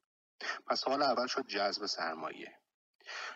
[0.66, 2.58] پس سوال اول شد جذب سرمایه.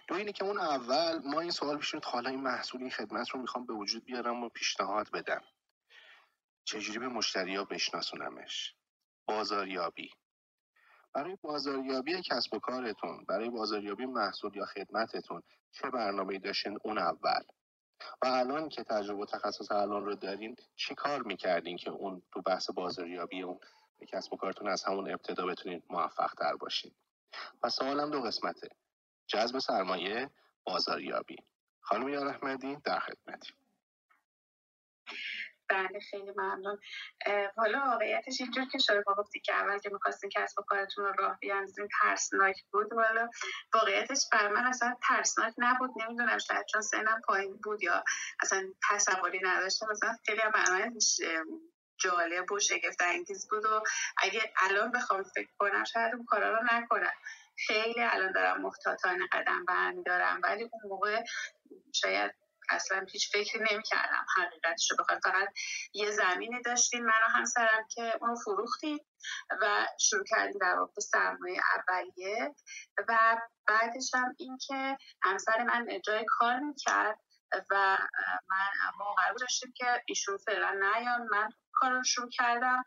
[0.09, 3.41] دو اینه که اون اول ما این سوال پیش حالا این محصول این خدمت رو
[3.41, 5.43] می‌خوام به وجود بیارم و پیشنهاد بدم.
[6.65, 8.75] چجوری به مشتری ها بشناسونمش؟
[9.27, 10.11] بازاریابی.
[11.13, 15.43] برای بازاریابی کسب و کارتون برای بازاریابی محصول یا خدمتتون
[15.73, 17.43] چه برنامه داشتین؟ اون اول.
[18.23, 22.43] و الان که تجربه و تخصص الان رو دارین چی کار می‌کردین که اون تو
[22.43, 23.61] بحث بازاریابی اون
[24.09, 26.95] کسب و کارتون از همون ابتدا بتونید موفق تر باشین؟
[27.63, 28.69] و سوالم دو قسمته.
[29.29, 30.31] جذب سرمایه
[30.65, 31.37] بازاریابی.
[31.81, 33.53] خانم یار احمدی در خدمتی
[35.69, 36.79] بله خیلی ممنون.
[37.57, 41.39] حالا واقعیتش اینجور که شما گفتی که اول که می‌خواستین کسب و کارتون رو راه
[41.41, 42.93] بیاندازین ترسناک بود.
[42.93, 43.29] حالا
[43.75, 45.91] واقعیتش بر من اصلا ترسناک نبود.
[45.97, 48.05] نمی‌دونم شاید چون سنم پایین بود یا
[48.41, 49.87] اصلا تصوری نداشتم.
[49.91, 50.93] مثلا خیلی برنامه
[51.99, 53.83] جالب و شگفت انگیز بود و
[54.19, 57.13] اگه الان بخوام فکر کنم شاید اون کارا رو نکنم.
[57.67, 61.25] خیلی الان دارم محتاطانه قدم برمیدارم ولی اون موقع
[61.95, 62.35] شاید
[62.71, 65.21] اصلا هیچ فکری نمی‌کردم حقیقتش رو بخوام.
[65.21, 65.49] فقط
[65.93, 68.99] یه زمینی داشتیم من و همسرم که اونو فروختیم
[69.61, 72.55] و شروع کردیم در واقع سرمایه اولیه.
[73.09, 73.37] و
[73.67, 77.19] بعدش هم این که همسر من جای کار می‌کرد
[77.71, 77.99] و
[78.51, 78.69] من
[78.99, 81.29] ما قرار داشتیم که ایشون فعلا نیان.
[81.31, 81.49] من
[81.81, 82.85] کار رو شروع کردم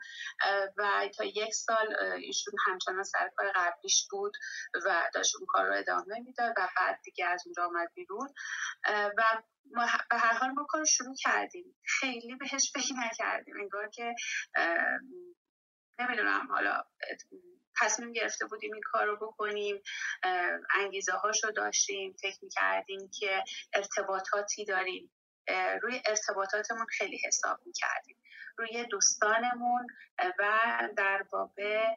[0.77, 4.37] و تا یک سال ایشون همچنان سر کار قبلیش بود
[4.85, 8.27] و داشت اون کار رو ادامه می‌داد و بعد دیگه از اونجا آمد بیرون.
[9.17, 9.41] و
[9.75, 11.75] ما به هر حال ما کار شروع کردیم.
[11.85, 13.55] خیلی بهش فکر نکردیم.
[13.59, 14.15] انگار که
[15.99, 16.83] نمی‌دونم حالا
[17.79, 19.81] تصمیم گرفته بودیم این کار رو بکنیم.
[20.75, 21.13] انگیزه
[21.43, 23.43] رو داشتیم فکر می‌کردیم که
[23.73, 25.11] ارتباطاتی داریم.
[25.81, 28.20] روی ارتباطاتمون خیلی حساب می‌کردیم.
[28.61, 29.87] روی دوستانمون
[30.39, 30.59] و
[30.97, 31.95] در واقع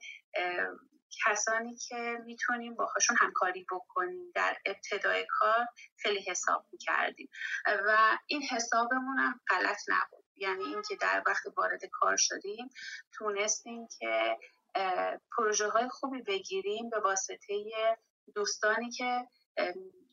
[1.27, 4.32] کسانی که می‌تونیم باهاشون همکاری بکنیم.
[4.35, 5.66] در ابتدای کار
[5.97, 7.28] خیلی حساب می‌کردیم.
[7.66, 10.24] و این حسابمون هم غلط نبود.
[10.36, 12.69] یعنی اینکه در وقت وارد کار شدیم
[13.12, 14.39] تونستیم که
[15.36, 17.65] پروژه های خوبی بگیریم به واسطه
[18.35, 19.28] دوستانی که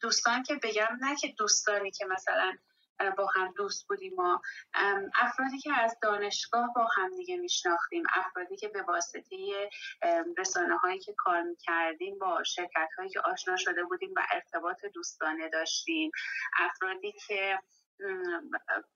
[0.01, 2.57] دوستان که بگم نه که دوستانی که مثلا
[3.09, 4.41] با هم دوست بودیم ما
[5.15, 9.69] افرادی که از دانشگاه با هم دیگه میشناختیم افرادی که به واسطه
[10.37, 15.49] رسانه هایی که کار می‌کردیم با شرکت هایی که آشنا شده بودیم و ارتباط دوستانه
[15.49, 16.11] داشتیم
[16.59, 17.59] افرادی که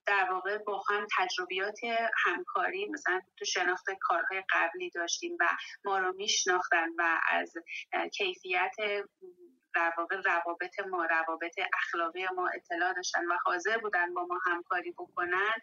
[0.06, 1.80] در واقع با هم تجربیات
[2.26, 5.48] همکاری مثلا تو شناخت کارهای قبلی داشتیم و
[5.86, 7.54] ما رو میشناختن و از
[8.14, 8.76] کیفیت
[9.76, 14.92] در واقع روابط ما روابط اخلاقی ما اطلاع داشتن و حاضر بودن با ما همکاری
[14.92, 15.56] بکنن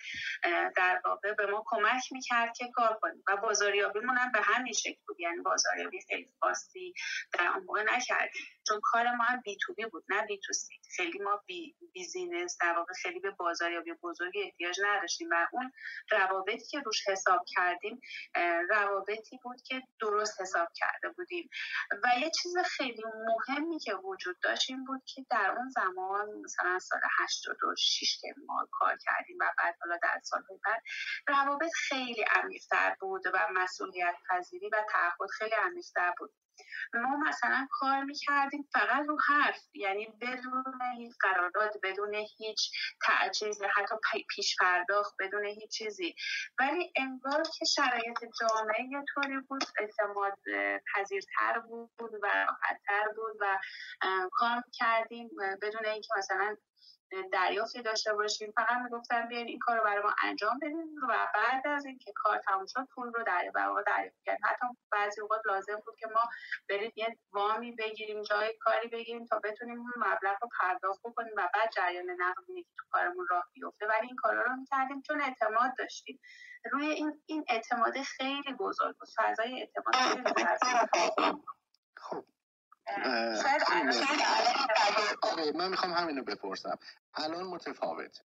[0.76, 3.22] در واقع به ما کمک می‌کرد که کار کنیم.
[3.28, 6.94] و بازاریابیمون هم به همین شکل بود یعنی بازاریابی خیلی خاصی
[7.32, 8.42] در اون موقع نکردیم.
[8.68, 13.20] چون کار ما هم B2B بود نه B2C خیلی ما بی business در واقع خیلی
[13.20, 15.28] به بازاریابی بزرگی احتیاج نداشتیم.
[15.30, 15.72] و اون
[16.10, 18.00] روابطی که روش حساب کردیم
[18.70, 21.48] روابطی بود که درست حساب کرده بودیم.
[22.04, 26.78] و یه چیز خیلی مهمی که وجود داشت این بود که در اون زمان مثلا
[26.78, 30.82] سال 86 که ما کار کردیم و بعد حالا در سال بعد
[31.28, 36.34] روابط خیلی عمیق‌تر بود و مسئولیت پذیری و تعهد خیلی عمیق‌تر بود.
[36.94, 40.64] ما مثلا کار می‌کردیم فقط رو حرف یعنی بدون
[40.98, 42.70] هیچ قرارداد بدون هیچ
[43.06, 43.94] تعجیز حتی
[44.34, 46.14] پیش پرداخت بدون هیچ چیزی.
[46.58, 50.38] ولی انگار که شرایط جامعه یه طوری بود اعتماد
[50.94, 53.58] پذیرتر بود و راحتتر بود و
[54.32, 55.30] کار کردیم
[55.62, 56.56] بدون اینکه مثلا
[57.32, 58.52] دریافتی داشته باشیم.
[58.56, 62.38] فقط می‌گفتن بیاین این کار رو برای ما انجام بدین و بعد از اینکه کار
[62.38, 64.46] تموم شد پول رو در واقع دریافت کردیم.
[64.46, 66.20] حتی بعضی اوقات لازم بود که ما
[66.68, 71.48] بریم یه وامی بگیریم جای کاری بگیریم تا بتونیم اون مبلغ رو پرداخت بکنیم و
[71.54, 73.86] بعد جریان نقدی که تو کارمون راه بیفته.
[73.86, 76.20] ولی این کارا رو می‌کردیم چون اعتماد داشتیم.
[76.72, 79.08] روی این این اعتماد خیلی بزرگ بود.
[79.16, 80.22] فضای اعتماد خیلی
[81.96, 82.24] خب.
[85.54, 86.78] من می‌خوام همینو بپرسم.
[87.14, 88.20] الان متفاوت.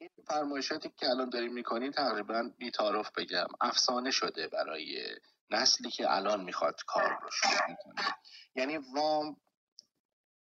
[0.00, 3.46] این فرمایشاتی که الان داریم می‌کنین تقریبا بیتارف بگم.
[3.60, 5.16] افسانه شده برای
[5.50, 8.14] نسلی که الان می‌خواد کار رو شروع می‌کنه
[8.54, 9.36] یعنی وام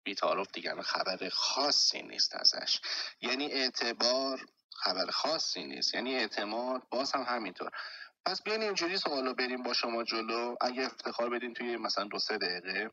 [0.03, 2.81] بیتارف دیگه خبر خاصی نیست ازش.
[3.21, 4.45] یعنی اعتبار
[4.77, 5.93] خبر خاصی نیست.
[5.93, 7.71] یعنی اعتماد باز هم همینطور.
[8.25, 10.55] پس بیاین اینجوری سوالو بریم با شما جلو.
[10.61, 12.91] اگه افتخار بدین توی مثلا دو سه دقیقه.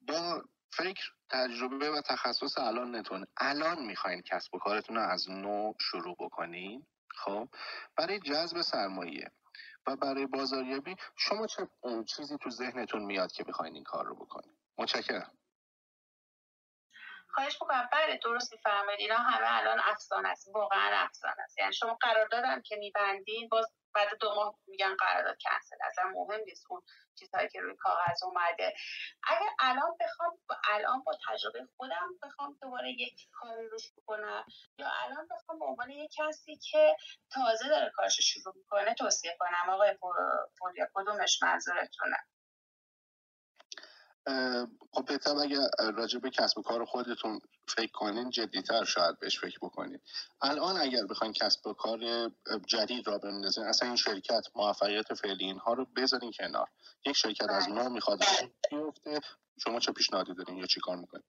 [0.00, 0.42] با
[0.72, 3.26] فکر تجربه و تخصص الان نتون.
[3.36, 6.86] الان می‌خواین کسب و کارتون رو از نو شروع بکنین
[7.16, 7.48] خب؟
[7.96, 9.30] برای جذب سرمایه
[9.86, 11.68] و برای بازاریابی شما چه
[12.16, 15.32] چیزی تو ذهنتون میاد که بخواین این کار رو بکنین؟ متشکرم.
[17.28, 17.88] خواهش می‌کنم.
[17.92, 20.48] بله درست فرمایید اینا همه الان افسانه است.
[20.54, 21.58] واقعا افسانه است.
[21.58, 26.40] یعنی شما قرار دادم که میبندین باز بعد دو ماه میگن قرارداد کنسل اصلا مهم
[26.46, 26.82] نیست اون
[27.14, 28.74] چیزهایی که روی کاغذ اومده.
[29.28, 30.38] اگر الان بخوام
[30.72, 34.44] الان با تجربه خودم بخوام دوباره یک کاری رو شروع کنم
[34.78, 36.96] یا الان بخوام به عنوان یک کسی که
[37.32, 39.98] تازه داره کارش شروع می‌کنه توصیه کنم آقای
[40.58, 42.16] پولیا کدومش منظورتونه.
[44.92, 45.60] خب بهتر اگر
[45.94, 50.00] راجع به کسب و کار خودتون فکر کنین جدیتر شاید بهش فکر بکنید
[50.42, 52.30] الان اگر بخواین کسب و کار
[52.66, 56.68] جدید را بندازین اصلا این شرکت موفقیت فعلی اینها رو بذارین کنار.
[57.06, 58.20] یک شرکت از ما می‌خواد
[58.70, 59.20] بیفته
[59.64, 61.24] شما چه پیشنهادی دارین یا چی کار می‌کنین؟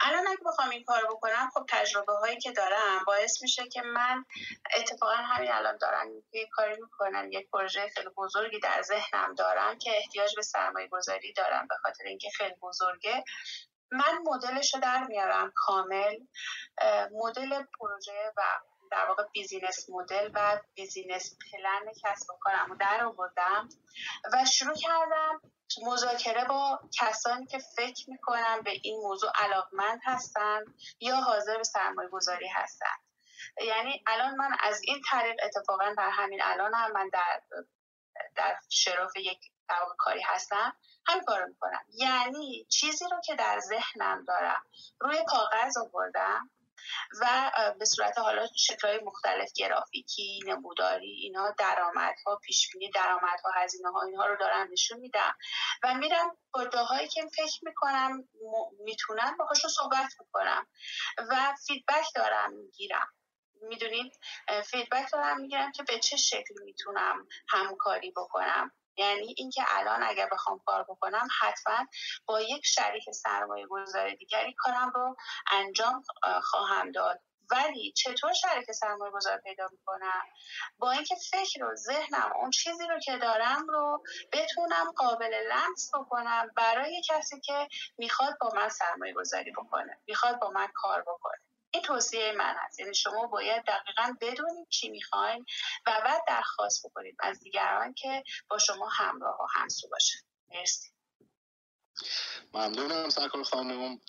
[0.00, 4.24] الان اگه بخوام این کار بکنم خب تجربه هایی که دارم باعث میشه که من
[4.76, 9.90] اتفاقا همین الان دارم یه کاری می‌کنم یک پروژه خیلی بزرگی در ذهنم دارم که
[9.96, 13.24] احتیاج به سرمایه گذاری دارم به خاطر اینکه خیلی بزرگه.
[13.92, 16.16] من مدلش رو در میارم کامل.
[17.12, 18.42] مدل پروژه و
[18.90, 23.68] در واقع business model و business plan کسب و کارم در آوردم
[24.32, 25.40] و شروع کردم
[25.82, 30.60] مذاکره با کسانی که فکر می‌کنن به این موضوع علاقمند هستن
[31.00, 32.96] یا حاضر به سرمایه گذاری هستن.
[33.66, 37.42] یعنی الان من از این طریق اتفاقا در همین الان هم من در
[38.36, 39.40] در شرف یک
[39.98, 40.76] کاری هستم
[41.06, 41.84] همین کار می‌کنم.
[41.98, 44.62] یعنی چیزی رو که در ذهنم دارم
[45.00, 46.50] روی کاغذ آوردم
[47.20, 54.02] و به صورت حالا شکلهای مختلف گرافیکی نموداری اینا درآمدها پیش بینی درآمدها هزینه ها
[54.02, 55.36] اینها رو دارم نشون میدم.
[55.82, 58.28] و میرم با جاهایی که فکر می‌کنم
[58.78, 60.66] می‌تونم باهاشون صحبت می‌کنم
[61.30, 63.08] و feedback دارم می‌گیرم.
[63.62, 64.12] می‌دونید
[64.64, 68.72] feedback دارم می‌گیرم که به چه شکل می‌تونم همکاری بکنم.
[68.96, 71.86] یعنی اینکه الان اگر بخوام کار بکنم حتما
[72.26, 75.16] با یک شریک سرمایه گذار دیگری کارم رو
[75.52, 76.02] انجام
[76.42, 77.20] خواهم داد.
[77.50, 80.22] ولی چطور شریک سرمایه گذار پیدا می‌کنم؟
[80.78, 86.50] با اینکه فکر و ذهنم اون چیزی رو که دارم رو بتونم قابل لمس بکنم
[86.56, 87.68] برای کسی که
[87.98, 91.40] می‌خواد با من سرمایه گذاری بکنه می‌خواد با من کار بکنه.
[91.70, 95.44] این توصیه من هست یعنی شما باید دقیقا بدونید چی می‌خواین
[95.86, 100.18] و بعد درخواست بکنید از دیگران که با شما همراه و همسو باشن.
[100.48, 100.90] مرسی.
[102.54, 104.00] ممنونم سرکار خانم.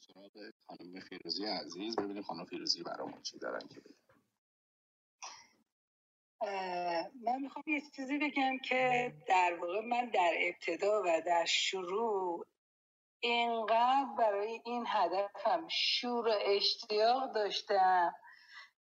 [0.00, 1.96] سراغ خانم فیروزی عزیز.
[1.96, 3.82] ببینیم خانم فیروزی برامون چی دارن که
[7.24, 12.46] من می‌خوام یه چیزی بگم که در واقع من در ابتدا و در شروع
[13.24, 18.14] اینقدر برای این هدفم شور و اشتیاق داشتم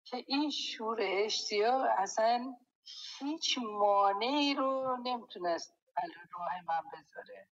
[0.04, 2.54] که این شور اشتیاق اصلا
[3.18, 5.74] هیچ مانعی رو نمی‌تونست
[6.32, 7.48] راه من بذاره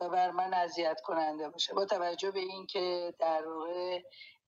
[0.00, 1.74] و بر من اذیت کننده باشه.
[1.74, 4.02] با توجه به اینکه در واقع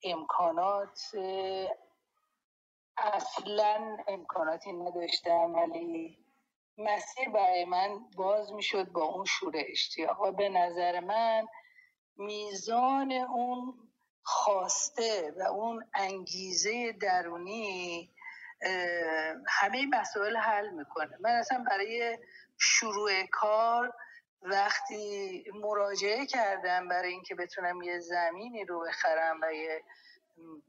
[0.05, 1.01] امکانات
[2.97, 6.19] اصلا امکاناتی نداشتم ولی
[6.79, 10.21] مسیر برای من باز می‌شد با اون شور اشتیاق.
[10.21, 11.47] و به نظر من
[12.21, 13.75] میزان اون
[14.23, 18.11] خواسته و اون انگیزه درونی
[19.49, 21.17] همه مسائل حل می‌کنه.
[21.21, 22.19] من اصلا برای
[22.59, 23.93] شروع کار
[24.43, 29.83] وقتی مراجعه کردم برای اینکه بتونم یه زمینی رو بخرم و یه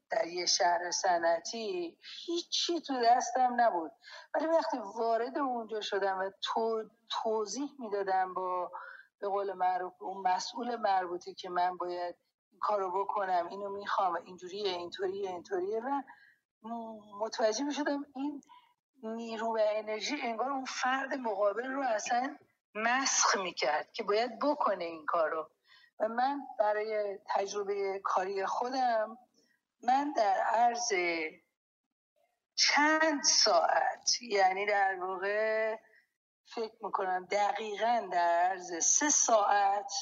[0.10, 3.92] در یه شهر صنعتی هیچی تو دستم نبود.
[4.34, 8.72] ولی وقتی وارد اونجا شدم و تو توضیح می‌دادم با
[9.22, 12.16] به قول معروف اون مسئول مربوطی که من باید
[12.52, 16.02] این کارو بکنم اینو می‌خوام و اینجوریه اینطوریه اینطوریه و
[17.20, 18.44] متوجه می‌شدم این
[19.04, 22.38] نیرو و انرژی انگار اون فرد مقابل رو اصلا
[22.76, 25.50] مسخ می‌کرد که باید بکنه این کارو.
[26.00, 29.18] و من برای تجربه کاری خودم
[29.84, 30.94] من در عرض
[32.56, 35.78] چند ساعت یعنی در واقع
[36.56, 39.94] فکر می‌کنم دقیقا در عرض سه ساعت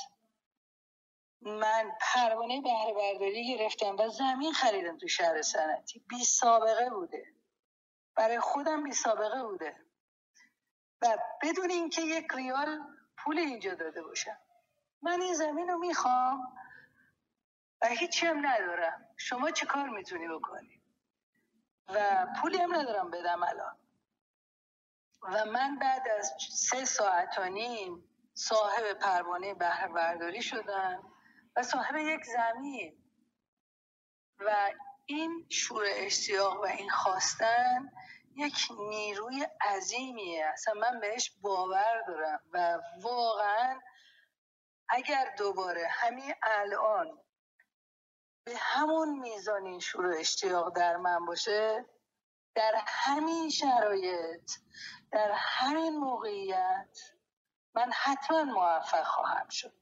[1.41, 7.33] من پروانه بهره برداری گرفتم و زمین خریدم تو شهر سنتی بی سابقه بوده.
[8.15, 9.85] برای خودم بی سابقه بوده.
[11.01, 12.79] و بدون اینکه یک ریال
[13.17, 14.37] پول اینجا داده باشم.
[15.01, 16.57] من این زمین رو می‌خوام
[17.81, 19.07] و هیچی هم ندارم.
[19.17, 20.81] شما چه کار می‌تونی بکنی؟
[21.87, 23.78] و پولی هم ندارم بدم الان.
[25.21, 31.13] و من بعد از سه ساعت و نیم صاحب پروانه بهره برداری شدم
[31.55, 33.03] و صاحب یک زمین.
[34.39, 34.71] و
[35.05, 37.91] این شور اشتیاق و این خواستن
[38.35, 40.45] یک نیروی عظیمیه.
[40.45, 43.79] اصلا من بهش باور دارم و واقعا
[44.89, 47.19] اگر دوباره همین الان
[48.45, 51.85] به همون میزان این شور اشتیاق در من باشه
[52.55, 54.51] در همین شرایط
[55.11, 56.99] در همین موقعیت
[57.75, 59.73] من حتما موفق خواهم شد.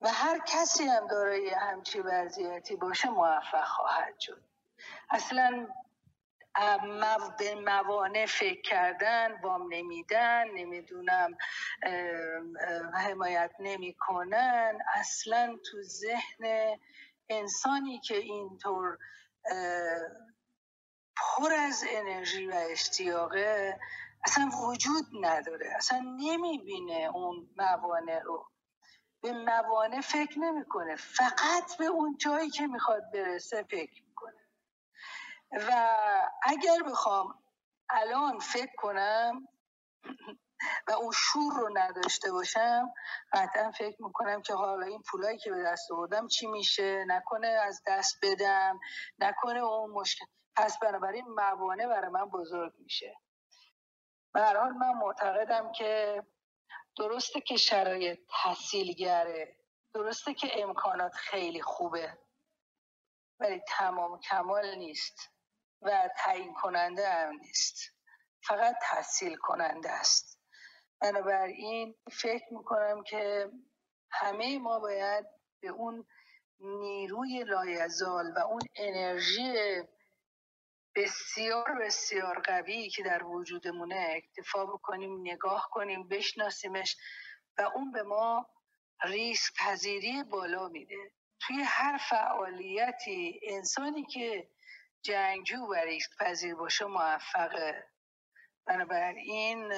[0.00, 4.42] و هر کسی هم دارای همچی وضعیتی باشه موفق خواهد شد.
[5.10, 5.68] اصلا
[7.38, 11.36] به موانع فکر کردن وام نمیدن نمی‌دونم
[12.94, 14.78] حمایت نمی‌کنن.
[14.94, 16.78] اصلا تو ذهن
[17.28, 18.98] انسانی که اینطور
[21.16, 23.80] پر از انرژی و اشتیاقه.
[24.24, 25.72] اصلا وجود نداره.
[25.76, 28.50] اصلا نمی‌بینه اون موانع رو.
[29.22, 30.96] به موانع فکر نمی‌کنه.
[30.96, 34.46] فقط به اون جایی که می‌خواد برسه فکر می‌کنه.
[35.52, 35.96] و
[36.42, 37.34] اگر بخوام
[37.90, 39.48] الان فکر کنم
[40.88, 42.92] و اون شور رو نداشته باشم
[43.32, 47.82] قطعا فکر می‌کنم که حالا این پولایی که به دست آوردم چی میشه؟ نکنه از
[47.86, 48.80] دست بدم
[49.18, 50.26] نکنه اون مشکل
[50.56, 53.18] پس بنابراین موانع برای من بزرگ میشه.
[54.34, 56.22] به هر حال من معتقدم که
[56.98, 59.56] درسته که شرایط تحصیلگره
[59.94, 62.18] درسته که امکانات خیلی خوبه
[63.40, 65.30] ولی تمام کمال نیست
[65.82, 67.92] و تعیین کننده هم نیست.
[68.42, 70.40] فقط تحصیل کننده است.
[71.00, 73.50] بنابراین فکر می‌کنم که
[74.10, 75.26] همه ما باید
[75.60, 76.06] به اون
[76.60, 79.82] نیروی لایزال و اون انرژی
[80.96, 84.06] بسیار بسیار قوی که در وجودمونه.
[84.10, 86.96] اکتفا بکنیم نگاه کنیم بشناسیمش
[87.58, 88.50] و اون به ما
[89.04, 91.12] ریسک پذیری بالا میده.
[91.40, 94.50] توی هر فعالیتی انسانی که
[95.02, 97.88] جنگجو و ریسک پذیر باشه موفقه.
[98.66, 99.68] بنابراین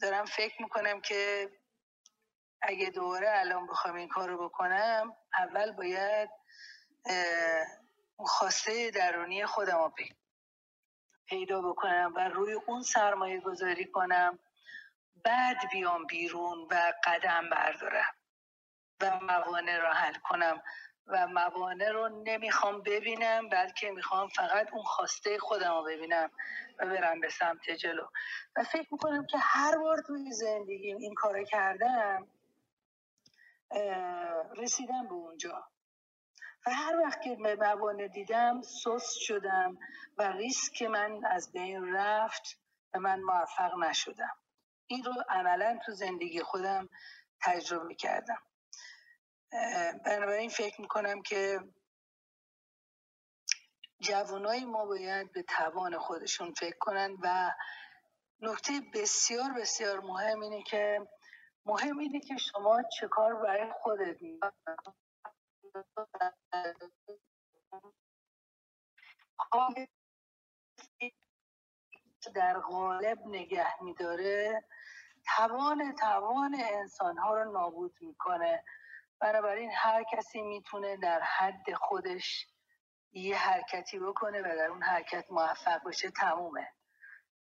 [0.00, 1.50] دارم فکر می‌کنم که
[2.62, 6.30] اگه دوباره الان بخوام این کار رو بکنم اول باید
[8.18, 9.92] خواسته درونی خودم رو
[11.26, 14.38] پیدا بکنم و روی اون سرمایه گذاری کنم.
[15.24, 18.14] بعد بیام بیرون و قدم بردارم
[19.00, 20.62] و موانع را حل کنم
[21.06, 26.30] و موانع رو نمی‌خوام ببینم بلکه می‌خوام فقط اون خواسته خودم رو ببینم
[26.78, 28.06] و برم به سمت جلو.
[28.56, 32.26] و فکر می‌کنم که هر بار توی زندگیم این کار کردم
[34.56, 35.70] رسیدم به اونجا.
[36.66, 39.78] و هر وقت که موانع دیدم سست شدم
[40.18, 42.60] و ریسک من از بین رفت
[42.94, 44.36] و من موفق نشدم.
[44.86, 46.88] این رو عملا تو زندگی خودم
[47.42, 48.38] تجربه کردم
[50.06, 51.60] بنابراین فکر می‌کنم که
[54.00, 57.50] جوانای ما باید به توان خودشون فکر کنن و
[58.40, 61.08] نکته بسیار بسیار مهم اینه که
[61.66, 64.16] مهم اینه که شما چه کار برای خودت
[72.34, 74.64] در غالب نگه میداره
[75.36, 78.64] توان توان انسان ها رو نابود می‌کنه.
[79.20, 82.46] بنابراین هر کسی می‌تونه در حد خودش
[83.12, 86.68] یه حرکتی بکنه و در اون حرکت موفق بشه تمومه.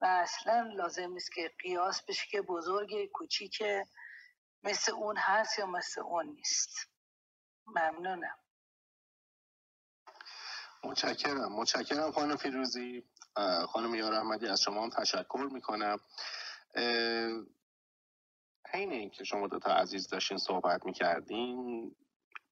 [0.01, 3.63] و اصلا لازم نیست که قیاس بشه که بزرگ کوچیک
[4.63, 6.91] مثل اون هست یا مثل اون نیست.
[7.66, 8.36] ممنونم.
[10.84, 11.52] متشکرم.
[11.52, 13.05] متشکرم خانم فیروزی.
[13.68, 15.98] خانم یار احمدی از شما هم تشکر می‌کنم.
[18.72, 21.97] حین اینکه شما دو تا عزیز داشتین صحبت می‌کردین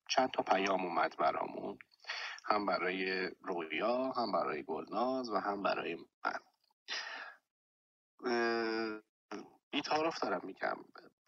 [0.09, 1.79] چند تا پیام اومد برامون.
[2.45, 6.41] هم برای رویا هم برای گلناز و هم برای من.
[9.71, 10.77] بیتارف دارم میگم.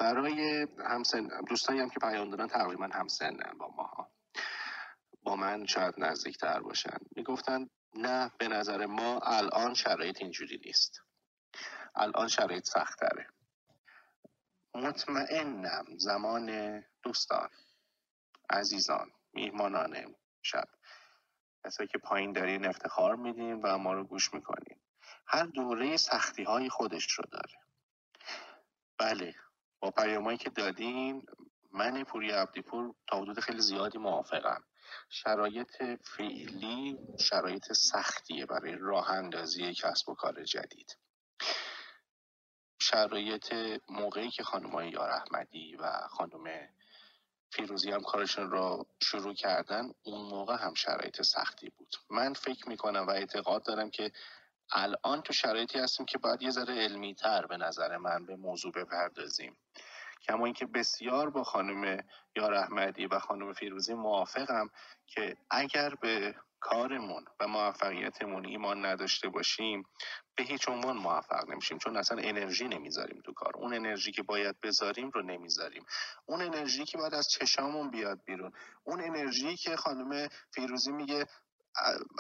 [0.03, 4.11] برای همسن دوستانی هم که پیام دادن تقریبا همسنن با ما
[5.23, 6.97] با من شاید نزدیکتر باشن.
[7.17, 11.03] می‌گفتن نه به نظر ما الان شرایط اینجوری نیست.
[11.95, 13.27] الان شرایط سختره
[14.75, 17.49] مطمئنم زمان دوستان
[18.51, 20.69] عزیزان میهمانان شب.
[21.65, 24.81] کسایی که پایین دارین افتخار میدین و ما رو گوش می‌کنین.
[25.27, 27.55] هر دوره سختی های خودش رو داره.
[28.99, 29.35] بله
[29.83, 31.27] با پیامایی که دادین
[31.73, 34.65] من پوری عبدیپور تا حدود خیلی زیادی موافقم.
[35.11, 35.83] شرایط
[36.17, 40.99] فعلی شرایط سختیه برای راه اندازی کسب و کار جدید.
[42.81, 43.55] شرایط
[43.89, 46.69] موقعی که خانم یار احمدی و خانم
[47.53, 51.97] فیروزی هم کارشون رو شروع کردن اون موقع هم شرایط سختی بود.
[52.11, 54.13] من فکر می‌کنم و اعتقاد دارم که
[54.73, 58.73] الان تو شرایطی هستیم که باید یه ذره علمی تر به نظر من به موضوع
[58.73, 59.57] بپردازیم.
[60.23, 62.05] کما اینکه بسیار با خانم
[62.37, 64.71] یار احمدی و خانم فیروزی موافقم
[65.07, 69.87] که اگر به کارمون و موفقیتمون ایمان نداشته باشیم
[70.37, 73.53] به هیچ عنوان موفق نمیشیم چون اصلا انرژی نمی‌ذاریم تو کار.
[73.57, 75.85] اون انرژی که باید بذاریم رو نمی‌ذاریم.
[76.27, 78.53] اون انرژی که باید از چشامون بیاد بیرون.
[78.85, 81.27] اون انرژی که خانم فیروزی میگه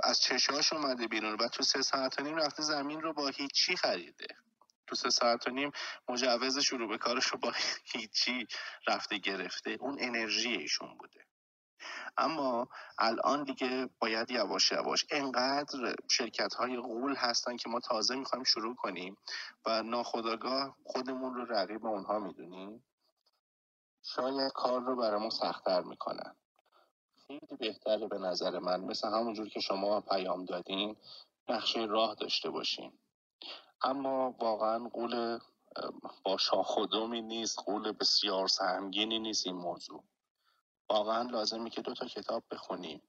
[0.02, 3.76] از چشاش اومده بیرون و تو سه ساعت و نیم رفته زمین رو با هیچی
[3.76, 4.26] خریده.
[4.86, 5.72] تو سه ساعت و نیم
[6.08, 7.52] مجوز شروع به کارش رو با
[7.94, 8.46] هیچی
[8.86, 9.76] رفته گرفته.
[9.80, 11.26] اون انرژی ایشون بوده.
[12.16, 12.68] اما
[12.98, 18.74] الان دیگه باید یواش یواش انقدر شرکت های غول هستن که ما تازه می‌خوایم شروع
[18.74, 19.16] کنیم
[19.66, 22.84] و ناخداگاه خودمون رو رقیب اونها می‌دونیم
[24.02, 26.36] شاید کار رو برامون سختتر می‌کنن.
[27.40, 28.80] خیلی بهتره به نظر من.
[28.80, 30.96] مثل همونجور که شما پیام دادین
[31.48, 32.98] نقشه راه داشته باشیم
[33.82, 35.38] اما واقعا قول
[36.24, 40.04] با شاخدومی نیست قول بسیار سهمگینی نیست این موضوع.
[40.90, 43.02] واقعا لازمی که دو تا کتاب بخونیم.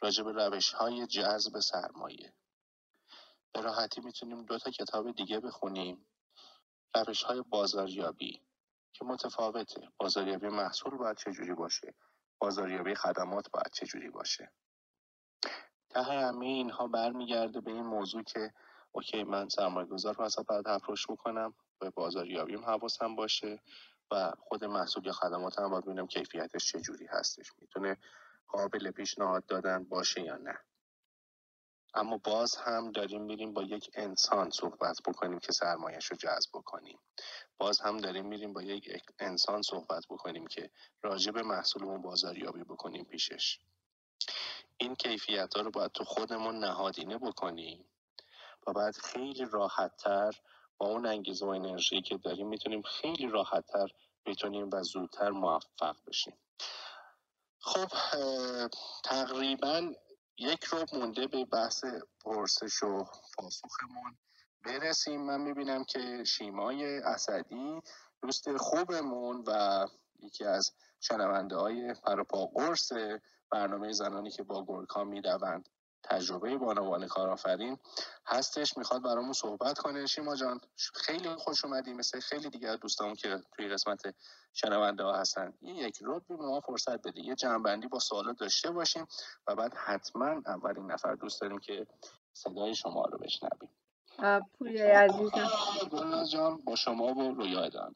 [0.00, 2.32] راجع به روش های جذب سرمایه.
[3.52, 6.06] به راحتی می‌تونیم دو تا کتاب دیگه بخونیم.
[6.94, 8.42] روش های بازاریابی
[8.92, 9.88] که متفاوته.
[9.98, 11.94] بازاریابی محصول باید چجوری باشه؟
[12.40, 14.52] بازاریابی خدمات باید چجوری باشه؟
[15.90, 18.52] ته همه اینها برمیگرده به این موضوع که
[18.92, 23.60] اوکی من سرمایه گذار رو اصلا باید اپروش می‌کنم به بازاریابیم حواسم باشه
[24.10, 27.52] و خود محصول یا خدمات باید ببینم کیفیتش چجوری هستش.
[27.60, 27.96] می‌تونه
[28.48, 30.58] قابل پیشنهاد دادن باشه یا نه.
[31.94, 36.98] اما باز هم داریم میریم با یک انسان صحبت بکنیم که سرمایش رو جذب بکنیم.
[37.58, 38.88] باز هم داریم میریم با یک
[39.18, 40.70] انسان صحبت بکنیم که
[41.02, 43.58] راجع به محصولمون بازاریابی بکنیم پیشش.
[44.76, 47.84] این کیفیت ها رو باید تو خودمون نهادینه بکنیم
[48.66, 50.32] و بعد خیلی راحتتر
[50.78, 53.88] با اون انگیزه و انرژی که داریم می‌تونیم خیلی راحتتر
[54.26, 56.36] بتونیم و زودتر موفق بشیم.
[57.58, 57.88] خب
[59.04, 59.92] تقریبا
[60.38, 61.84] یک رو مونده به بحث
[62.24, 63.04] پرسش و
[63.38, 64.18] پاسخمون
[64.64, 65.20] برسیم.
[65.20, 67.80] من می‌بینم که شیمای اسدی
[68.22, 69.86] دوست خوبمون و
[70.18, 72.92] یکی از شنونده های پروپا قرص
[73.50, 75.68] برنامه زنانی که با گرکا می‌دوند
[76.02, 77.78] تجربه بانوان کارآفرین
[78.26, 80.06] هستش می‌خواد برامون صحبت کنه.
[80.06, 80.60] شیما جان
[80.94, 81.92] خیلی خوش اومدی.
[81.92, 84.02] مثل خیلی دیگه دوستان که توی قسمت
[84.52, 85.52] شنونده ها هستن.
[85.60, 89.06] این یک رو به ما فرصت بده یه جنبندی با سوالات داشته باشیم
[89.46, 91.86] و بعد حتما اولین نفر دوست داریم که
[92.32, 93.70] صدای شما رو بشنویم.
[94.58, 95.48] پوریای عزیزم
[96.32, 97.94] جان؟ با شما و رویا ادامه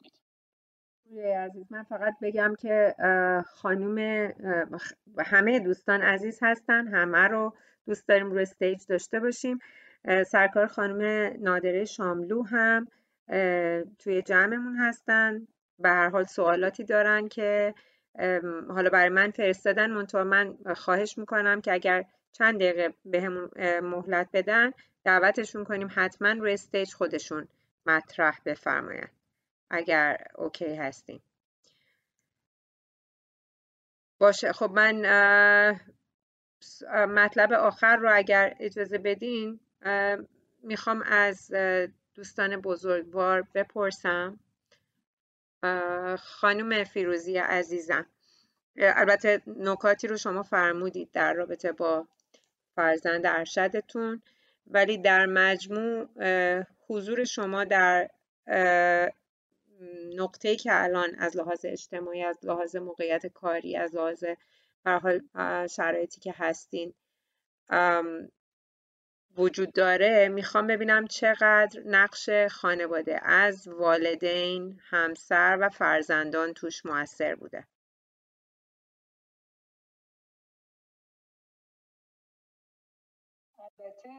[1.03, 2.95] پوریای عزیز من فقط بگم که
[3.47, 3.97] خانوم
[5.25, 6.87] همه دوستان عزیز هستن.
[6.87, 7.53] همه رو
[7.87, 9.59] دوست داریم روی استیج داشته باشیم.
[10.27, 12.87] سرکار خانم نادره شاملو هم
[13.99, 15.47] توی جمعمون هستن.
[15.79, 17.73] به هر حال سوالاتی دارن که
[18.69, 19.91] حالا برای من فرستادن.
[19.91, 24.71] منتها من خواهش می‌کنم که اگر چند دقیقه بهمون یه مهلت بدن
[25.03, 27.47] دعوتشون کنیم حتما روی stage خودشون
[27.85, 29.07] مطرح بفرماین.
[29.69, 31.21] اگر OK هستیم
[34.19, 34.51] باشه.
[34.51, 35.01] خب من
[36.91, 39.59] مطلب آخر رو اگر اجازه بدین
[40.63, 41.51] می‌خوام از
[42.15, 44.39] دوستان بزرگوار بپرسم.
[46.17, 48.05] خانم فیروزی عزیزم
[48.77, 52.07] البته نکاتی رو شما فرمودید در رابطه با
[52.75, 54.21] فرزند ارشدتون
[54.67, 56.07] ولی در مجموع
[56.87, 58.09] حضور شما در
[60.15, 64.23] نقطه که الان از لحاظ اجتماعی از لحاظ موقعیت کاری از لحاظ
[64.87, 65.21] حال
[65.67, 66.93] شرایطی که هستین
[69.37, 70.27] وجود داره.
[70.29, 77.67] می‌خوام ببینم چقدر نقش خانواده از والدین، همسر و فرزندان توش موثر بوده.
[83.59, 84.09] البته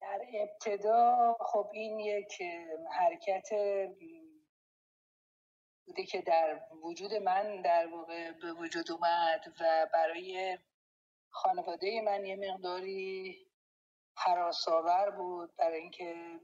[0.00, 2.42] در ابتدا خب این یک
[2.98, 3.48] حرکت
[5.86, 10.58] بوده که در وجود من در واقع به وجود اومد و برای
[11.30, 13.36] خانواده من یه مقداری
[14.16, 16.40] حراساور بود برای اینکه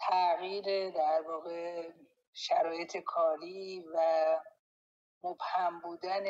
[0.00, 1.90] تغییر در واقع
[2.32, 4.00] شرایط کاری و
[5.22, 6.24] مبهم بودن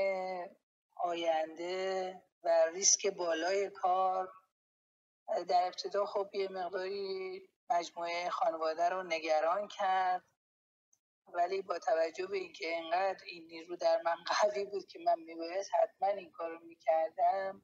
[0.96, 4.32] آینده و ریسک بالای کار
[5.48, 10.24] در ابتدا خب یه مقداری مجموعه خانواده رو نگران کرد.
[11.34, 15.70] ولی با توجه به اینکه اینقدر این نیرو در من قوی بود که من میبایست
[15.82, 17.62] حتما این کارو می‌کردم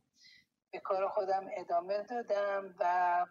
[0.73, 3.27] به کار خودم ادامه دادم و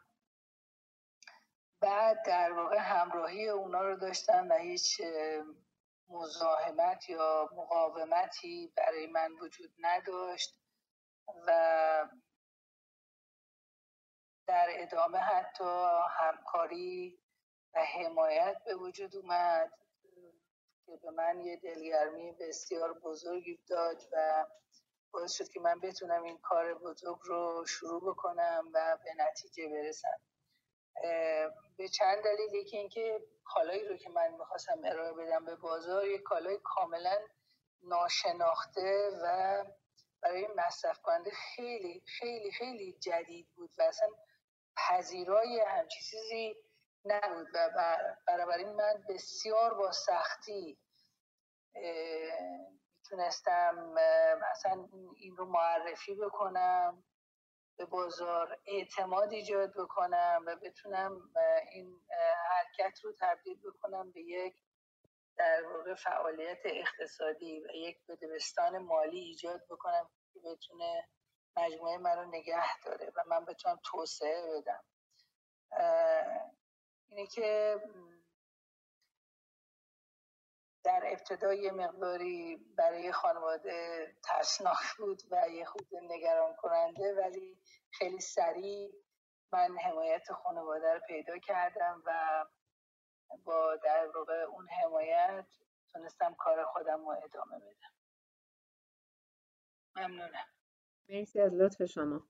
[1.82, 5.02] بعد در واقع همراهی اونا رو داشتم و هیچ
[6.10, 10.60] مزاحمت یا مقاومتی برای من وجود نداشت
[11.48, 12.10] و
[14.48, 15.88] در ادامه حتی
[16.20, 17.20] همکاری
[17.74, 19.72] و حمایت به وجود اومد
[20.86, 24.46] که به من یه دلگرمی بسیار بزرگی داد و
[25.12, 30.20] باعث شد که من بتونم این کار بزرگ رو شروع بکنم و به نتیجه برسم.
[31.78, 36.18] به چند دلیل یکی اینکه کالایی رو که من می‌خواستم ارائه بدم به بازار یه
[36.18, 37.18] کالای کاملا
[37.84, 39.66] ناشناخته و
[40.22, 44.08] برای مصرف کننده خیلی خیلی خیلی جدید بود و اصلا
[44.78, 46.56] پذیرای همچی چیزی
[47.06, 50.78] نبود و بنابراین من بسیار با سختی
[53.00, 53.96] می‌تونستم
[54.52, 57.04] اصلا این رو معرفی بکنم
[57.78, 61.30] به بازار اعتماد ایجاد بکنم و بتونم
[61.72, 62.02] این
[62.50, 64.56] حرکت رو تبدیل بکنم به یک
[65.38, 71.08] در واقع فعالیت اقتصادی و یک بدبستان مالی ایجاد بکنم که بتونه
[71.58, 74.84] مجموعه من رو نگه داره و من بتونم توسعه بدم.
[77.10, 77.80] اینه که
[80.84, 87.58] در ابتدا یه مقداری برای خانواده ترسناک بود و یه خود نگران کننده ولی
[87.92, 88.92] خیلی سریع
[89.54, 92.46] من حمایت خانواده رو پیدا کردم و
[93.44, 95.48] با در واقع اون حمایت
[95.94, 97.94] تونستم کار خودم رو ادامه بدم.
[99.96, 100.48] ممنونم.
[101.10, 102.28] مرسی از لطف شما.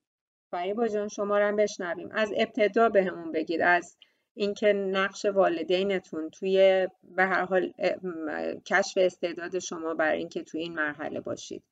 [0.50, 2.10] فریبا جان شما رو بشنویم.
[2.12, 3.60] از ابتدا بهمون به بگید.
[3.60, 3.96] از
[4.36, 7.72] اینکه نقش والدینتون توی به هر حال
[8.66, 11.64] کشف استعداد شما برای اینکه توی این مرحله باشید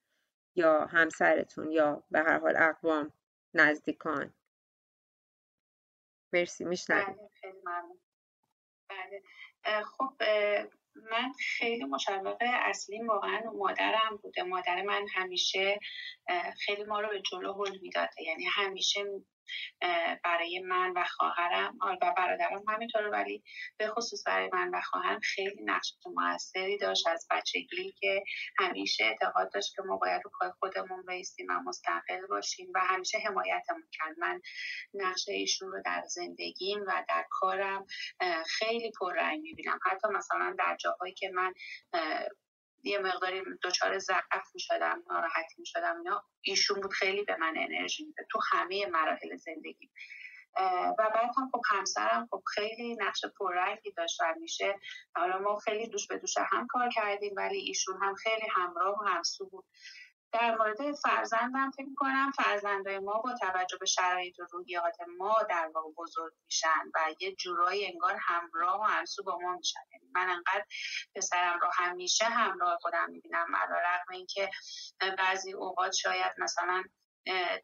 [0.57, 3.12] یا همسرتون یا به هر حال اقوام
[3.55, 4.35] نزدیکان.
[6.32, 7.16] مرسی میشنویم.
[7.43, 9.23] بله
[9.65, 9.82] بله.
[9.82, 10.15] خب
[10.95, 14.43] من خیلی مشوق اصلی واقعا مادرم بوده.
[14.43, 15.81] مادر من همیشه
[16.65, 18.23] خیلی ما رو به جلو هل می‌داده.
[18.23, 19.01] یعنی همیشه
[20.24, 21.78] برای من و خواهرم.
[22.02, 23.42] و برادرم همینطور ولی
[23.76, 27.06] به خصوص برای من و خواهرم خیلی نقش موثری داشت.
[27.06, 28.24] از بچگی که
[28.58, 33.18] همیشه اعتقاد داشت که ما باید رو پای خودمون بیستیم و مستقل باشیم و همیشه
[33.18, 34.18] حمایتمون کرد.
[34.18, 34.40] من
[34.94, 37.86] نقش ایشون رو در زندگیم و در کارم
[38.58, 39.78] خیلی پررنگ می‌بینم.
[39.82, 41.52] حتی مثلا در جاهایی که من
[42.85, 46.24] یه مقداری دچار ضعف می شدم ناراحت می شدم اینا.
[46.40, 49.90] ایشون بود خیلی به من انرژی میده تو همه مراحل زندگی.
[50.98, 54.78] و بعد هم خب همسرم خب خیلی نقش پررنگی داشت و میشه
[55.16, 59.05] حالا ما خیلی دوش به دوش هم کار کردیم ولی ایشون هم خیلی همراه و
[59.05, 59.65] همسو بود.
[60.35, 65.70] در مورد فرزندم فکر کنم فرزندای ما با توجه به شرایط و روحیات ما در
[65.74, 69.81] واقع بزرگ میشن و یه جورایی انگار همراه و همسو با ما میشن.
[69.93, 70.65] یعنی من انقدر
[71.16, 74.51] پسرم رو همیشه همراه خودم می‌بینم علا رقم اینکه
[75.19, 76.85] بعضی اوقات شاید مثلا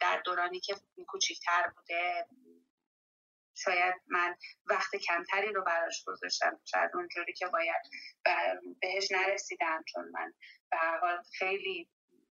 [0.01, 0.75] در دورانی که
[1.09, 2.27] کوچیکتر بوده
[3.55, 4.37] شاید من
[4.67, 6.61] وقت کمتری رو براش گذاشتم.
[6.65, 7.83] شاید اونجوری که باید
[8.81, 10.33] بهش نرسیدم چون من
[10.71, 10.79] به
[11.39, 11.89] خیلی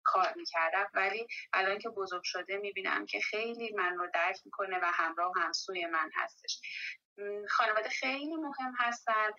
[0.05, 4.85] کار می‌کردم ولی الان که بزرگ شده می‌بینم که خیلی من رو درک می‌کنه و
[4.95, 6.61] همراه همسوی من هستش.
[7.51, 9.31] خانواده خیلی مهم هستن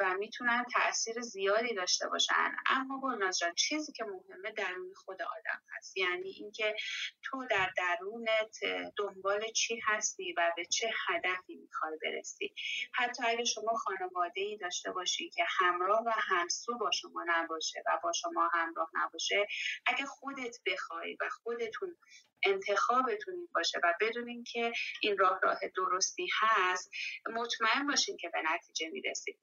[0.00, 2.56] و می‌تونن تاثیر زیادی داشته باشن.
[2.66, 5.96] اما گلناز جان چیزی که مهمه درون خود آدم هست.
[5.96, 6.76] یعنی اینکه
[7.22, 8.58] تو در درونت
[8.96, 12.54] دنبال چی هستی و به چه هدفی می‌خوای برسی.
[12.94, 17.98] حتی اگه شما خانواده ای داشته باشی که همراه و همسو با شما نباشه و
[18.02, 19.46] با شما همراه نباشه
[19.86, 21.96] اگه خودت بخوای و خودتون
[22.42, 24.72] انتخابتون باشه و بدونین که
[25.02, 26.90] این راه راه درستی هست
[27.34, 29.38] مطمئن باشین که به نتیجه می‌رسید.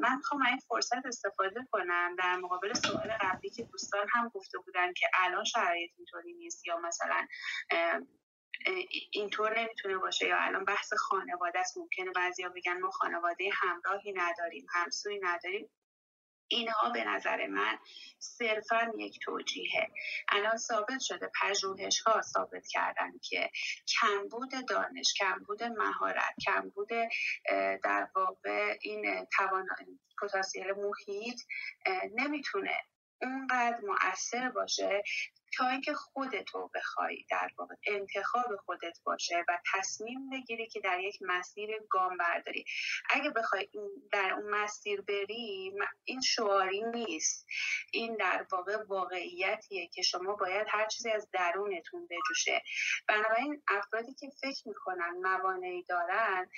[0.00, 4.92] من می‌خوام این فرصت استفاده کنم در مقابل سوال قبلی که دوستان هم گفته بودن
[4.92, 7.26] که الان شرایط اینطوری نیست یا مثلا
[9.10, 14.66] اینطور نمی‌تونه باشه یا الان بحث خانواده است ممکنه بعضیا بگن ما خانواده همراهی نداریم
[14.74, 15.70] همسوی نداریم.
[16.48, 17.78] اینها به نظر من
[18.18, 19.88] صرفا یک توجیهه.
[20.28, 23.50] الان ثابت شده پژوهش ها ثابت کردن که
[24.00, 26.88] کمبود دانش کمبود مهارت کمبود
[27.84, 29.66] در واقع این توان
[30.22, 31.40] پتانسیل محیط
[32.14, 32.80] نمی‌تونه
[33.22, 35.02] اونقدر مؤثر باشه
[35.56, 41.18] تا اینکه خودتو بخوای در واقع انتخاب خودت باشه و تصمیم بگیری که در یک
[41.20, 42.64] مسیر گام برداری.
[43.10, 43.68] اگه بخوای
[44.12, 45.72] در اون مسیر بری
[46.04, 47.46] این شعاری نیست.
[47.92, 52.62] این در واقع واقعیتیه که شما باید هر چیزی از درونتون بجوشه.
[53.08, 56.50] بنابراین افرادی که فکر می‌کنن موانعی دارن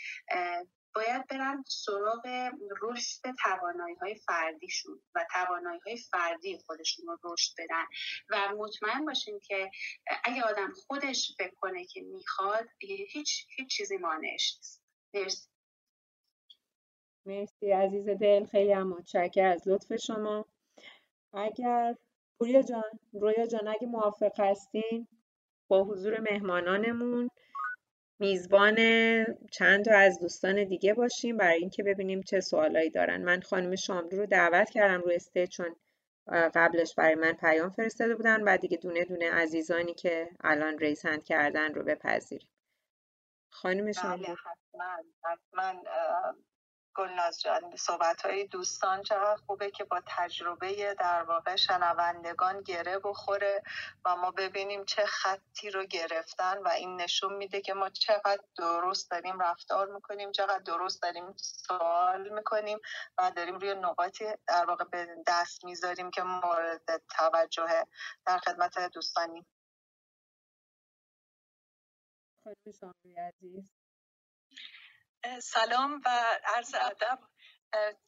[0.95, 2.51] باید برن سراغ
[2.83, 7.85] رشد توانایی های فردیشون و توانایی های فردی خودشون رو رشد بدن.
[8.31, 9.71] و مطمئن باشین که
[10.25, 14.83] اگه آدم خودش فکر کنه که می‌خواد هیچ هیچ چیزی مانعش نیست.
[15.15, 15.49] مرسی.
[17.27, 20.47] مرسی عزیز دل خیلی هم متشکر از لطف شما.
[21.33, 21.95] اگر
[22.39, 25.09] پوریا جان رویا جان اگه موافق هستین
[25.69, 27.31] با حضور مهمانانمون
[28.21, 28.77] میزبان
[29.53, 33.23] چند تا از دوستان دیگه باشیم برای اینکه ببینیم چه سوالایی دارن.
[33.23, 35.77] من خانم شاملو رو دعوت کردم روی استه چون
[36.27, 41.75] قبلش برای من پیام فرستاده بودن بعد دیگه دونه دونه عزیزانی که الان ریسند کردن
[41.75, 42.49] رو بپذیریم.
[43.51, 44.35] خانم بله، شاملو.
[44.35, 45.83] حتما حتما
[46.95, 53.63] گلناز جان صحبت های دوستان چقدر خوبه که با تجربه در واقع شنوندگان گره بخوره
[54.05, 59.11] و ما ببینیم چه خطی رو گرفتن و این نشون میده که ما چقدر درست
[59.11, 62.79] داریم رفتار می‌کنیم چقدر درست داریم سوال می‌کنیم
[63.19, 67.87] و داریم روی نقاطی در واقع به دست می‌ذاریم که مورد توجه
[68.27, 69.47] در خدمت دوستانی.
[72.45, 73.80] خانم عزیز.
[75.43, 76.11] سلام و
[76.45, 77.19] عرض ادب.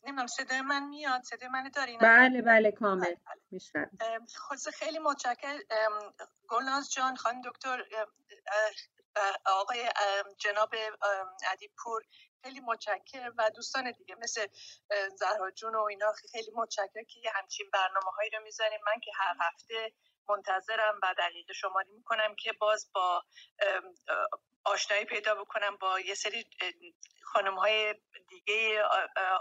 [0.03, 3.05] نمی‌دونم صدای من میاد؟ صدای من دارین بله بله کامل.
[3.05, 3.43] بله، بله.
[3.51, 3.91] میشنم
[4.37, 5.59] خود خیلی متشکر
[6.49, 7.85] گلناز جان خانم دکتر
[9.47, 9.91] آقای
[10.39, 10.75] جناب
[11.53, 12.03] عدیپور
[12.45, 14.47] خیلی متشکر و دوستان دیگه مثل
[15.17, 19.37] زهرا جون و اینا خیلی متشکر که همچین برنامه هایی رو می‌ذاریم من که هر
[19.41, 19.93] هفته
[20.29, 23.23] منتظرم و دقیقه شماری می‌کنم که باز با
[24.65, 26.47] آشنایی پیدا بکنم با یه سری
[27.23, 27.95] خانم های
[28.29, 28.83] دیگه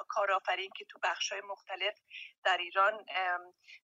[0.07, 1.99] کارآفرین که تو بخش های مختلف
[2.43, 3.05] در ایران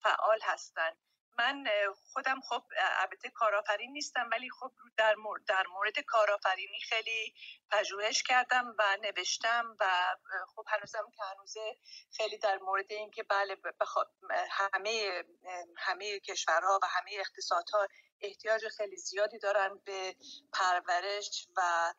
[0.03, 0.93] فعال هستن.
[1.41, 1.65] من
[2.13, 2.63] خودم خب
[3.01, 7.35] البته کارآفرین نیستم ولی خب در مورد, در مورد کارآفرینی خیلی
[7.71, 10.17] پژوهش کردم و نوشتم و
[10.57, 11.77] خب هنوزم که هنوزه
[12.17, 13.57] خیلی در مورد اینکه بله
[14.51, 15.25] همه
[15.77, 17.89] همه کشورها و همه اقتصادها
[18.21, 20.17] احتیاج خیلی زیادی دارن به
[20.53, 21.93] پرورش و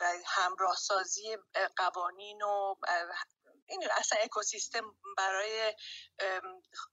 [0.00, 1.36] و همراهسازی
[1.76, 2.74] قوانین و
[3.66, 5.74] این اصلا اکوسیستم برای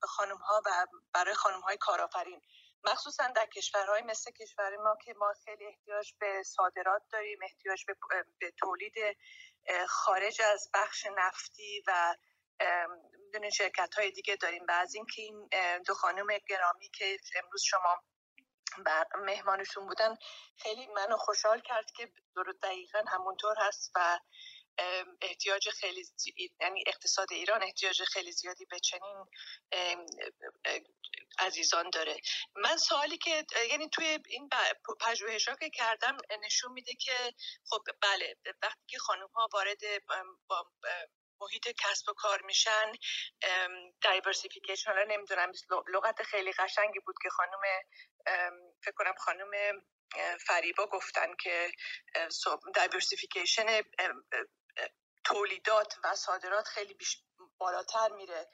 [0.01, 2.41] خانم ها و برای خانم های کارآفرین.
[2.83, 7.95] مخصوصا در کشورهای مثل کشور ما که ما خیلی احتیاج به صادرات داریم احتیاج به,
[8.39, 8.95] به تولید
[9.87, 12.15] خارج از بخش نفتی و
[13.25, 14.65] می‌دونین شرکت های دیگه داریم.
[14.67, 15.49] و از اینکه این
[15.85, 18.03] دو خانم گرامی که امروز شما
[19.15, 20.15] مهمانشون بودن
[20.57, 22.11] خیلی منو خوشحال کرد که
[22.63, 24.19] دقیقا همونطور هست و
[25.21, 26.05] احتیاج خیلی
[26.61, 29.25] یعنی اقتصاد ایران احتیاج خیلی زیادی به چنین
[31.39, 32.17] عزیزان داره.
[32.55, 34.49] من سوالی که یعنی توی این
[34.99, 37.33] پژوهش که کردم نشون میده که
[37.69, 39.81] خب بله وقتی که خانم ها وارد
[40.47, 40.65] با
[41.41, 42.91] محیط کسب و کار میشن
[44.01, 45.51] دایورسیفیکیشن حالا نمی‌دونم
[45.93, 47.61] لغت خیلی قشنگی بود که خانم
[48.83, 49.51] فکر کنم خانم
[50.47, 51.71] فریبا گفتن که
[52.75, 53.81] دایورسیفیکیشن
[55.23, 57.23] تولیدات و صادرات خیلی بیش
[57.57, 58.49] بالاتر میره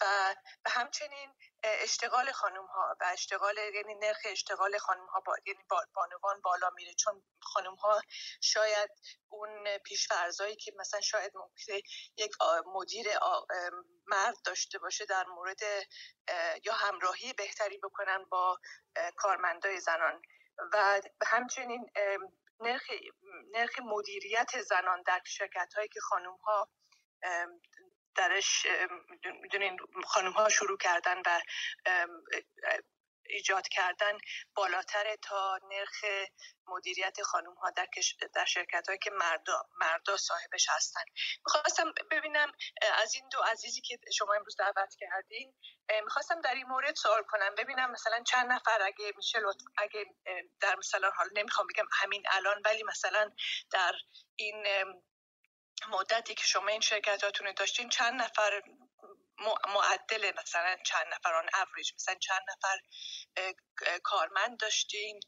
[0.00, 0.34] و
[0.64, 5.64] به همچنین اشتغال خانم ها و اشتغال یعنی نرخ اشتغال خانم ها با یعنی
[5.94, 6.94] بانوان بالا میره.
[6.94, 8.00] چون خانم ها
[8.40, 8.90] شاید
[9.28, 11.82] اون پیشفرزایی که مثلا شاید ممکنه
[12.16, 12.32] یک
[12.66, 13.06] مدیر
[14.06, 15.60] مرد داشته باشه در مورد
[16.64, 18.58] یا همراهی بهتری بکنن با
[19.16, 20.22] کارمندای زنان.
[20.72, 21.90] و همچنین
[22.60, 22.90] نرخ,
[23.54, 26.68] نرخ مدیریت زنان در شرکت هایی که خانوم ها
[28.14, 28.66] درش
[29.42, 31.40] می‌دونین خانوم ها شروع کردن و
[33.28, 34.18] ایجاد کردن
[34.54, 36.28] بالاتر تا نرخ
[36.66, 37.86] مدیریت خانوم ها در,
[38.34, 41.04] در شرکت هایی که مردا, مردا صاحبش هستن.
[41.46, 42.52] می‌خواستم ببینم
[43.02, 45.54] از این دو عزیزی که شما امروز دعوت کردین
[46.04, 47.54] می‌خواستم در این مورد سوال کنم.
[47.54, 49.38] ببینم مثلا چند نفر اگه میشه
[49.78, 50.04] اگه
[50.60, 53.30] در مثلا حال نمی‌خوام بگم همین الان ولی مثلا
[53.70, 53.92] در
[54.36, 54.66] این
[55.88, 58.62] مدتی که شما این شرکتاتون داشتین چند نفر
[59.74, 62.80] معدل مثلا چند نفر آن اوریج مثلا چند نفر
[64.02, 65.20] کارمند داشتین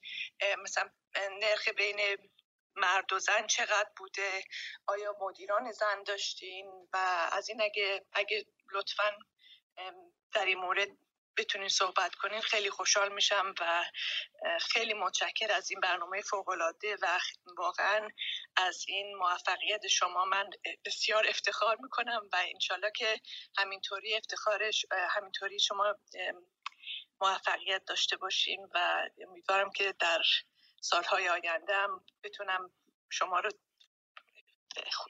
[0.63, 0.91] مثلا
[1.41, 2.31] نرخ بین
[2.77, 4.45] مرد و زن چقدر بوده
[4.87, 6.97] آیا مدیران زن داشتین؟ و
[7.33, 9.11] از این اگه اگه لطفا
[10.33, 10.89] در این مورد
[11.39, 13.85] بتونین صحبت کنین خیلی خوشحال میشم و
[14.61, 17.19] خیلی متشکر از این برنامه فوقالعاده و
[17.59, 18.09] واقعا
[18.57, 20.51] از این موفقیت شما من
[20.85, 23.21] بسیار افتخار می‌کنم و انشالله که
[23.59, 25.95] همینطوری افتخارش همینطوری شما
[27.21, 30.23] موفقیت داشته باشین و امیدوارم که در
[30.81, 32.71] سالهای آینده هم بتونم
[33.11, 33.51] شما رو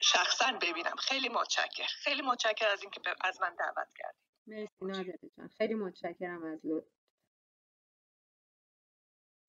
[0.03, 0.97] شخصا ببینم.
[0.97, 5.05] خیلی متشکر خیلی متشکر از اینکه از من دعوت کردید مرسی
[5.37, 5.49] جان.
[5.49, 6.89] خیلی متشکرم از لطف.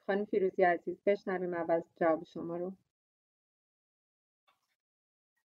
[0.06, 2.74] خانم فیروزی عزیز بشنویم اول جواب شما رو.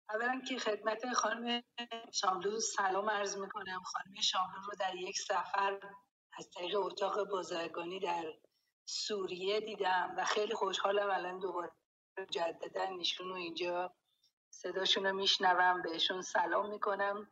[0.09, 1.63] اولا که خدمت خانم
[2.11, 3.81] شاملو سلام عرض می‌کنم.
[3.84, 5.80] خانم شاملو رو در یک سفر
[6.34, 8.34] از طریق اتاق بازرگانی در
[8.85, 11.72] سوریه دیدم و خیلی خوشحالم الان دوباره
[12.30, 13.95] جددا ایشون رو اینجا
[14.49, 17.30] صداشون رو میشنوم بهشون سلام می‌کنم.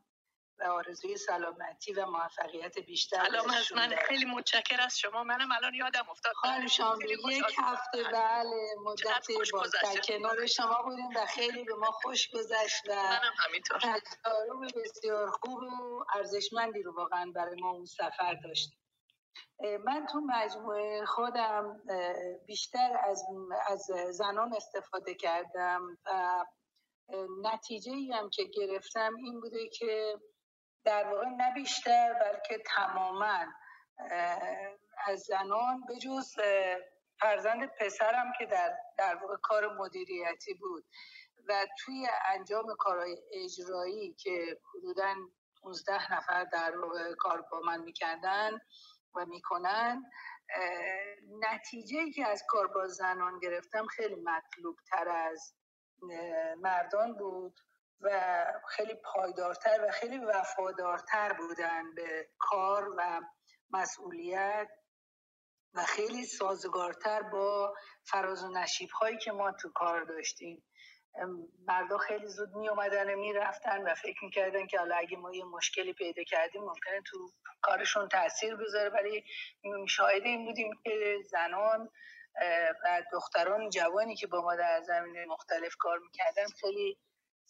[0.59, 3.95] و آرزوی سلامتی و موفقیت بیشتر سلام از من.
[4.07, 5.23] خیلی متشکر از شما.
[5.23, 6.33] منم الان یادم افتاد.
[6.33, 6.67] خانم
[7.31, 8.75] یک هفته بله.
[8.83, 13.79] مدت با در کنار شما بودیم و خیلی به ما خوش گذشت و منم همینطور.
[13.79, 18.79] تجارب بسیار خوب و ارزشمندی رو واقعا برای ما اون سفر داشتیم.
[19.85, 21.81] من تو مجموعه خودم
[22.47, 23.23] بیشتر از,
[23.67, 26.45] از زنان استفاده کردم و
[27.43, 30.15] نتیجه ای هم که گرفتم این بوده که
[30.83, 33.45] در واقع نه بیشتر بلکه تماما
[35.07, 36.35] از زنان به جز
[37.19, 40.85] فرزند پسرم که در, در واقع کار مدیریتی بود.
[41.47, 45.15] و توی انجام کارهای اجرایی که حدودا
[45.63, 48.51] 15 نفر در واقع کار با من می‌کردن
[49.15, 50.03] و می‌کنن
[51.39, 55.53] نتیجه که از کار با زنان گرفتم خیلی مطلوب تر از
[56.57, 57.59] مردان بود.
[58.01, 63.21] و خیلی پایدارتر و خیلی وفادارتر بودن به کار و
[63.69, 64.69] مسئولیت
[65.73, 70.63] و خیلی سازگارتر با فراز و نشیب هایی که ما تو کار داشتیم.
[71.67, 75.33] مردا خیلی زود می اومدن و می رفتن و فکر می‌کردن که حالا اگه ما
[75.33, 77.29] یه مشکلی پیدا کردیم ممکنه تو
[77.61, 79.23] کارشون تاثیر بذاره ولی
[79.87, 81.89] شاهد این بودیم که زنان
[82.83, 86.97] و دختران جوانی که با ما در زمینه مختلف کار می‌کردن خیلی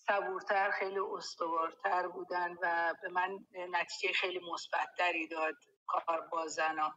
[0.10, 5.56] صبورتر خیلی استوارتر بودن و به من نتیجه خیلی مثبتتری داد
[5.88, 6.96] کار با زنان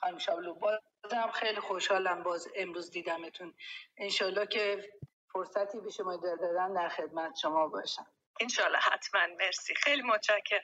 [0.00, 3.54] خانم شابلو بازم خیلی خوشحالم باز امروز دیدمتون.
[3.98, 4.92] انشالله که
[5.34, 8.06] فرصتی به شما دادن در خدمت شما باشم.
[8.40, 9.26] انشالله حتما.
[9.38, 9.74] مرسی.
[9.76, 10.62] خیلی متشکر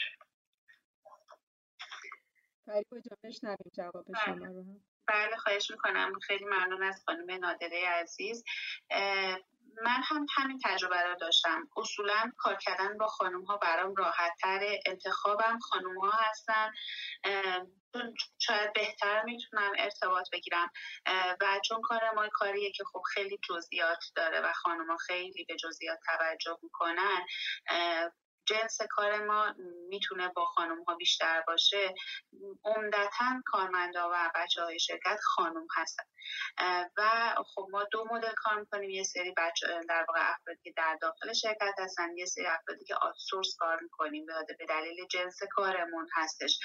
[2.67, 4.07] فریبا جا بشنویم جواب.
[4.27, 4.65] شما رو
[5.11, 6.19] بله خواهش می‌کنم.
[6.19, 8.45] خیلی ممنون از خانم نادره عزیز.
[9.83, 11.69] من هم همین تجربه رو داشتم.
[11.77, 16.71] اصولا کار کردن با خانم ها برام راحت تره انتخابم خانم ها هستن
[17.93, 20.71] چون شاید بهتر می‌تونم ارتباط بگیرم.
[21.41, 25.57] و چون کار ما کاریه که خب خیلی جزئیات داره و خانم ها خیلی به
[25.57, 27.27] جزئیات توجه می‌کنن
[28.51, 29.55] جنس کار ما
[29.89, 31.95] می‌تونه با خانم ها بیشتر باشه
[32.65, 36.05] عمدتا کارمندا و بچه های شرکت خانم هستن.
[36.97, 40.99] و خب ما دو مدل کار می‌کنیم یه سری بچه در واقع افرادی که در
[41.01, 44.27] داخل شرکت هستن یه سری افرادی که آتسورس کار می‌کنیم.
[44.59, 46.59] به دلیل جنس کارمون هستش.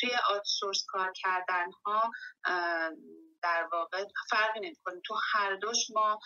[0.00, 2.10] توی outsource کار کردن ها
[3.42, 5.00] در واقع فرقی نمی‌کنه.
[5.04, 6.18] تو هر دوش ما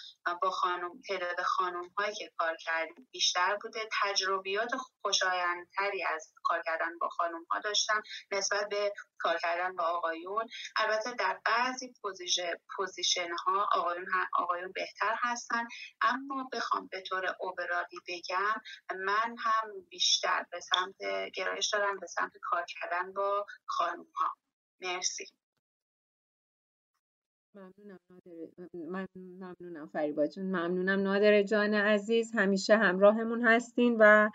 [0.42, 3.88] با خانم تعداد خانم هایی که کار کردیم بیشتر بوده.
[4.02, 4.70] تجربیات
[5.02, 8.02] خوشایندتری از کار کردن با خانم ها داشتم
[8.32, 10.48] نسبت به کار کردن با آقایون.
[10.76, 11.92] البته در بعضی
[12.76, 14.06] position ها آقایون,
[14.38, 15.66] آقایون بهتر هستن.
[16.00, 18.60] اما بخوام به طور overall ی بگم
[18.96, 20.96] من هم بیشتر به سمت
[21.34, 24.36] گرایش دارم به سمت کار کردن با خانم ها
[24.80, 25.41] مرسی.
[27.54, 27.98] ممنونم
[28.88, 30.46] من ممنونم فریبا جون.
[30.46, 32.32] ممنونم نادر جان عزیز.
[32.34, 34.30] همیشه همراهمون هستین و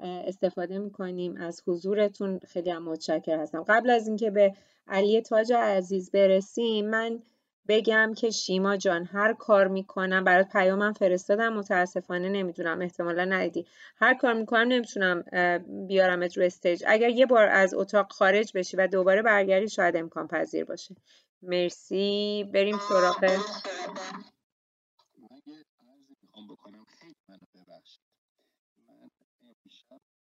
[0.00, 2.38] استفاده می‌کنیم از حضورتون.
[2.38, 3.64] خیلی هم متشکر هستم.
[3.68, 4.52] قبل از اینکه به
[4.88, 7.22] علی تاج عزیز برسیم من
[7.68, 11.52] بگم که شیما جان هر کار می‌کنم برات پیامم فرستادم.
[11.52, 13.66] متاسفانه نمی‌دونم احتمالا ندیدی.
[13.96, 15.24] هر کار می‌کنم نمی‌تونم
[15.86, 16.84] بیارمت رو استیج.
[16.86, 20.94] اگر یه بار از اتاق خارج بشی و دوباره برگردی شاید امکان پذیر باشه.
[21.42, 22.44] مرسی.
[22.54, 23.20] بریم سراغ.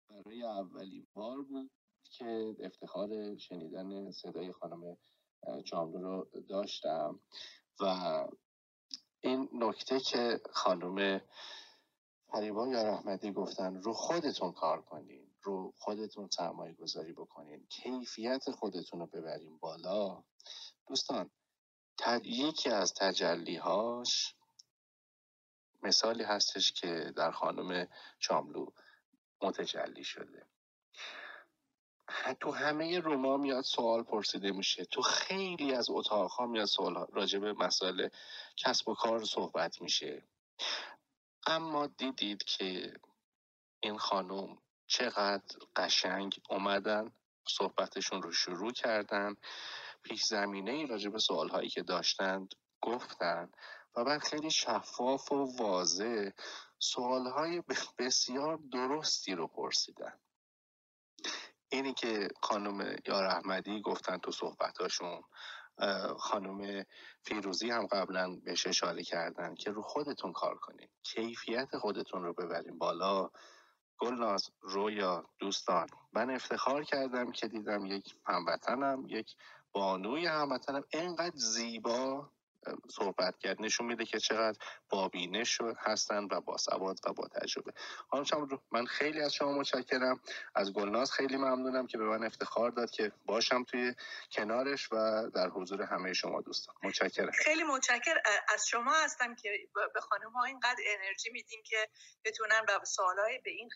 [0.09, 1.71] برای اولین بار بود
[2.03, 4.97] که افتخار شنیدن صدای خانم
[5.65, 6.01] جاملو
[6.33, 7.21] رو داشتم
[7.81, 7.85] و
[9.21, 11.21] این نکته که خانم
[12.31, 15.22] فریبا یا رحمتی گفتن رو خودتون کار کنین.
[15.43, 17.67] رو خودتون سرمایه گذاری بکنین.
[17.67, 20.23] کیفیت خودتون رو ببرین بالا.
[20.87, 21.31] دوستان
[22.23, 24.35] یکی از تجلیهاش
[25.83, 27.87] مثالی هستش که در خانم
[28.19, 28.67] چاملو
[29.41, 30.47] متجلی شده.
[32.39, 34.85] تو همه روما میاد سوال پرسیده میشه.
[34.85, 38.09] تو خیلی از اتاقها میاد سوال راجع به مسائل
[38.57, 40.27] کسب و کار صحبت میشه.
[41.47, 42.93] اما دیدید که
[43.79, 44.57] این خانم
[44.87, 47.11] چقدر قشنگ اومدن
[47.47, 49.35] صحبتشون رو شروع کردن
[50.03, 53.51] پیش زمینه ای راجع به سوال هایی که داشتند گفتن
[53.95, 56.29] و بعد خیلی شفاف و واضح
[56.79, 57.63] سوال های
[57.97, 60.19] بسیار درستی رو پرسیدن.
[61.69, 65.21] اینی که خانم یار احمدی گفتن تو صحبتاشون
[66.17, 66.85] خانم
[67.21, 70.87] فیروزی هم قبلا بهش اشاره کردن که رو خودتون کار کنین.
[71.03, 73.29] کیفیت خودتون رو ببرین بالا.
[74.03, 75.87] گلناز رویا دوستان.
[76.13, 79.35] من افتخار کردم که دیدم یک هموطنم یک
[79.71, 80.83] بانوی هموطنم.
[80.93, 82.29] اینقدر زیبا.
[82.89, 83.61] صحبت کرد.
[83.61, 84.57] نشون میده که چقدر
[84.89, 87.73] بابینش هستن و با سواد و با تجربه.
[88.11, 90.21] خانم من خیلی از شما متشکرم.
[90.55, 93.93] از گلناز خیلی ممنونم که به من افتخار داد که باشم توی
[94.31, 96.75] کنارش و در حضور همه شما دوستان.
[96.83, 97.31] متشکرم.
[97.31, 98.15] خیلی متشکر.
[98.53, 99.49] از شما هستم که
[99.93, 101.89] به خانم ها اینقدر انرژی میدیم که
[102.25, 103.69] بتونن به سوالای به این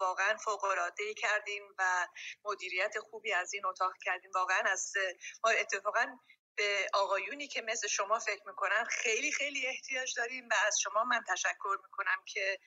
[0.00, 2.06] واقعا فوق العاده کردیم و
[2.44, 4.30] مدیریت خوبی از این اتاق کردیم.
[4.34, 4.92] واقعا از
[5.44, 6.06] ما اتفاقا
[6.56, 11.20] به آقایونی که مثل شما فکر می‌کنن خیلی خیلی احتیاج داریم و از شما من
[11.28, 12.58] تشکر می‌کنم که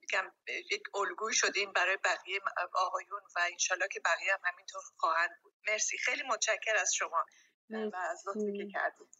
[0.00, 0.32] میگم
[0.70, 2.40] یک الگوی شدین برای بقیه
[2.74, 5.52] آقایون و انشالله که بقیه هم همینطور خواهند بود.
[5.68, 5.98] مرسی.
[5.98, 7.24] خیلی متشکر از شما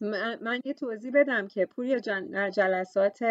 [0.01, 3.21] من, من یه توضیح بدم که پوریا جان جلسات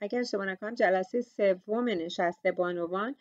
[0.00, 3.16] اگر اشتباه نکنم جلسه سوم نشسته بانوان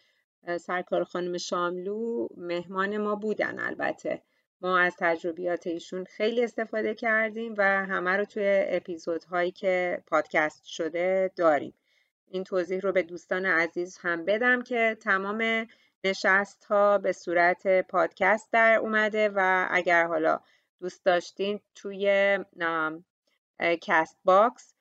[0.60, 4.22] سرکار خانم شاملو مهمان ما بودن البته.
[4.62, 11.32] ما از تجربیات ایشون خیلی استفاده کردیم و همه رو توی اپیزودهایی که پادکست شده
[11.36, 11.74] داریم.
[12.28, 15.68] این توضیح رو به دوستان عزیز هم بدم که تمام
[16.04, 20.40] نشست ها به صورت پادکست در اومده و اگر حالا
[20.80, 22.38] دوست داشتین توی
[23.82, 24.74] Castbox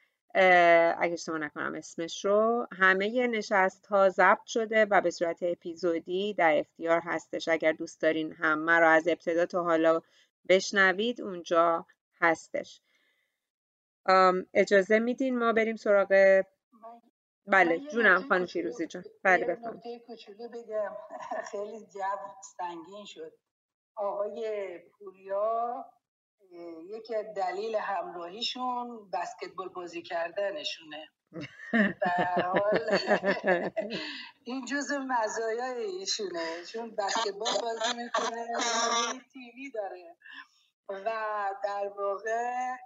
[0.98, 6.58] اگه اشتباه نکنم اسمش رو همه نشست ها ضبط شده و به صورت اپیزودی در
[6.58, 7.48] اختیار هستش.
[7.48, 10.00] اگر دوست دارین همه رو از ابتدا تا حالا
[10.48, 11.86] بشنوید اونجا
[12.20, 12.80] هستش.
[14.54, 16.42] اجازه میدین ما بریم سراغ
[17.46, 19.04] بله جونم خانم فیروزی جان.
[19.22, 20.02] بله بفرمایید.
[20.54, 20.96] بگم.
[21.52, 22.00] خیلی جو
[22.58, 23.32] سنگین شد.
[23.96, 25.84] آقای پوریا
[26.89, 31.09] یکی از دلیل همراهیشون بسکتبال بازی کردنشونه.
[32.44, 32.98] حال
[34.44, 38.47] این جزء مزایای ایشونه چون بسکتبال بازی می‌کنه
[39.32, 40.16] تیمی داره.
[40.89, 41.05] و
[41.64, 42.77] در واقع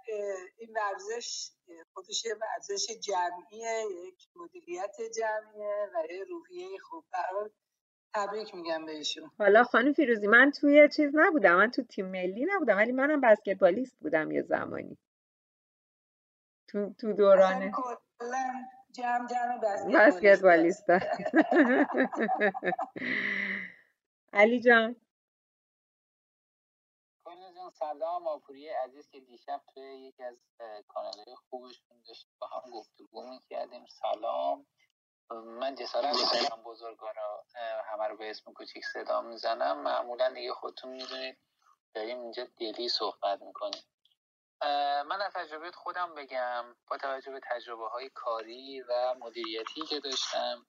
[0.57, 1.51] این ورزش
[1.93, 7.05] خودش یه ورزش جمعیه یک مدیریت جمعیه و یه روحیه خوب.
[8.15, 9.31] تبریک میگم بهشون.
[9.39, 13.97] حالا خانم فیروزی من توی چیز نبودم من تو تیم ملی نبودم ولی منم بسکتبالیست
[14.01, 14.97] بودم یه زمانی.
[16.67, 17.71] تو تو دوران
[18.91, 19.57] جمع جمع
[19.93, 20.85] بسکتبالیست.
[24.33, 24.95] علی جان.
[27.55, 28.27] جان سلام.
[28.27, 30.37] آپوری عزیز که دیشب توی یکی از
[30.87, 33.85] کانالهای خوبشون داشت با هم گفتگو می‌کردیم.
[33.87, 34.67] سلام.
[35.31, 37.45] من جسارت می‌کنم بزرگوارا
[37.85, 39.81] همه رو به اسم کوچیک صدا می‌زنم.
[39.81, 41.37] معمولا دیگه خودتون می‌دونید
[41.93, 43.83] داریم اینجا دلی صحبت می‌کنیم.
[45.05, 50.65] من از تجربه خودم بگم با توجه به تجربه های کاری و مدیریتی که داشتم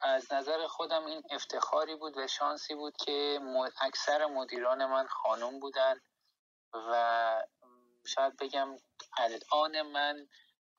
[0.00, 3.40] از نظر خودم این افتخاری بود و شانسی بود که
[3.80, 6.00] اکثر مدیران من خانم بودن
[6.72, 7.42] و
[8.06, 8.76] شاید بگم
[9.18, 10.28] الان من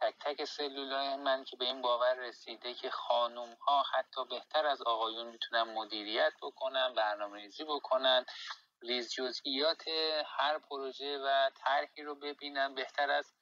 [0.02, 4.82] تک تک سلولای من که به این باور رسیده که خانوم ها حتی بهتر از
[4.82, 8.26] آقایون می‌تونن مدیریت بکنن برنامه ریزی بکنن
[8.82, 9.84] ریز جزئیات
[10.26, 13.34] هر پروژه و طرحی رو ببینن بهتر از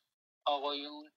[0.45, 1.11] آقایون.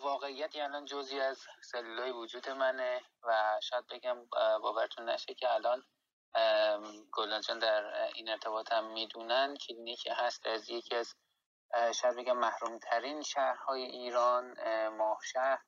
[0.00, 4.26] واقعیت الان جزی از سلولای وجود منه و شاید بگم
[4.62, 5.84] باورتون نشه که الان
[7.12, 9.56] گلان در این ارتباط هم می‌دونن.
[9.56, 11.14] کلینیک هست از یکی از
[11.94, 14.54] شاید بگم محروم ترین شهرهای ایران
[14.88, 15.58] ماهشهر.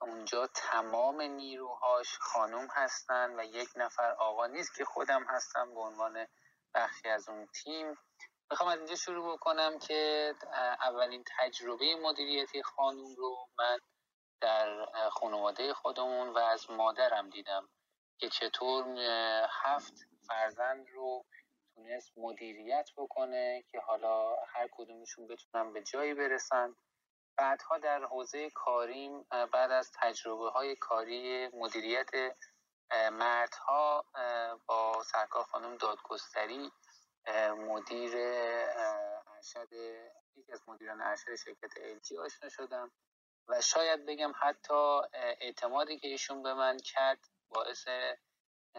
[0.00, 6.26] اونجا تمام نیروهاش خانوم هستن و یک نفر آقا نیست که خودم هستم به عنوان
[6.74, 7.98] بخشی از اون تیم.
[8.50, 10.34] می‌خوام از اینجا شروع بکنم که
[10.80, 13.78] اولین تجربه مدیریتی خانوم رو من
[14.40, 17.68] در خانواده خودمون و از مادرم دیدم
[18.18, 18.84] که چطور
[19.50, 19.94] هفت
[20.28, 21.24] فرزند رو
[21.74, 26.76] تونست مدیریت بکنه که حالا هر کدومشون بتونن به جایی برسن.
[27.36, 29.22] بعدها در حوزه کاریم
[29.52, 32.10] بعد از تجربه های کاری مدیریت
[33.12, 34.04] مردها
[34.66, 36.72] با سرکار خانم دادگستری
[37.58, 38.12] مدیر
[39.36, 39.72] ارشد
[40.36, 42.92] یکی از مدیران ارشد شرکت الجی آشنا شدم
[43.48, 47.18] و شاید بگم حتی اعتمادی که ایشون به من کرد
[47.48, 47.88] باعث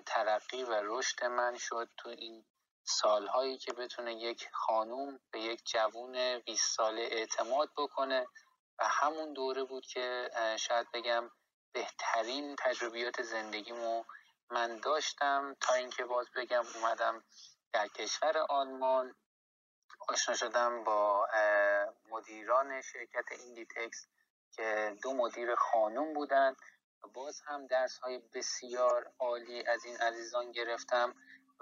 [0.05, 2.45] ترقی و رشد من شد تو این
[2.84, 8.27] سالهایی که بتونه یک خانوم به یک جوون 20 ساله اعتماد بکنه
[8.80, 10.30] و همون دوره بود که
[10.60, 11.31] شاید بگم
[11.73, 14.03] بهترین تجربیات زندگیمو
[14.51, 15.55] من داشتم.
[15.61, 17.23] تا اینکه باز بگم اومدم
[17.73, 19.15] در کشور آلمان
[20.07, 21.27] آشنا شدم با
[22.10, 24.07] مدیران شرکت Inditex
[24.51, 26.55] که دو مدیر خانوم بودن.
[27.14, 31.15] باز هم درس های بسیار عالی از این عزیزان گرفتم.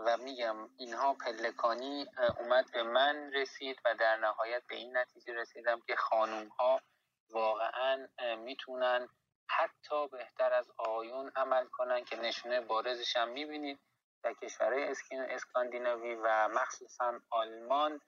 [0.06, 2.06] و میگم اینها پلکانی
[2.40, 6.82] اومد به من رسید و در نهایت به این نتیجه رسیدم که خانوم ها
[7.30, 8.08] واقعا
[8.38, 9.08] می‌تونن
[9.50, 13.80] حتی بهتر از آیون عمل کنن که نشونه بارزش هم می‌بینید
[14.24, 18.02] در کشورهای اسکاندیناوی و مخصوصا آلمان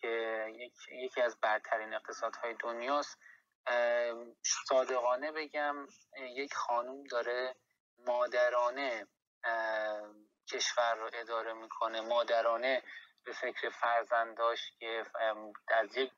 [0.00, 0.46] که
[0.92, 3.18] یکی از برترین اقتصادهای دنیاست.
[4.68, 5.88] صادقانه بگم
[6.18, 7.54] یک خانوم داره
[8.06, 9.06] مادرانه
[10.52, 12.00] کشور رو اداره می‌کنه.
[12.00, 12.82] مادرانه
[13.24, 15.06] به فکر فرزنداش که
[15.68, 16.12] از یک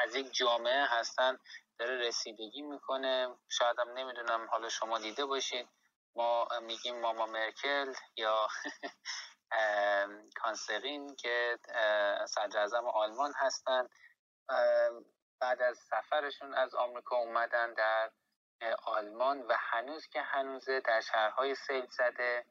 [0.00, 1.38] از یک جامعه هستن
[1.78, 3.36] داره رسیدگی می‌کنه.
[3.48, 5.68] شاید هم نمی‌دونم حالا شما دیده باشید.
[6.16, 8.48] ما میگیم ماما مرکل یا
[10.42, 11.58] کانسرین که
[12.26, 13.88] صدر آلمان هستن.
[15.40, 18.10] بعد از سفرشون از آمریکا اومدن در
[18.84, 22.44] آلمان و هنوز که هنوزه در شهرهای سیل زده.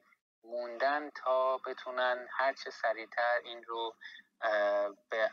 [0.44, 3.94] موندن تا بتونن هرچه سریعتر این رو
[5.10, 5.30] به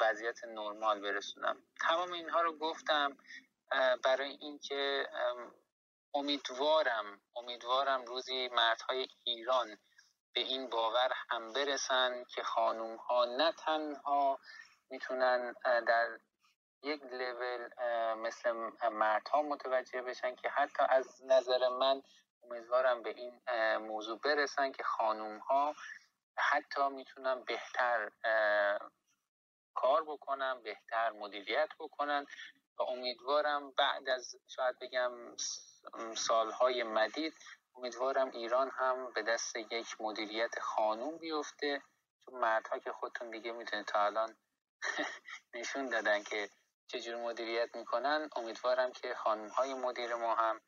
[0.00, 3.16] وضعیت نرمال برسونم تمام اینها رو گفتم
[4.04, 5.08] برای اینکه
[6.14, 9.78] امیدوارم امیدوارم روزی مردهای ایران
[10.34, 14.38] به این باور هم برسن که خانوم ها نه تنها
[14.90, 16.18] می‌تونن در
[16.82, 17.68] یک لول
[18.14, 18.52] مثل
[18.92, 22.02] مردها متوجه بشن که حتی از نظر من
[22.42, 23.40] امیدوارم به این
[23.76, 25.74] موضوع برسن که خانوم ها
[26.36, 28.10] حتی می‌تونن بهتر
[29.74, 32.26] کار بکنن بهتر مدیریت بکنن
[32.78, 35.12] و امیدوارم بعد از شاید بگم
[36.16, 37.34] سالهای مدید
[37.76, 41.82] امیدوارم ایران هم به دست یک مدیریت خانوم بیفته.
[42.24, 44.36] چون مردها که خودتون دیگه می‌تونید تا الان
[45.54, 46.50] نشون دادن که
[46.86, 50.60] چجور مدیریت می‌کنن امیدوارم که خانم های مدیر ما هم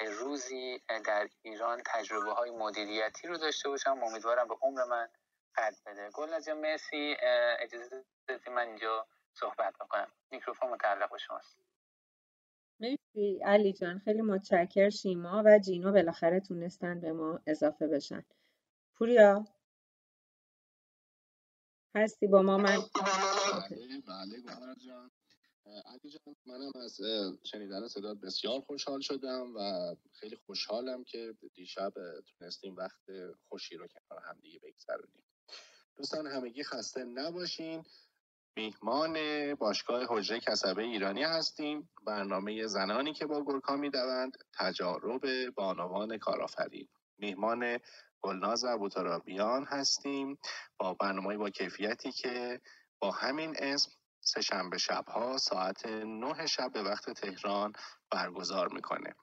[0.00, 4.02] روزی در ایران تجربه های مدیریتی رو داشته باشم.
[4.02, 5.08] امیدوارم به عمر من
[5.56, 6.10] قد بده.
[6.10, 7.16] گل مرسی.
[7.60, 10.12] اجازه بدید من اینجا صحبت بکنم.
[10.30, 11.58] میکروفون متعلق به شماست.
[12.80, 13.40] مرسی.
[13.44, 18.24] علی جان خیلی متشکر شیما و جینو بالاخره تونستن به ما اضافه بشن.
[18.96, 19.44] پوریا؟
[21.96, 22.78] هستی با ما؟ من
[24.08, 25.10] بله بله جان
[25.66, 27.00] علی جان منم از
[27.44, 33.00] شنیدن صدات بسیار خوشحال شدم و خیلی خوشحالم که دیشب تونستیم وقت
[33.48, 35.24] خوشی رو کنار هم دیگه بگذرونیم.
[35.96, 37.84] دوستان همگی خسته نباشین.
[38.56, 39.18] میهمان
[39.54, 41.88] باشگاه حجره کسبه ایرانی هستیم.
[42.06, 46.88] برنامه زنانی که با گرکا می‌دوند تجارب بانوان کارآفرین.
[47.18, 47.78] میهمان
[48.20, 50.38] گلناز ابوترابیان هستیم.
[50.78, 52.60] با برنامه با کیفیتی که
[52.98, 53.90] با همین اسم
[54.24, 57.72] سه شنبه شبها ساعت نه شب به وقت تهران
[58.10, 59.14] برگزار می‌کنه.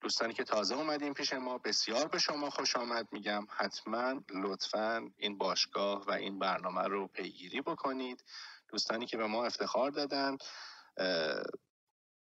[0.00, 3.46] دوستانی که تازه اومدیم پیش ما بسیار به شما خوش آمد میگم.
[3.50, 8.24] حتما لطفا این باشگاه و این برنامه رو پیگیری بکنید.
[8.68, 10.36] دوستانی که به ما افتخار دادن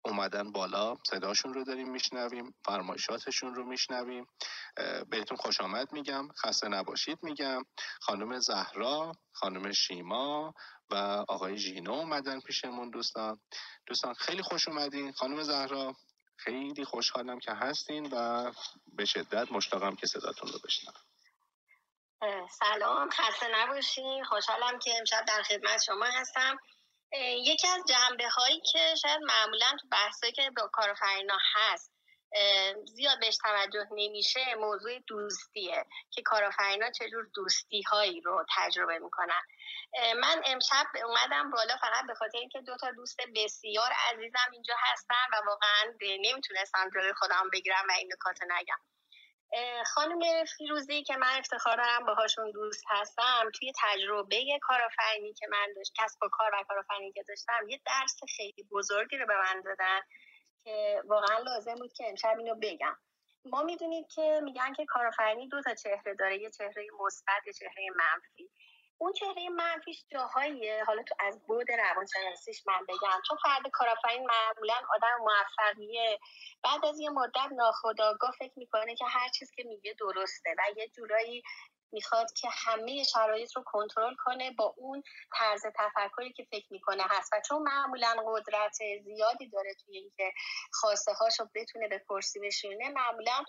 [0.05, 4.27] اومدن بالا صداشون رو داریم میشنویم فرمایشاتشون رو میشنویم.
[5.09, 7.63] بهتون خوش آمد میگم خسته نباشید میگم.
[8.01, 10.55] خانم زهرا خانم شیما
[10.91, 10.95] و
[11.29, 13.41] آقای ژینو اومدن پیشمون دوستان.
[13.87, 15.13] دوستان خیلی خوش اومدین.
[15.13, 15.97] خانم زهرا
[16.37, 18.51] خیلی خوشحالم که هستین و
[18.93, 20.95] به شدت مشتاقم که صداتون رو بشنوم.
[22.51, 23.11] سلام.
[23.11, 24.25] خسته نباشین.
[24.25, 26.57] خوشحالم که امشب در خدمت شما هستم.
[27.21, 31.93] یکی از جنبه هایی که شاید معمولا تو بحثایی که با کارآفرینا هست
[32.85, 39.43] زیاد بهش توجه نمیشه موضوع دوستیه که کارآفرینا چجور دوستی هایی رو تجربه می‌کنن.
[40.21, 45.27] من امشب اومدم بالا فقط به خاطر اینکه دو تا دوست بسیار عزیزم اینجا هستن
[45.33, 48.79] و واقعا نمی‌تونستم جلوی خودم بگیرم و این نکات نگم.
[49.87, 55.93] خانم فیروزی که من افتخار دارم باهاشون دوست هستم توی تجربه کارآفرینی که من داشت
[55.99, 60.01] کسب و کار و کارآفرینی که داشتم یه درس خیلی بزرگی رو به من دادن
[60.65, 62.97] که واقعا لازم بود که امشب اینو بگم.
[63.45, 67.87] ما می‌دونید که میگن که کارآفرینی دو تا چهره داره یه چهره مثبت یه چهره
[67.97, 68.51] منفی.
[69.03, 70.85] اون چهره منفیش جاهاییه.
[70.87, 73.21] حالا تو از بود روانشناسیش من بگم.
[73.29, 76.19] چون فرد کارآفرین معمولا آدم موفقیه.
[76.65, 80.89] بعد از یه مدت ناخودآگاه فکر می‌کنه که هر چیز که میگه درسته و یه
[80.89, 81.43] جورایی
[81.93, 85.03] می‌خواد که همه شرایط رو کنترل کنه با اون
[85.39, 87.33] طرز تفکری که فکر می‌کنه هست.
[87.33, 90.33] و چون معمولا قدرت زیادی داره توی اینکه
[90.73, 93.45] خواسته هاشو بتونه به کرسی بشینه معمولا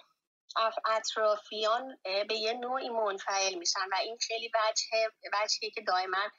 [0.86, 6.30] اطرافیان به یه نوعی منفعل میشن و این خیلی وجه وجهی که دائما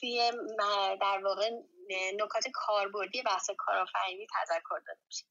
[0.00, 0.32] توی
[1.00, 1.50] در واقع
[2.14, 5.24] نکات کاربردی بحث کارآفرینی تذکر داده بشه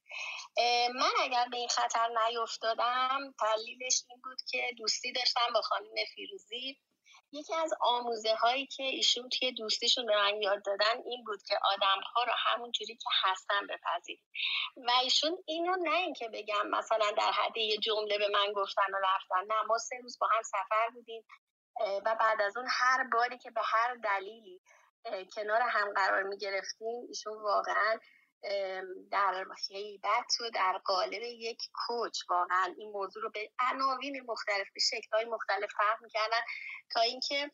[0.95, 6.77] من اگر به این خطر نیفتادم دلیلش این بود که دوستی داشتم با خانم فیروزی.
[7.31, 11.55] یکی از آموزه هایی که ایشون توی دوستیشون به من یاد دادن این بود که
[11.73, 14.23] آدم ها رو همون جوری که هستن بپذیرید
[14.77, 18.97] و ایشون اینو نه اینکه بگم مثلا در حد یه جمله به من گفتن و
[18.97, 21.25] رفتن نه ما سه روز با هم سفر بودیم
[22.05, 24.61] و بعد از اون هر باری که به هر دلیلی
[25.35, 27.99] کنار هم قرار می گرفتیم ایشون واقعا
[29.11, 32.19] در حیبت و در قالب یک کوچ.
[32.29, 36.41] واقعا این موضوع رو به عناوین مختلف به شکلهای مختلف فهم می‌کردن
[36.93, 37.51] تا اینکه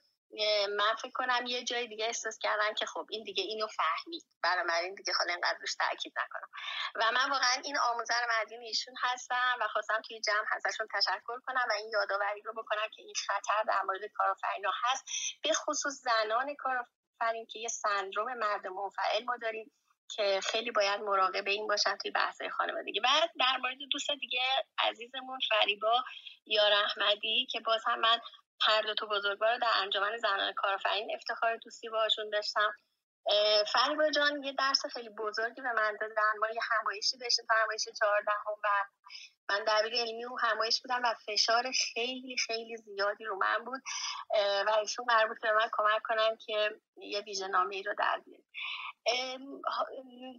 [0.77, 4.23] من فکر کنم یه جای دیگه احساس کردم که خب این دیگه اینو فهمید.
[4.43, 6.49] برای من این دیگه حالا اینقدر روش تاکید نکنم.
[6.95, 11.65] و من واقعا این آموزر مدین ایشون هستم و خواستم توی جمع ازشون تشکر کنم
[11.69, 15.03] و این یادآوری رو بکنم که این خطر در مورد کارآفرینا هست.
[15.43, 19.71] به خصوص زنان کارآفرین که یه سندروم مرد منفعل ما داریم.
[20.15, 22.99] که خیلی باید مراقب این باشن توی بحث خانوادگی.
[22.99, 24.41] بعد در مورد دوست دیگه
[24.77, 26.03] عزیزمون فریبا
[26.45, 28.19] یا احمدی که باز هم من
[28.61, 32.73] هر دو تا بزرگوار در انجمن زنان کارآفرین افتخار دوستی باشون داشتم.
[33.73, 37.81] فریبا جان یه درس خیلی بزرگی به من دادن ما یه همایشی داشتیم تا همایش
[37.99, 38.67] چهاردهم و
[39.49, 43.81] من دبیر علمی و همایش بودم و فشار خیلی خیلی زیادی رو من بود.
[44.67, 48.45] و ایشون قرار بود که من کمک کنم که یه ویژه نامه رو در بیاریم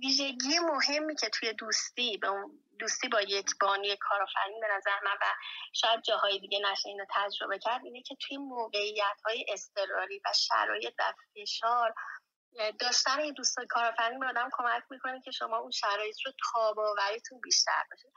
[0.02, 2.28] ویژگی مهمی که توی دوستی به
[2.78, 5.24] دوستی با یک بانی کارآفرین به نظر من و
[5.72, 10.94] شاید جاهای دیگه نشه اینو تجربه کرد اینه که توی موقعیت های اضطراری و شرایط
[10.98, 11.02] و
[11.34, 11.94] فشار
[12.80, 17.40] داشتن این دوست کارآفرین به آدم کمک می‌کنه که شما اون شرایط رو تاب آوریتون
[17.40, 18.08] بیشتر باشه.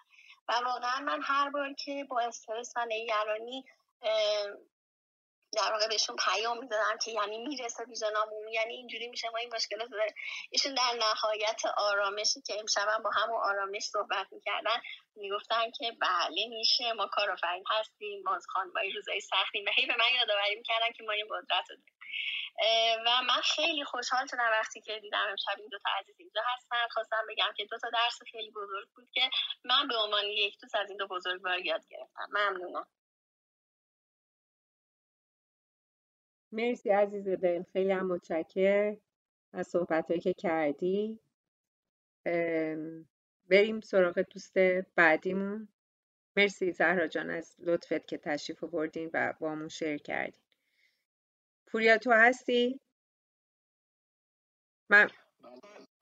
[0.47, 3.65] و واقعا من هر بار که با استرس و نگرانی
[5.55, 9.89] در واقع بهشون پیام می‌دادم که یعنی می‌رسه ویژنامون یعنی اینجوری میشه ما این مشکلات
[9.89, 10.13] داره
[10.49, 14.81] ایشون در نهایت آرامشی که امشب با همون آرامش صحبت می‌کردن
[15.15, 16.93] می‌گفتن که بله میشه.
[16.93, 18.23] ما کارآفرین هستیم.
[18.25, 21.77] ما خانمای روزای سختیم و هی به من یادآوری می‌کردن که ما این قدرت رو
[23.05, 26.87] و من خیلی خوشحال شدم وقتی که دیدم امشب این دوتا عزیز اینجا هستن.
[26.93, 29.29] خواستم بگم که دو تا درس خیلی بزرگ بود که
[29.63, 32.27] من به عنوان یک دوست از این دو بزرگوار یاد گرفتم.
[32.29, 32.87] ممنونم.
[36.55, 37.63] مرسی عزیز دل.
[37.63, 38.97] خیلی هم متشکر
[39.53, 41.19] از صحبت که کردی.
[43.49, 44.57] بریم سراغ دوست
[44.95, 45.67] بعدیمون.
[46.37, 50.41] مرسی زهرا جان از لطفت که تشریف بردین و با همون شیر کردین.
[51.67, 52.79] پوریا تو هستی؟
[54.89, 55.09] من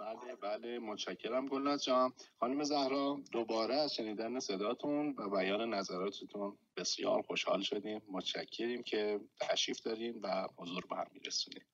[0.03, 2.13] بله بله متشکرم گلناز جان.
[2.39, 8.01] خانم زهرا دوباره از شنیدن صداتون و بیان نظراتتون بسیار خوشحال شدیم.
[8.07, 11.65] متشکریم که تشریف داریم و حضور به هم میرسونیم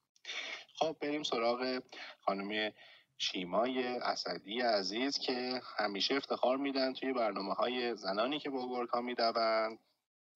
[0.75, 1.81] خب بریم سراغ
[2.19, 2.73] خانم
[3.17, 9.79] شیمای اسدی عزیز که همیشه افتخار میدن توی برنامه های زنانی که با ها می‌دوند.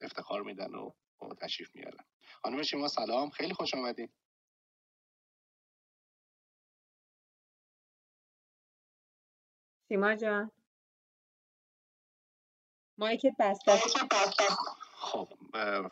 [0.02, 0.92] افتخار میدن و
[1.42, 2.04] تشریف میارن
[2.44, 3.30] خانم شیما سلام.
[3.30, 4.10] خیلی خوش آمدین.
[9.94, 10.52] سیما جان.
[12.98, 13.72] مایکت بسته.
[14.94, 15.34] خب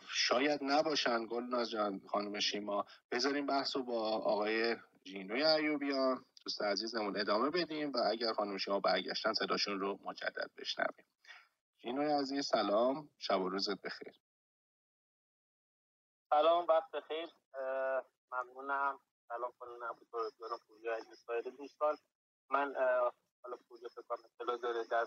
[0.08, 2.84] شاید نباشن گلناز جان خانم شیما.
[3.12, 6.24] بذاریم بحث رو با آقای جینوی ایوبیان.
[6.44, 11.06] دوست عزیزمون ادامه بدیم و اگر خانم شیما برگشتن صداشون رو مجدد بشنویم.
[11.78, 13.10] جینوی عزیز سلام.
[13.18, 14.20] شب و روزت بخیر.
[16.30, 17.28] سلام وقت بخیر.
[18.32, 18.98] ممنونم.
[19.28, 20.08] سلام خانم نبود
[21.56, 21.98] دوستان
[22.50, 22.74] من
[23.42, 25.06] حالا پوریا فکر کنم اطلاع داره در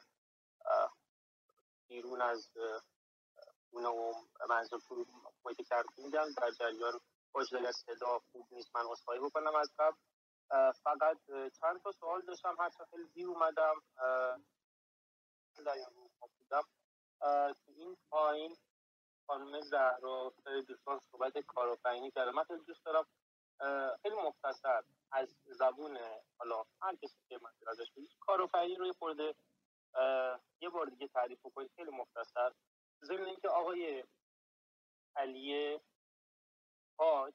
[1.87, 2.51] بیرون از
[3.69, 4.13] خونه و
[4.49, 4.81] منظور
[5.45, 6.99] محیط کرکونگم در جریان
[7.31, 8.75] باشه صدا خوب نیست.
[8.75, 9.97] من اصفایی بکنم از قبل.
[10.71, 11.17] فقط
[11.61, 12.55] چند تا سوال داشتم.
[12.59, 13.81] هر خیلی دیر اومدم.
[16.39, 16.63] بودم
[17.53, 18.57] تو این پایین
[19.27, 20.33] خانم زهرا
[20.67, 23.05] دوستان صحبت کارآفرینی کرده من خیلی دوست دارم
[24.01, 25.97] خیلی مختصر از زبون
[26.37, 29.35] حالا هر کسی که من ازش بگید کارآفرینی روی خورده.
[30.61, 32.51] یه بار دیگه تعریف کنید خیلی مختصر.
[33.03, 34.03] ضمن اینکه آقای
[35.15, 35.79] علی
[36.97, 37.33] حاج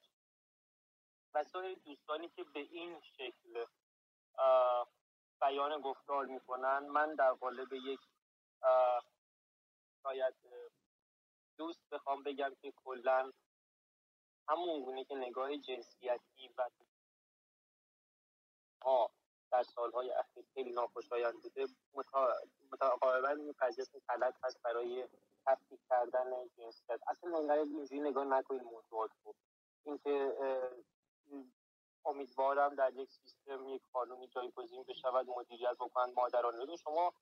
[1.33, 3.65] و سایر دوستانی که به این شکل
[5.41, 7.99] بیان گفتار می‌کنن من در قالب یک
[10.03, 10.35] شاید
[11.57, 13.31] دوست بخوام بگم که کلا
[14.47, 16.69] همون گونه که نگاه جنسیتی و
[18.83, 19.11] ها
[19.51, 21.67] در سالهای اخیر خیلی ناخوشایند بوده
[22.71, 25.07] متقابلا این قضیه غلط هست برای
[25.45, 26.99] تفکیک کردن جنسیت.
[27.07, 29.35] اصلا نگاه اینجوری نگاه نکنید موضوعات رو.
[29.83, 30.33] اینکه
[32.05, 36.75] امیدوارم در یک سیستم یک خانومی جایگزین بشود مدیریت بکنند مادران.
[36.77, 37.13] شما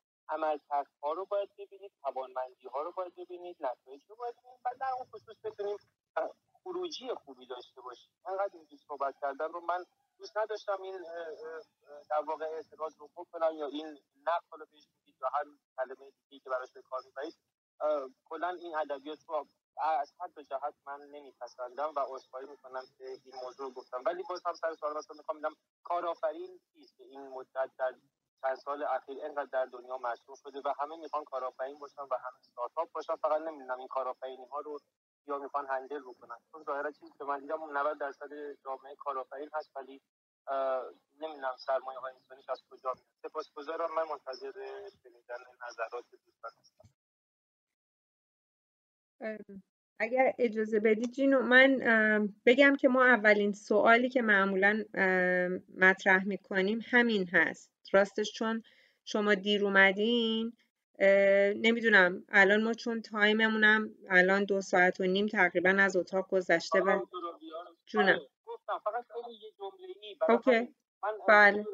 [1.03, 4.91] ها رو باید ببینید توانمندی ها رو باید ببینید نتایج رو باید ببینید و در
[4.97, 5.77] اون خصوص بتونیم
[6.63, 9.85] خروجی خوبی داشته باشیم انقدر اینجور صحبت کردن رو من
[10.17, 11.05] دوست نداشتم این
[12.09, 13.87] در واقع اعتراض رو بکنم یا این
[14.23, 15.43] نقل رو بهش بگید یا هر
[15.77, 17.35] کلمه دیگه که براش به کار می‌برید.
[18.25, 23.35] کلا این ادبیات رو از حد به جهت من نمیپسندم و عذرخواهی می‌کنم که این
[23.43, 24.03] موضوع رو گفتم.
[24.05, 27.95] ولی باز هم سر سوال راست می‌خوام بگم کارآفرین کیست که این مدت در
[28.41, 32.39] چند سال اخیر اینقدر در دنیا مشهور شده و همه می‌خوان کارآفرین باشن و همه
[32.39, 33.15] استارتاپ باشن.
[33.15, 34.79] فقط نمی‌دونم این کارآفرینی ها رو
[35.29, 38.29] یا می‌خوان هندل رو کنن چون ظاهرا چیزی که من دیدم 90 درصد
[38.65, 40.01] جامعه کارآفرین هست ولی
[41.19, 43.07] نمی‌دونم سرمایه های انسانیش از کجا میاد.
[43.23, 43.95] سپاسگزارم.
[43.95, 44.51] من منتظر
[45.03, 45.37] شنیدن
[45.69, 46.89] نظرات دوستان هستم.
[49.99, 51.79] اگر اجازه بدید جینو من
[52.45, 54.83] بگم که ما اولین سوالی که معمولا
[55.77, 57.71] مطرح می‌کنیم همین هست.
[57.93, 58.63] راستش چون
[59.05, 60.57] شما دیر اومدین
[61.55, 62.23] نمی‌دونم.
[62.29, 67.05] الان ما چون تایممونم الان دو ساعت و نیم تقریبا از اتاق گذشته و
[67.85, 68.19] جونم.
[68.65, 69.05] فقط
[69.41, 70.75] یه جمله ای اوکی.
[71.03, 71.65] من بله.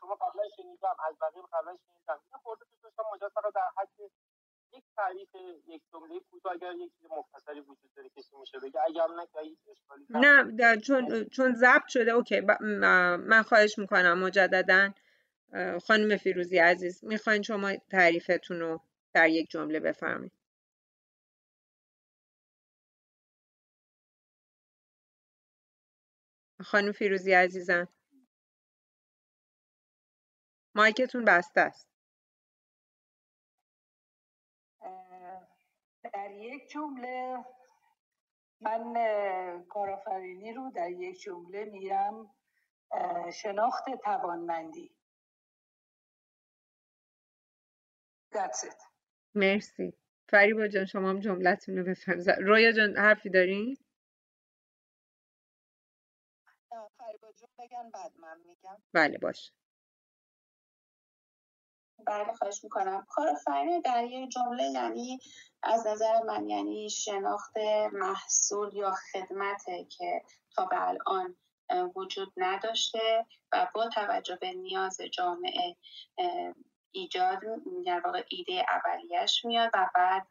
[0.00, 2.20] شما قبلا شنیدم از بقیه قبلا شنیدم.
[2.32, 3.88] یه خورده داشتم مجاز فقط در حد
[4.72, 5.28] یک تعریف
[5.66, 8.80] یک جمله کوتاه اگر یک چیز مختصری وجود داره کسی میشه بگه.
[8.86, 10.06] اگر نه که هیچ اشکالی
[10.54, 12.10] نه چون چون ضبط شده.
[12.10, 12.40] اوکی.
[12.40, 14.90] من خواهش می‌کنم مجددا.
[15.86, 18.80] خانم فیروزی عزیز می‌خواین شما تعریفتون رو
[19.12, 20.32] در یک جمله بفرمایید.
[26.64, 27.88] خانم فیروزی عزیزم.
[30.74, 31.88] مایکتون بسته است.
[36.14, 37.44] در یک جمله
[38.60, 38.94] من
[39.68, 42.30] کارآفرینی رو در یک جمله میگم
[43.32, 44.95] شناخت توانمندی.
[48.36, 48.78] That's it.
[49.36, 49.94] مرسی.
[50.30, 53.78] فریبا جان شما هم جملتون رو بفرمایید رویا جان حرفی دارین
[56.98, 58.82] فریبا جان بگن بعد من میگم.
[58.94, 59.52] بله باش.
[62.06, 63.06] بله خواهش می‌کنم.
[63.10, 65.18] کارآفرینی در یک جمله یعنی
[65.62, 67.56] از نظر من یعنی شناخت
[67.92, 70.22] محصول یا خدمته که
[70.56, 71.36] تا به الان
[71.96, 75.76] وجود نداشته و با توجه به نیاز جامعه
[76.90, 77.40] ایجاد
[77.86, 80.28] در واقع ایده اولیش میاد و بعد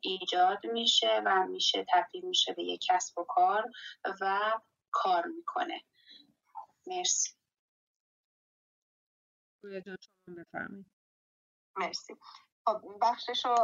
[0.00, 3.70] ایجاد میشه و میشه تبدیل میشه به یک کسب و کار
[4.20, 4.40] و
[4.90, 5.82] کار می‌کنه.
[6.86, 7.30] مرسی.
[11.76, 12.14] مرسی.
[12.66, 13.54] خب بخشش رو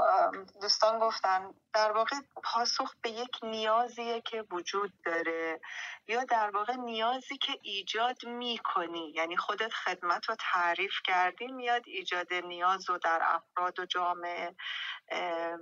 [0.62, 5.61] دوستان گفتن در واقع پاسخ به یک نیازیه که وجود داره
[6.09, 9.13] یا در واقع نیازی که ایجاد می‌کنی.
[9.17, 14.55] یعنی خودت خدمت رو تعریف کردی میاد ایجاد نیاز رو در افراد و جامعه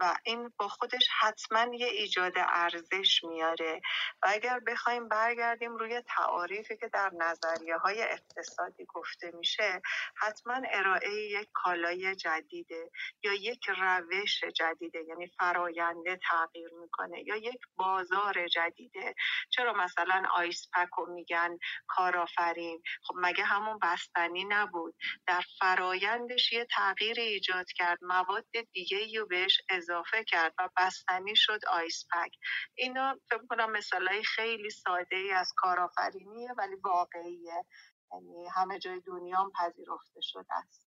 [0.01, 3.81] و این با خودش حتما یه ایجاد ارزش میاره.
[4.23, 9.83] و اگر بخوایم برگردیم روی تعاریفی که در نظریه های اقتصادی گفته میشه
[10.17, 12.91] حتما ارائه یک کالای جدیده
[13.23, 15.31] یا یک روش جدیده یعنی
[16.05, 19.15] فراینده تغییر می‌کنه یا یک بازار جدیده؟
[19.50, 24.94] چرا مثلا آیس پک میگن کارآفرین؟ خب مگه همون بستنی نبود؟
[25.26, 31.60] در فرایندش یه تغییر ایجاد کرد مواد دیگه رو بهش اضافه کرد و بستنی شد
[31.70, 32.33] آیس پک.
[32.74, 37.65] اینا فکر کنم مثالای خیلی ساده ای از کارآفرینیه ولی واقعیه.
[38.12, 40.83] یعنی همه جای دنیا هم پذیرفته شده است.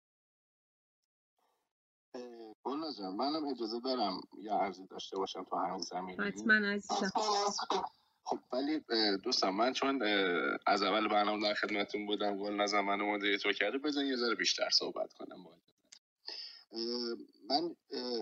[2.63, 7.11] گل جان منم اجازه دارم یا عرضی داشته باشم تو همین زمین حتما عزیزم.
[8.25, 8.81] خب ولی
[9.25, 10.03] دوستان من چون
[10.67, 14.71] از اول برنامه در خدمتتون بودم گل نظر منو تو کرده بزن یه ذره بیشتر
[14.71, 15.73] صحبت کنم باید
[17.51, 17.77] من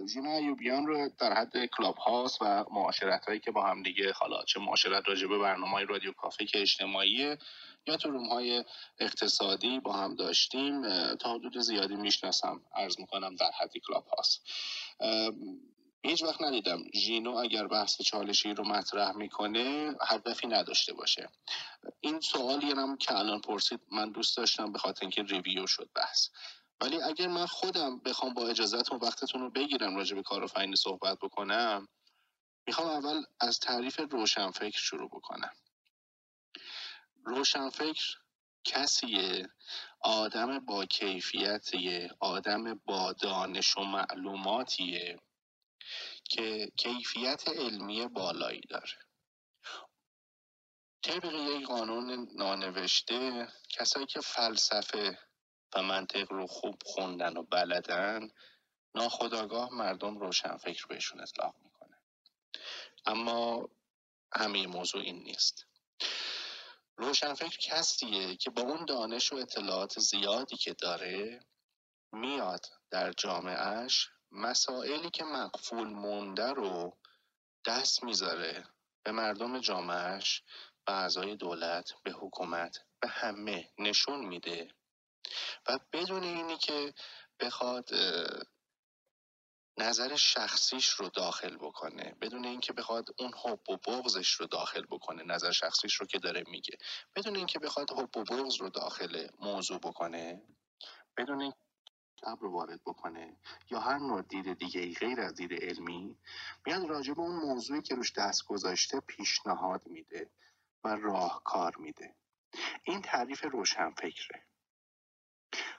[0.06, 4.44] ژینا ایوبیان رو در حد کلاب هاست و معاشرت هایی که با هم دیگه حالا
[4.44, 7.38] چه معاشرت راجع به برنامه های رادیو کافه که اجتماعیه
[7.86, 8.64] یا تو روم های
[8.98, 10.82] اقتصادی با هم داشتیم
[11.14, 12.60] تا حدود زیادی می‌شناسم.
[12.74, 14.42] عرض می‌کنم در حد کلاب هاست
[16.02, 21.28] هیچ وقت ندیدم ژینو اگر بحث چالشی رو مطرح می‌کنه هدفی نداشته باشه.
[22.00, 26.28] این سوالی هم که الان پرسید من دوست داشتم به خاطر اینکه ریویو شد بحث.
[26.80, 31.88] ولی اگر من خودم بخوام با اجازهتون وقتتون رو بگیرم راجع به کارآفرینی صحبت بکنم
[32.66, 35.52] می‌خوام اول از تعریف روشنفکر شروع بکنم.
[37.24, 38.18] روشنفکر
[38.64, 39.48] کسیه؟
[40.00, 45.20] آدم با کیفیتیه آدم با دانش و معلوماتیه
[46.24, 48.98] که کیفیت علمی بالایی داره.
[51.02, 55.18] طبق یک قانون نانوشته کسایی که فلسفه
[55.74, 58.28] و منطق رو خوب خوندن و بلدن
[58.94, 61.96] ناخداگاه مردم روشنفکر بهشون اطلاق می‌کنه.
[63.06, 63.68] اما
[64.32, 65.66] همه موضوع این نیست.
[67.00, 71.40] روشنفکر کسیه که با اون دانش و اطلاعات زیادی که داره
[72.12, 76.98] میاد در جامعهش مسائلی که مقفول مونده رو
[77.66, 78.64] دست می‌ذاره
[79.04, 80.42] به مردم جامعهش
[80.86, 84.74] به اعضای دولت به حکومت به همه نشون میده.
[85.68, 86.94] و بدون اینی که
[87.40, 87.90] بخواد
[89.78, 95.22] نظر شخصیش رو داخل بکنه بدون اینکه بخواد اون حب و بغضش رو داخل بکنه
[95.22, 96.78] نظر شخصیش رو که داره میگه.
[97.16, 100.42] بدون اینکه بخواد حب و بغض رو داخل موضوع بکنه
[101.16, 101.52] بدون این
[102.40, 103.36] رو وارد بکنه
[103.70, 106.16] یا هر نوع دید دیگه ای غیر از دید علمی
[106.66, 110.30] میاد راجع به اون موضوعی که روش دست گذاشته پیشنهاد میده
[110.84, 112.14] و راهکار میده.
[112.82, 114.42] این تعریف روشنفکره.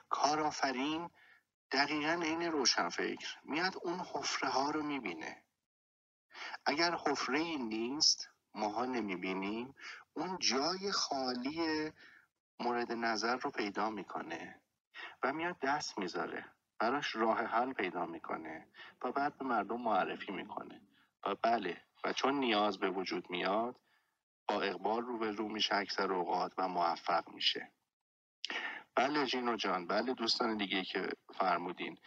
[0.08, 1.10] کارآفرین
[1.72, 5.42] دقیقا عین روشنفکر میاد اون حفره ها رو می‌بینه.
[6.66, 9.74] اگر حفره این نیست ماها نمی‌بینیم
[10.12, 11.92] اون جای خالی
[12.60, 14.60] مورد نظر رو پیدا می‌کنه
[15.22, 16.44] و میاد دست می‌ذاره.
[16.78, 18.68] براش راه حل پیدا می‌کنه
[19.02, 20.80] و بعد به مردم معرفی می‌کنه.
[21.26, 23.80] و بله و چون نیاز به وجود میاد
[24.48, 27.72] با اقبال رو به رو میشه اکثر اوقات و موفق میشه.
[28.96, 31.98] بله جینو جان بله دوستان دیگه که فرمودین.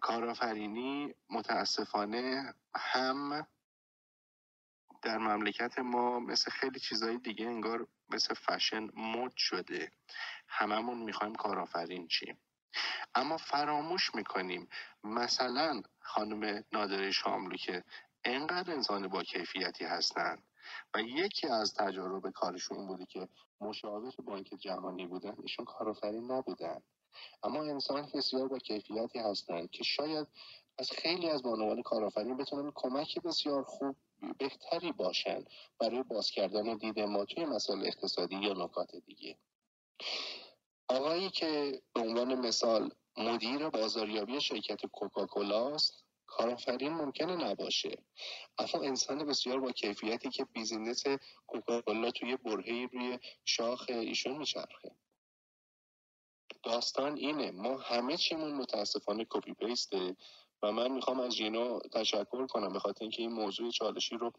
[0.00, 3.46] کارآفرینی متاسفانه هم
[5.02, 9.92] در مملکت ما مثل خیلی چیزهای دیگه انگار مثل فشن مد شده.
[10.48, 12.38] هممون می‌خوایم کارآفرین چیم.
[13.14, 14.68] اما فراموش می‌کنیم
[15.04, 17.84] مثلا خانم نادره شاملو که
[18.24, 20.42] انقدر انسان با کیفیتی هستند
[20.94, 23.28] و یکی از تجارب کارشون این بوده که
[23.60, 26.82] مشاور بانک جهانی بودن ایشون کارآفرین نبودن.
[27.42, 30.26] اما انسان بسیار با کیفیتی هستند که شاید
[30.78, 33.96] از خیلی از بانوان کارآفرین بتونن کمک بسیار خوب
[34.38, 35.44] بهتری باشن
[35.78, 39.38] برای باز کردن دید ما توی مسائل اقتصادی یا نکات دیگه.
[40.88, 46.01] آقایی که به عنوان مثال مدیر بازاریابی شرکت کوکاکولاست
[46.32, 47.98] کارآفرین ممکنه نباشه.
[48.58, 51.04] اما انسان بسیار با کیفیتی که business
[51.46, 54.90] کوکاکولا توی برهه‌ای روی شاخ ایشون میچرخه.
[56.62, 60.16] داستان اینه ما همه چیمون متاسفانه copy paste ه
[60.62, 64.32] و من می‌خوام از جینو تشکر کنم به خاطر اینکه این موضوع چالشی رو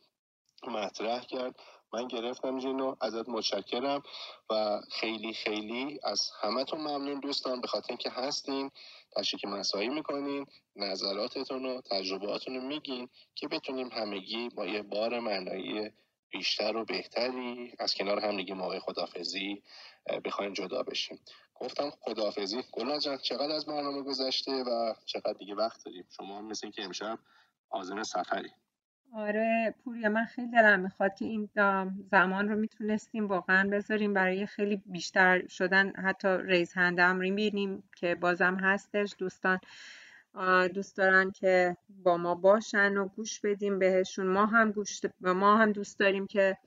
[0.68, 1.60] مطرح کرد.
[1.94, 4.04] من گرفتم جینو ازت متشکرم
[4.50, 8.72] و خیلی خیلی از همتون ممنون دوستان به خاطر اینکه هستین.
[9.16, 15.92] تشریک مسایی می‌کنین نظراتتون و تجربهاتون رو میگین که بتونیم همگی با یه بار معنایی
[16.30, 19.64] بیشتر و بهتری از کنار همدیگه موقع خدافزی
[20.26, 21.20] بخوایم جدا بشیم.
[21.56, 26.46] گفتم خدافزی گلنا جان چقدر از برنامه گذشته و چقدر دیگه وقت داریم؟ شما هم
[26.46, 27.20] مثل که امشب
[27.70, 28.52] آزم سفری.
[29.16, 31.50] آره پوریا من خیلی دلم می‌خواد که این
[32.12, 35.90] زمان رو می‌تونستیم واقعا بذاریم برای خیلی بیشتر شدن.
[35.96, 39.16] حتی ریز هند امری بینیم که بازم هستش.
[39.18, 39.60] دوستان
[40.74, 44.28] دوست دارن که با ما باشن و گوش بدیم بهشون.
[44.28, 46.58] ما هم گوش ما هم دوست داریم که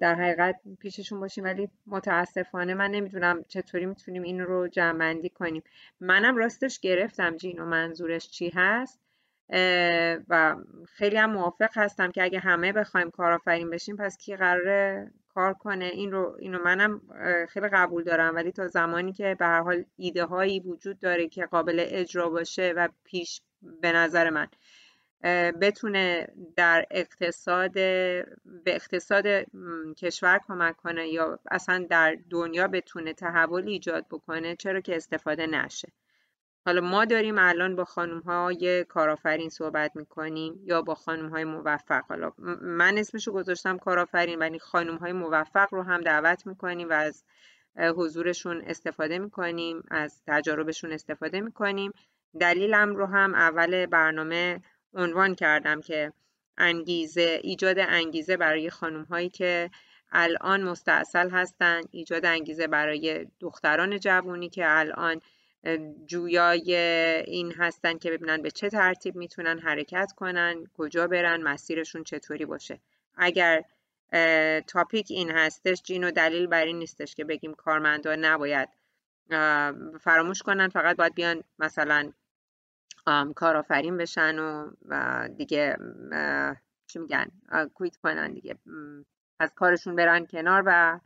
[0.00, 1.44] در حقیقت پیششون باشیم.
[1.44, 5.62] ولی متاسفانه من نمی‌دونم چطوری می‌تونیم این رو جمعندی کنیم.
[6.00, 9.05] منم راستش گرفتم جین و منظورش چی هست.
[10.28, 10.56] و
[10.88, 15.84] خیلی هم موافق هستم که اگه همه بخوایم کارآفرین بشیم پس کی قراره کار کنه؟
[15.84, 17.00] این رو اینو منم
[17.48, 18.34] خیلی قبول دارم.
[18.34, 22.72] ولی تا زمانی که به هر حال ایده هایی وجود داره که قابل اجرا باشه
[22.76, 23.40] و پیش
[23.80, 24.48] به نظر من
[25.60, 28.26] بتونه در اقتصاد به
[28.66, 29.26] اقتصاد
[29.96, 35.88] کشور کمک کنه یا اصلا در دنیا بتونه تحول ایجاد بکنه چرا که استفاده نشه.
[36.66, 42.04] حالا ما داریم الان با خانم های کارآفرین صحبت می‌کنیم یا با خانم های موفق.
[42.08, 47.24] حالا من اسمشو گذاشتم کارآفرین ولی خانم های موفق رو هم دعوت می‌کنیم و از
[47.78, 51.92] حضورشون استفاده می‌کنیم از تجاربشون استفاده می‌کنیم.
[52.40, 54.60] دلیلم رو هم اول برنامه
[54.94, 56.12] عنوان کردم که
[56.58, 59.70] انگیزه ایجاد انگیزه برای خانم هایی که
[60.12, 65.20] الان مستاصل هستن ایجاد انگیزه برای دختران جوونی که الان
[66.06, 66.74] جویای
[67.26, 72.80] این هستن که ببینن به چه ترتیب می‌تونن حرکت کنن کجا برن مسیرشون چطوری باشه.
[73.16, 73.64] اگر
[74.66, 78.68] تاپیک این هستش جینو دلیل بر این نیستش که بگیم کارمندا نباید
[80.00, 82.12] فراموش کنن فقط باید بیان مثلا
[83.36, 84.38] کارآفرین بشن
[84.88, 85.76] و دیگه
[86.86, 87.26] چی میگن
[87.74, 88.56] کویت کنن دیگه.
[89.40, 91.00] از کارشون برن کنار و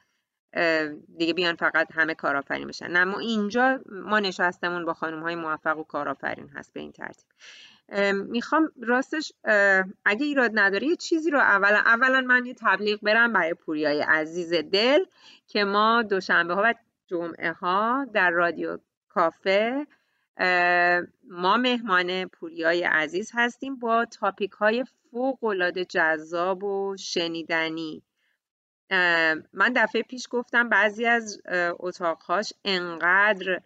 [1.17, 2.91] دیگه بیان فقط همه کارآفرین بشن.
[2.91, 7.27] نه ما اینجا ما نشستمون با خانم های موفق و کارآفرین هست به این ترتیب.
[8.12, 9.33] می‌خوام راستش
[10.05, 14.55] اگه ایراد نداره یه چیزی رو اولا اولا من یه تبلیغ برم برای پوریای عزیز
[14.55, 15.05] دل
[15.47, 16.75] که ما دوشنبه ها و
[17.07, 19.87] جمعه ها در رادیو کافه
[21.31, 28.03] ما مهمان پوریای عزیز هستیم با تاپیک های فوق العاده جذاب و شنیدنی.
[29.52, 31.43] من دفعه پیش گفتم بعضی از
[31.78, 33.60] اتاقهاش انقدر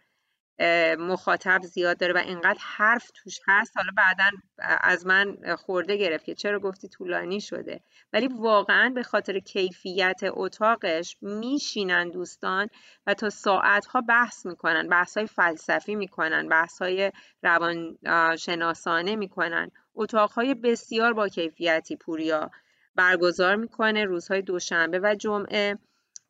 [0.98, 3.76] مخاطب زیاد داره و انقدر حرف توش هست.
[3.76, 7.80] حالا بعدا از من خورده گرفت که چرا گفتی طولانی شده.
[8.12, 12.68] ولی واقعا به خاطر کیفیت اتاقش میشینن دوستان
[13.06, 17.12] و تا ساعتها بحث می‌کنن بحث های فلسفی می‌کنن بحث های
[17.42, 19.70] روانشناسانه می‌کنن.
[19.94, 22.50] اتاقهای بسیار با کیفیتی پوریا
[22.96, 25.78] برگزار می‌کنه روزهای دوشنبه و جمعه.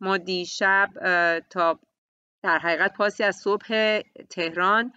[0.00, 0.88] ما دیشب
[1.50, 1.80] تا
[2.42, 4.92] در حقیقت پاسی از صبح تهران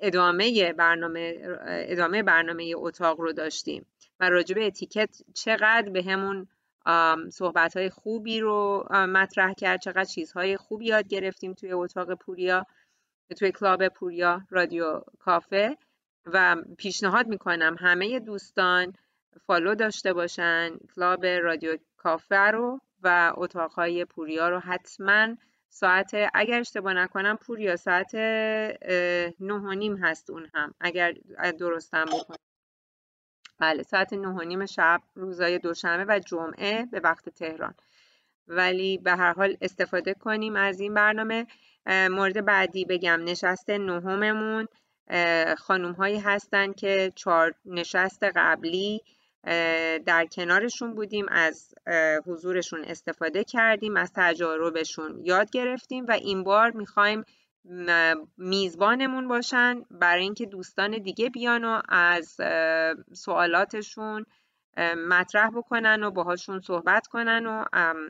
[0.00, 3.86] ادامه برنامه ادامه برنامه اتاق رو داشتیم
[4.20, 6.48] و راجع به اتیکت چقدر به همون
[7.30, 12.66] صحبت های خوبی رو مطرح کرد چقدر چیزهای خوبی یاد گرفتیم توی اتاق پوریا
[13.38, 15.76] توی کلاب پوریا رادیو کافه.
[16.32, 18.92] و پیشنهاد می‌کنم همه دوستان
[19.46, 25.36] فالو داشته باشن کلاب رادیو کافه رو و اتاقهای پوریا رو حتما
[25.68, 28.14] ساعت اگر اشتباه نکنم پوریا ساعت
[29.40, 31.14] نه و نیم هست اون هم اگر
[31.58, 32.36] درستم بکنم
[33.58, 37.74] بله ساعت نه و نیم شب روزای دوشنبه و جمعه به وقت تهران.
[38.48, 41.46] ولی به هر حال استفاده کنیم از این برنامه.
[41.86, 44.68] مورد بعدی بگم نشست نهممون
[45.58, 49.02] خانوم هایی هستن که چهار نشست قبلی
[50.06, 51.74] در کنارشون بودیم از
[52.26, 57.24] حضورشون استفاده کردیم از تجاربشون یاد گرفتیم و این بار می‌خوایم
[58.36, 62.36] میزبانمون باشن برای اینکه دوستان دیگه بیان و از
[63.12, 64.26] سوالاتشون
[65.08, 67.64] مطرح بکنن و باهاشون صحبت کنن و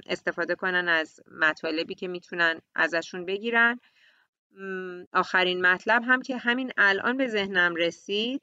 [0.07, 3.81] استفاده کنن از مطالبی که می‌تونن ازشون بگیرن.
[5.13, 8.43] آخرین مطلب هم که همین الان به ذهنم رسید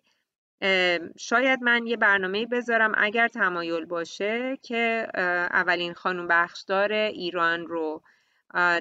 [1.18, 5.08] شاید من یه برنامه بذارم اگر تمایل باشه که
[5.52, 8.02] اولین خانوم بخشدار ایران رو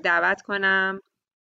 [0.03, 1.01] دعوت کنم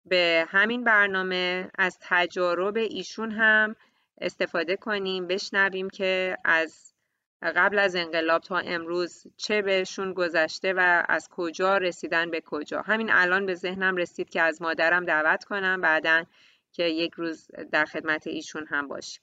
[0.07, 1.71] به همین برنامه.
[1.79, 3.77] از تجارب ایشون هم
[4.21, 6.95] استفاده کنیم بشنویم که از
[7.43, 12.83] قبل از انقلاب تا امروز چه بهشون گذشته و از کجا رسیدن به کجا.
[12.83, 16.25] همین الان به ذهنم رسید که از مادرم دعوت کنم بعدا
[16.73, 19.23] که یک روز در خدمت ایشون هم باشیم.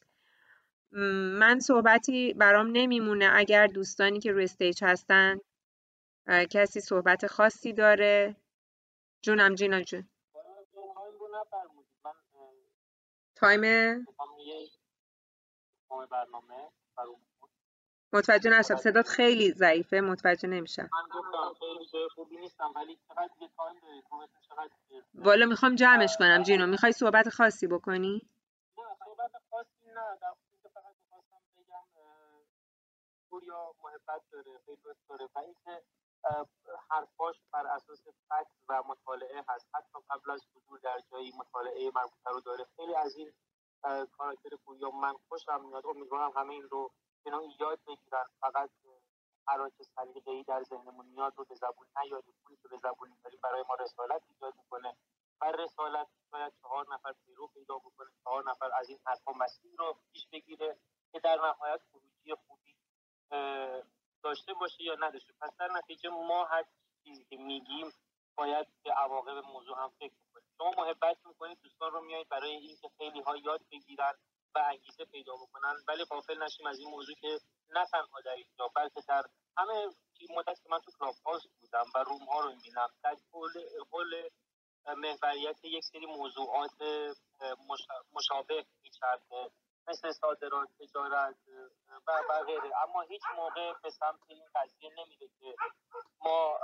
[0.92, 3.30] من صحبتی برام نمیمونه.
[3.34, 5.40] اگر دوستانی که روی استیج هستن
[6.50, 8.36] کسی صحبت خاصی داره.
[9.22, 10.10] جونم جینا جون.
[13.36, 14.08] تایم؟
[18.14, 18.76] متوجه نشم.
[18.76, 20.02] صدات خیلی ضعیفه.
[20.02, 20.90] متوجه نمیشم.
[25.14, 28.30] والا می‌خوام جمعش کنم جینو می‌خوای صحبت خاصی بکنی؟
[33.32, 35.84] پوریا محبت داره خیلی دوست داره و اینکه
[36.90, 39.68] حرفاش بر اساس فکت و مطالعه هست.
[39.76, 42.68] حتی قبل از حضور در جایی مطالعه مربوطه رو داره.
[42.76, 43.34] خیلی از این
[44.12, 46.92] کاراکتر پوریا من خوشم میاد امیدوارم همه این رو
[47.26, 48.26] اینا یاد بگیرن.
[48.42, 48.70] فقط
[49.48, 53.40] هر آنچه سلیقه‌ای در ذهنمون میاد رو به زبون نیاریم پولی که به زبون میاریم
[53.44, 54.98] برای ما رسالت ایجاد می‌کنه.
[55.42, 59.98] بر رسالت باید چهار نفر پیرو پیدا بکنه چهار نفر از این حرفا مسیر رو
[60.14, 60.78] پیش بگیره
[61.12, 62.71] که در نهایت خروجی خوبی
[64.24, 65.34] داشته باشه یا نداشته.
[65.42, 66.66] پس در نتیجه ما هر
[67.04, 67.94] چیزی که میگیم
[68.36, 72.90] باید به عواقب موضوع هم فکر کنیم شما محبت می‌کنید دوستان رو میایید برای اینکه
[72.98, 74.14] خیلی ها یاد بگیرن
[74.56, 78.68] و انگیزه پیدا بکنن ولی غافل نشیم از این موضوع که نه تنها در اینجا
[78.76, 79.24] بلکه در
[79.58, 79.90] همه
[80.30, 82.90] مدت که من تو کلاب هاوس بودم و روم ها رو می‌بینم.
[83.04, 83.16] در
[83.92, 84.30] حول
[84.98, 86.72] محوریت یک سری موضوعات
[88.14, 89.52] مشابه میچرخه.
[89.92, 91.36] مثل صادرات تجارت
[92.08, 92.72] و, و غیره.
[92.84, 95.56] اما هیچ موقع به سمت این قضیه نمیره که
[96.20, 96.60] ما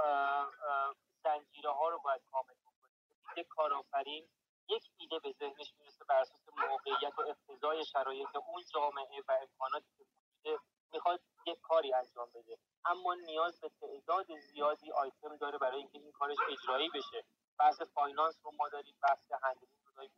[1.23, 3.11] زنجیره ها رو باید کامل بکنیم.
[3.37, 4.29] یک کارآفرین
[4.69, 9.87] یک ایده به ذهنش می‌رسه بر اساس موقعیت و اقتضای شرایط اون جامعه و امکاناتی
[9.97, 10.59] که وجوده
[10.91, 12.57] می‌خواد یک کاری انجام بده.
[12.85, 17.23] اما نیاز به تعداد زیادی آیتم داره برای اینکه این کارش اجرایی بشه.
[17.59, 20.11] بحث finance رو ما داریم بحث handling رو داریم.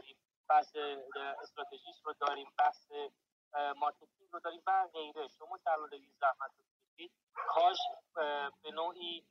[0.00, 0.16] داریم
[0.48, 0.76] بحث
[1.42, 2.92] strategist رو داریم بحث
[3.76, 5.28] marketing رو داریم و غیره.
[5.28, 5.58] شما
[5.92, 7.78] این زحمت باشید کاش
[8.62, 9.24] به نوعی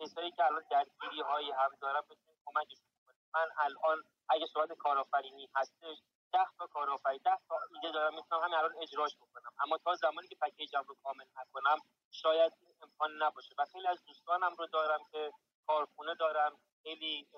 [0.00, 5.48] کسایی که الان درگیری هایی هم دارن بتونید کمکشون کنید من الان اگه صورت کارآفرینی
[5.54, 5.96] هستش
[6.32, 9.52] ده تا کارآفرین ده تا ایده دارم می‌تونم همین الان اجراش بکنم.
[9.64, 11.78] اما تا زمانی که پکیجم رو کامل نکنم
[12.10, 12.52] شاید
[12.82, 13.54] امکان نباشه.
[13.58, 15.32] و خیلی از دوستانم رو دارم که
[15.66, 17.28] کارخونه دارم خیلی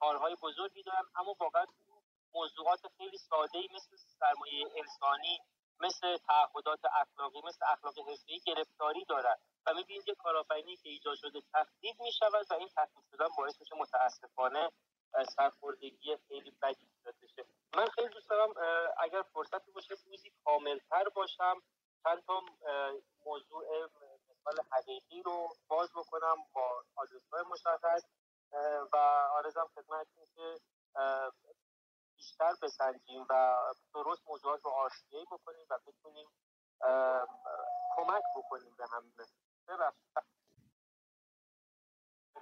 [0.00, 1.64] کارهای بزرگی دارم اما واقعا
[2.34, 5.40] موضوعات خیلی ساده ای مثل سرمایه انسانی
[5.80, 11.40] مثل تعهدات اخلاقی مثل اخلاق حرفه‌ای گرفتاری دارن و می‌بینید یه کارآفرینی که ایجاد شده
[11.52, 14.70] تهدید می‌شود و این تهدید شدن باعث میشه متاسفانه
[15.36, 17.44] سرخوردگی خیلی بدی ایجاد بشه.
[17.76, 18.54] من خیلی دوست دارم
[18.98, 21.62] اگر فرصتی باشه روزی کاملتر باشم
[22.04, 22.40] چند تا
[23.26, 23.88] موضوع
[24.30, 28.04] مثال حقیقی رو باز بکنم با آدرس های مشخص.
[28.92, 28.96] و
[29.36, 30.06] آرزم خدمت
[30.36, 30.60] که
[32.16, 33.56] بیشتر بسنجیم و
[33.94, 36.28] درست موضوعات رو آشنایی بکنیم و بتونیم
[37.96, 39.12] کمک بکنیم به هم.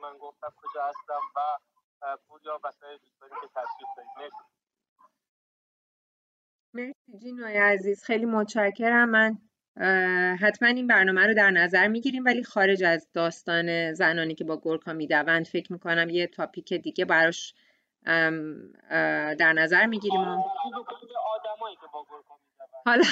[0.02, 1.58] من گفتم کجا هستم و
[2.28, 4.12] پوریا و سایر دوستانی که تشریف دارید.
[4.16, 4.44] مرسی.
[6.74, 8.04] مرسی جینوی عزیز.
[8.04, 9.08] خیلی متشکرم.
[9.10, 9.47] من
[10.40, 14.92] حتما این برنامه رو در نظر می‌گیریم ولی خارج از داستان زنانی که با گرکا
[14.92, 17.54] می‌دوند فکر می‌کنم یه تاپیک دیگه براش
[19.38, 20.20] در نظر می‌گیریم
[22.86, 23.04] حالا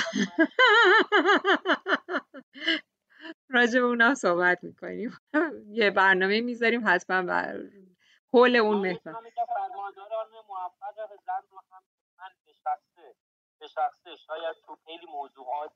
[3.51, 5.19] راجع به اونا صحبت می‌کنیم.
[5.69, 7.61] یه برنامه می‌ذاریم حتما بر
[8.33, 8.97] حول اون محور
[13.61, 15.71] به شخصه شاید تو خیلی موضوعات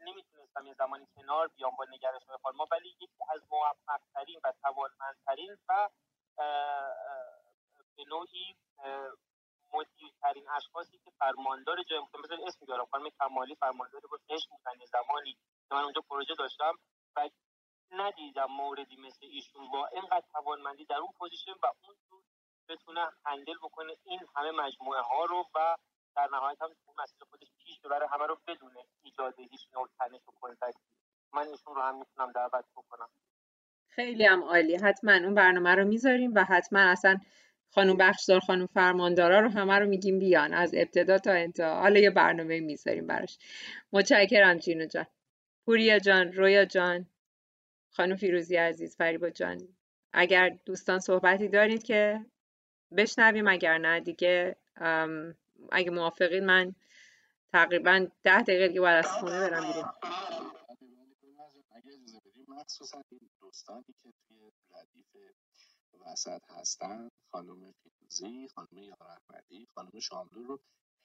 [0.00, 5.56] نمی‌تونستم یه زمانی کنار بیام با نگرش های خانما ولی یکی از موفقترین و توانمندترین
[5.68, 5.88] و
[7.96, 8.56] به نوعی
[9.72, 14.84] مدیرترین اشخاصی که فرماندار جای مختلف مثل اسم دارم خانم کمالی فرماندار بود عشق بودن
[14.84, 15.32] زمانی
[15.68, 16.74] که من اونجا پروژه داشتم
[17.16, 17.28] و
[17.90, 22.22] ندیدم موردی مثل ایشون با اینقدر توانمندی در اون position و اون
[22.68, 25.76] بتونه handle بکنه این همه مجموعه ها رو و
[26.16, 26.68] در نهایت هم
[27.02, 28.72] مسیر خودش پیش ببره همه رو بدون
[29.02, 30.78] ایجاد هیچ نوع تنش و conflict ی
[31.32, 33.08] من ایشون رو هم می‌تونم دعوت بکنم.
[33.88, 34.76] خیلی هم عالی.
[34.76, 37.18] حتما اون برنامه رو می‌ذاریم و حتما اصلا
[37.70, 40.54] خانم بخشدار خانم فرماندارا رو همه رو میگیم بیان.
[40.54, 41.80] از ابتدا تا انتها.
[41.80, 43.38] حالا یه برنامه می‌ذاریم براش.
[43.92, 45.06] متشکرم جینو جان.
[45.64, 47.06] پوریا جان رویا جان
[47.90, 49.68] خانم فیروزی عزیز فریبا جان.
[50.12, 52.26] اگر دوستان صحبتی دارید که
[52.96, 54.56] بشنویم اگر نه دیگه
[55.72, 56.74] اگه موافقین من
[57.54, 59.92] تقریبا ده دقیقه دیگه باید از خونه برم بیرون.
[62.48, 65.16] مخصوصا این دوستانی که توی ردیف
[66.06, 70.60] وسط هستن خانم فیروزی خانم یار احمدی خانم شاملو رو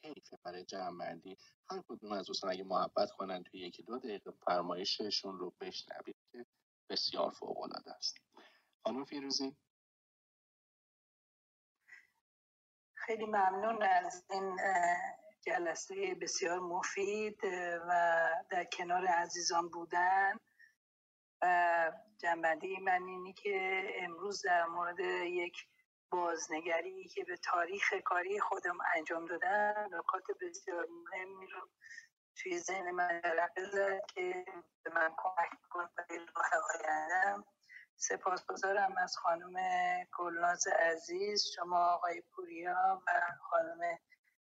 [0.06, 1.06] حیفه برای جمع
[1.72, 6.46] هر کدوم از دوستان اگه محبت کنن توی یکی دو دقیقه فرمایششون رو بشنوید که
[6.90, 8.18] بسیار فوق العاده است.
[8.86, 9.58] خانم فیروزی
[13.06, 14.60] خیلی ممنون از این
[15.42, 17.44] جلسه بسیار مفید
[17.88, 20.40] و در کنار عزیزان بودن.
[21.42, 25.68] و جنبندی من اینی که امروز در مورد یک
[26.12, 31.70] بازنگری که به تاریخ کاری خودم انجام دادم نکات بسیار مهمی رو
[32.38, 34.46] توی ذهن من جرقه زد که
[34.84, 37.46] به من کمک کنه برای راه آیندم.
[37.98, 39.54] سپاسگزارم از خانم
[40.20, 44.00] گلناز عزیز شما آقای پوریا و خانم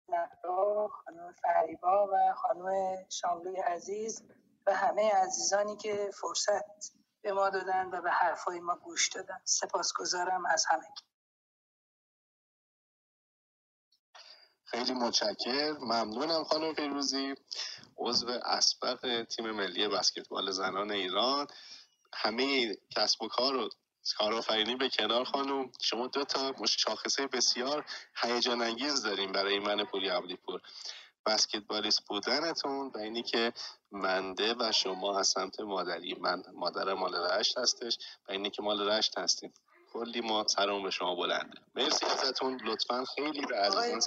[0.08, 4.22] نقرا خانم فریبا و خانم شاملوی عزیز
[4.66, 6.92] و همه عزیزانی که فرصت
[7.22, 9.40] به ما دادن و به حرفای ما گوش دادن.
[9.44, 10.86] سپاسگزارم از همه
[14.64, 17.34] خیلی متشکر ممنونم خانم فیروزی.
[17.98, 21.46] عضو اسبق تیم ملی بسکتبال زنان ایران.
[22.16, 23.68] همه کسب و کار و
[24.18, 27.84] کارآفرینی به کنار خانم شما دو تا شاخصه بسیار
[28.22, 30.60] هیجان انگیز داریم برای من پوری عبدی پور
[31.26, 33.52] بسکتبالیست بودنتون و اینی که
[33.92, 36.14] منده و شما از سمت مادری.
[36.14, 39.54] من مادر مال رشت هستش و اینی که مال رشت هستیم.
[39.92, 42.60] کلی ما سرمون به شما بلنده مرسی ازتون.
[42.64, 44.00] لطفا خیلی به عزیزان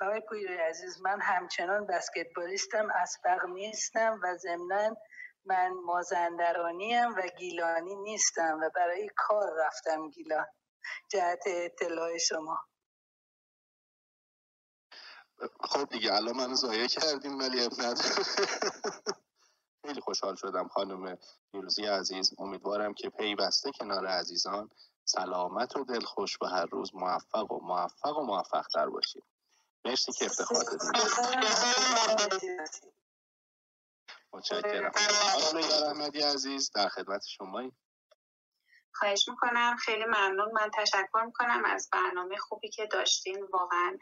[0.00, 4.96] آقای پویر عزیز من همچنان بسکتبالیستم اسبق نیستم و ضمنا
[5.44, 10.46] من مازندرانی و گیلانی نیستم و برای کار رفتم گیلان
[11.08, 12.58] جهت اطلاع شما.
[15.60, 17.68] خب دیگه الان منو زایه کردیم ولی
[19.86, 21.18] خیلی خوشحال شدم خانم
[21.52, 22.34] فیروزی عزیز.
[22.38, 24.70] امیدوارم که پیوسته کنار عزیزان
[25.04, 29.24] سلامت و دلخوش و هر روز موفق و موفق و موفق تر باشید.
[29.84, 30.92] مرسی که افتخار دادید
[34.32, 34.92] متشکرم.
[34.92, 36.02] خانم
[36.34, 37.72] عزیز در خدمت شمایی.
[38.94, 39.76] خواهش می‌کنم.
[39.76, 40.52] خیلی ممنون.
[40.52, 43.44] من تشکر می‌کنم از برنامه خوبی که داشتین.
[43.52, 43.98] واقعا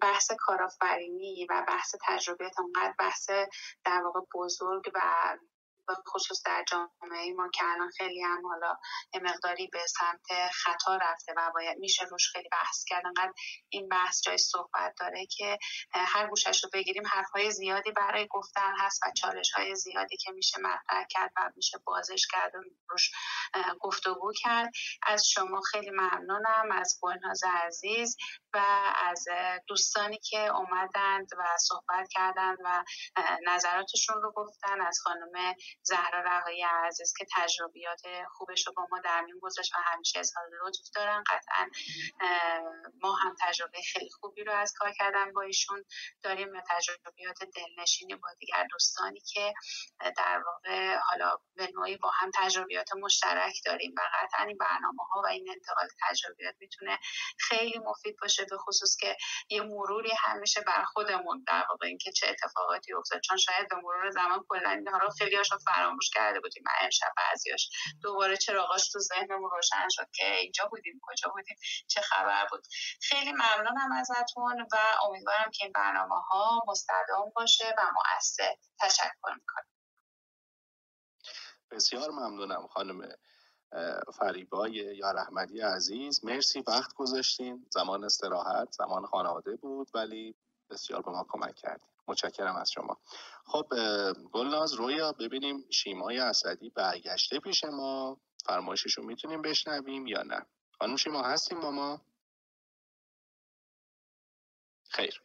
[0.00, 3.30] بحث کارآفرینی و بحث تجربیات انقدر بحث
[3.84, 5.00] در واقع بزرگ و
[6.08, 8.76] خصوص در جامعه ما که الان خیلی هم حالا
[9.22, 13.06] مقداری به سمت خطا رفته و باید میشه روش خیلی بحث کرد.
[13.06, 13.32] انقدر
[13.68, 15.58] این بحث جای صحبت داره که
[15.92, 20.58] هر گوشش رو بگیریم حرفهای زیادی برای گفتن هست و چالش های زیادی که میشه
[20.60, 23.10] مطرح کرد و میشه بازش کرد و روش
[23.80, 24.72] گفتگو کرد.
[25.02, 28.16] از شما خیلی ممنونم از گلناز عزیز
[28.54, 28.58] و
[29.06, 29.24] از
[29.66, 32.84] دوستانی که اومدند و صحبت کردند و
[33.46, 38.00] نظراتشون رو گفتن از خانم زهرا رهایی عزیز که تجربیات
[38.30, 41.24] خوبش رو با ما در میون گذاشت و همیشه اظهار لطف دارن.
[41.26, 41.68] قطعا
[43.02, 45.84] ما هم تجربه خیلی خوبی رو از کار کردن با ایشون
[46.22, 49.54] داریم و تجربیات دلنشینی با دیگر دوستانی که
[50.16, 55.20] در واقع حالا به نوعی با هم تجربیات مشترک داریم و قطعا این برنامه ها
[55.24, 56.98] و این انتقال تجربیات می‌تونه
[57.38, 59.16] خیلی مفید باشه به خصوص که
[59.50, 63.20] یه مروری همیشه بر خودمون در واقع اینکه چه اتفاقاتی افتاد.
[63.20, 67.70] چون شاید به مرور زمان کلا اینها رو خیلی فراموش کرده بودیم من امشب بعضیاش.
[68.02, 71.56] دوباره چراغاش تو ذهنمون روشن شد که اینجا بودیم کجا بودیم
[71.86, 72.66] چه خبر بود.
[73.02, 74.76] خیلی ممنونم ازتون و
[75.08, 79.66] امیدوارم که این برنامه ها مستدام باشه و مؤثر تشکر می‌کنم.
[81.70, 83.08] بسیار ممنونم خانم
[84.18, 86.24] فریبای یا رحمدی عزیز.
[86.24, 87.66] مرسی وقت گذاشتین.
[87.70, 90.34] زمان استراحت زمان خانواده بود ولی
[90.70, 93.00] بسیار به ما کمک کردیم متشکرم از شما.
[93.46, 93.66] خب
[94.32, 98.20] گلناز رویا ببینیم شیمای اسدی برگشته پیش ما.
[98.46, 100.46] فرمایشش رو می‌تونیم بشنویم یا نه؟
[100.78, 102.00] خانم شیما هستیم با ما؟
[104.90, 105.22] خیر.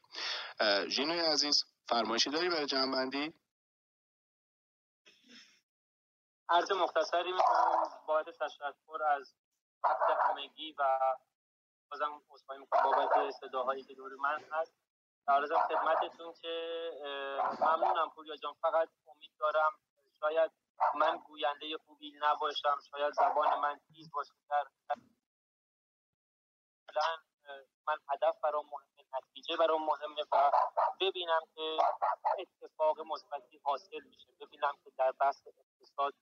[0.87, 3.33] ژینوی عزیز فرمایشی داری برای جنبندی؟
[6.49, 9.33] عرض مختصری می‌کنم باید تشکر از
[9.83, 10.83] وقت همگی و
[11.91, 14.73] بازم اصفایی می‌کنم بابت صداهایی که دور من هست.
[15.27, 16.91] عرضم خدمتتون که
[17.59, 18.53] ممنونم پوریا جان.
[18.53, 19.71] فقط امید دارم
[20.19, 20.51] شاید
[20.95, 24.33] من گوینده خوبی نباشم شاید زبان من تیز باشه.
[24.49, 24.65] در
[27.87, 30.51] من هدف برام مهمه نتیجه برام مهمه و
[31.01, 31.77] ببینم که
[32.39, 34.27] اتفاق مثبتی حاصل میشه.
[34.41, 36.13] ببینم که در بحث اقتصاد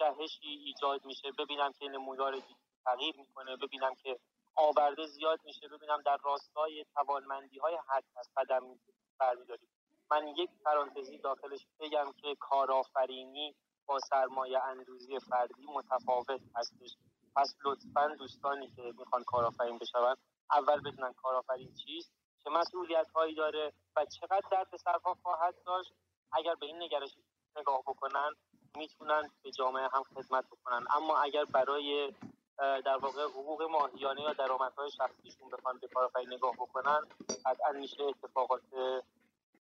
[0.00, 1.32] جهشی ایجاد میشه.
[1.38, 2.42] ببینم که نمودار
[2.84, 3.56] تغییر می‌کنه.
[3.56, 4.18] ببینم که
[4.54, 5.68] آورده زیاد میشه.
[5.68, 8.78] ببینم در راستای توانمندی های هر کس قدم
[9.18, 9.68] برمیداریم.
[10.10, 13.56] من یک پرانتزی داخلش بگم که کارآفرینی
[13.86, 16.96] با سرمایه اندوزی فردی متفاوت هستش.
[17.36, 20.16] پس لطفا دوستانی که می‌خوان کارآفرین بشون
[20.52, 22.12] اول بدونن کارآفرین چیست
[22.44, 25.92] چه مسئولیت هایی داره و چقدر درد سرها خواهد داشت.
[26.32, 27.16] اگر به این نگرش
[27.56, 28.30] نگاه بکنن
[28.76, 30.86] می‌تونن به جامعه هم خدمت بکنن.
[30.90, 32.12] اما اگر برای
[32.58, 37.00] در واقع حقوق ماهیانه یا درآمدهای شخصیشون بخوان به کارآفرینی نگاه بکنن
[37.46, 38.62] قطعا میشه اتفاقات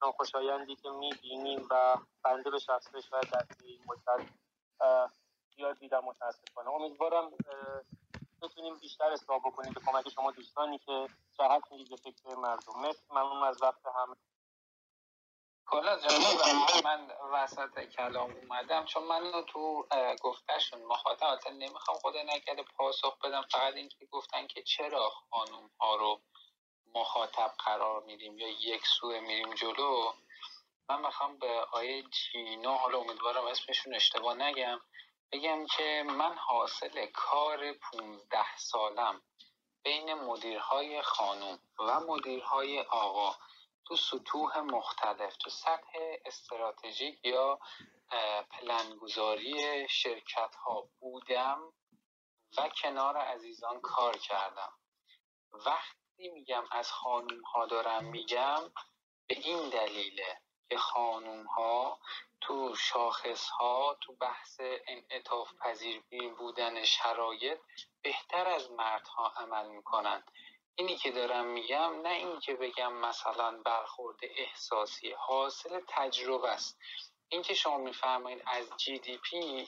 [0.01, 4.27] ناخوشایندی که می‌بینیم و بنده به شخص شاید در این مدت
[5.55, 6.69] زیاد دیدم متاسفانه.
[6.69, 7.31] امیدوارم
[8.41, 12.73] بتونیم بیشتر اصلاح بکنیم به کمک شما دوستانی که جهت می‌دید به فکر مردم.
[13.11, 14.15] ممنون از وقت همه.
[15.71, 15.99] کلا
[16.83, 19.87] من وسط کلام اومدم چون من تو
[20.21, 26.21] گفتشون مخاطب نمی‌خوام خدا نکرده پاسخ بدم فقط اینکه گفتن که چرا خانوم ها رو
[26.95, 30.13] مخاطب قرار میدیم یا یک سوه میریم جلو
[30.89, 34.81] من می‌خوام به آیه جینا حالا امیدوارم اسمشون اشتباه نگم
[35.31, 39.21] بگم که من حاصل کار 15 سالم
[39.83, 43.35] بین مدیرهای خانوم و مدیرهای آقا.
[43.85, 47.59] تو سطوح مختلف تو سطح استراتژیک یا
[48.51, 51.73] پلنگذاری شرکت ها بودم
[52.57, 54.73] و کنار عزیزان کار کردم.
[55.53, 58.71] وقتی میگم از خانوم ها دارم میگم
[59.27, 61.99] به این دلیله که خانوم ها
[62.41, 66.03] تو شاخص ها تو بحث انعطاف پذیر
[66.37, 67.59] بودن شرایط
[68.01, 70.31] بهتر از مردها عمل می‌کنند.
[70.75, 76.79] اینی که دارم میگم نه اینکه بگم مثلا برخورد احساسی حاصل تجربه است.
[77.29, 79.67] اینکه شما میفرمایید از جی دی پی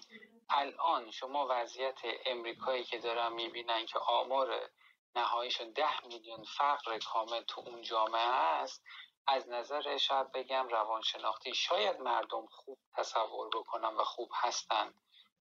[0.49, 4.69] الان شما وضعیت امریکایی که دارم می‌بینن که آمار
[5.15, 8.83] نهاییشون ده میلیون فقر کامل تو اون جامعه است
[9.27, 14.95] از نظر شاید بگم روانشناختی شاید مردم خوب تصور بکنن و خوب هستند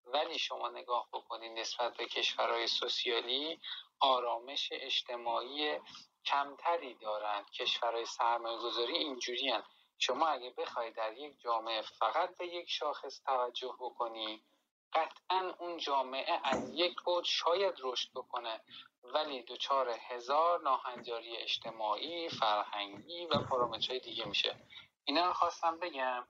[0.05, 3.59] ولی شما نگاه بکنید نسبت به کشورهای سوسیالی
[3.99, 5.79] آرامش اجتماعی
[6.25, 7.49] کمتری دارند.
[7.51, 9.53] کشورهای سرمایه گذاری اینجوری
[9.97, 14.43] شما اگه بخواید در یک جامعه فقط به یک شاخص توجه بکنی
[14.93, 18.61] قطعا اون جامعه از یک بود شاید رشد بکنه.
[19.03, 24.55] ولی دچار هزار ناهنجاری اجتماعی فرهنگی و پارامترهای دیگه میشه.
[25.05, 26.27] اینا رو خواستم بگم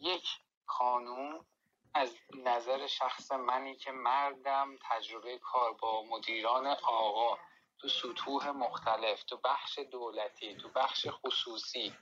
[0.00, 0.28] یک
[0.66, 1.46] خانوم
[1.94, 7.38] از نظر شخص منی که مردم تجربه کار با مدیران آقا
[7.78, 11.94] تو سطوح مختلف تو بخش دولتی تو بخش خصوصی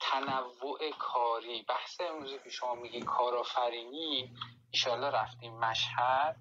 [0.00, 4.36] تنوع کاری بحث امروزی که شما میگی کارآفرینی
[4.70, 6.36] ایشالله رفتیم مشهد.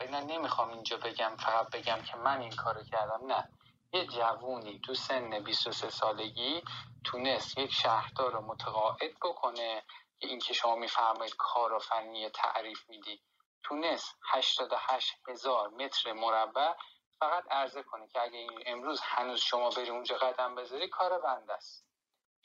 [0.00, 3.48] اینا نمی‌خوام اینجا بگم فقط بگم که من این کارو کردم نه.
[3.92, 6.62] یه جوونی تو سن 23 سالگی
[7.04, 9.82] تونست یک شهردار رو متقاعد بکنه.
[10.24, 13.20] این که شما میفرمایید کارآفرینی تعریف میدی.
[13.62, 16.72] تونست 88 هزار متر مربع
[17.20, 21.86] فقط عرضه کنه که اگه امروز هنوز شما بری اونجا قدم بذاری کار بنده است.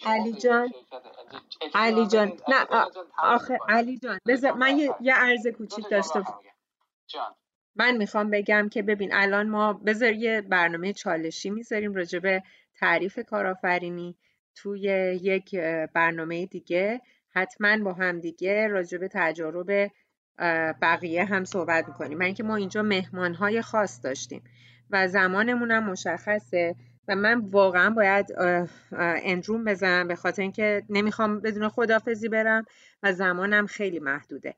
[0.05, 0.73] علی جان.
[1.73, 2.39] علی جان.
[2.47, 2.65] نه
[3.23, 6.23] آخه علی جان بذار من یه, یه عرض کوچیک داشته
[7.07, 7.35] جان.
[7.75, 12.43] من می‌خوام بگم که ببین الان ما بذار یه برنامه چالشی می‌ذاریم راجع به
[12.79, 14.17] تعریف کارآفرینی
[14.55, 14.81] توی
[15.21, 15.55] یک
[15.93, 17.01] برنامه دیگه.
[17.29, 19.91] حتما با هم دیگه راجع به تجارب
[20.81, 22.17] بقیه هم صحبت می‌کنیم.
[22.17, 24.43] من اینکه ما اینجا مهمانهای خاص داشتیم
[24.89, 26.75] و زمانمون هم مشخصه
[27.07, 28.25] و من واقعا باید
[28.91, 32.65] اندروم بزنم به خاطر اینکه نمی‌خوام بدون خدافزی برم
[33.03, 34.55] و زمانم خیلی محدوده.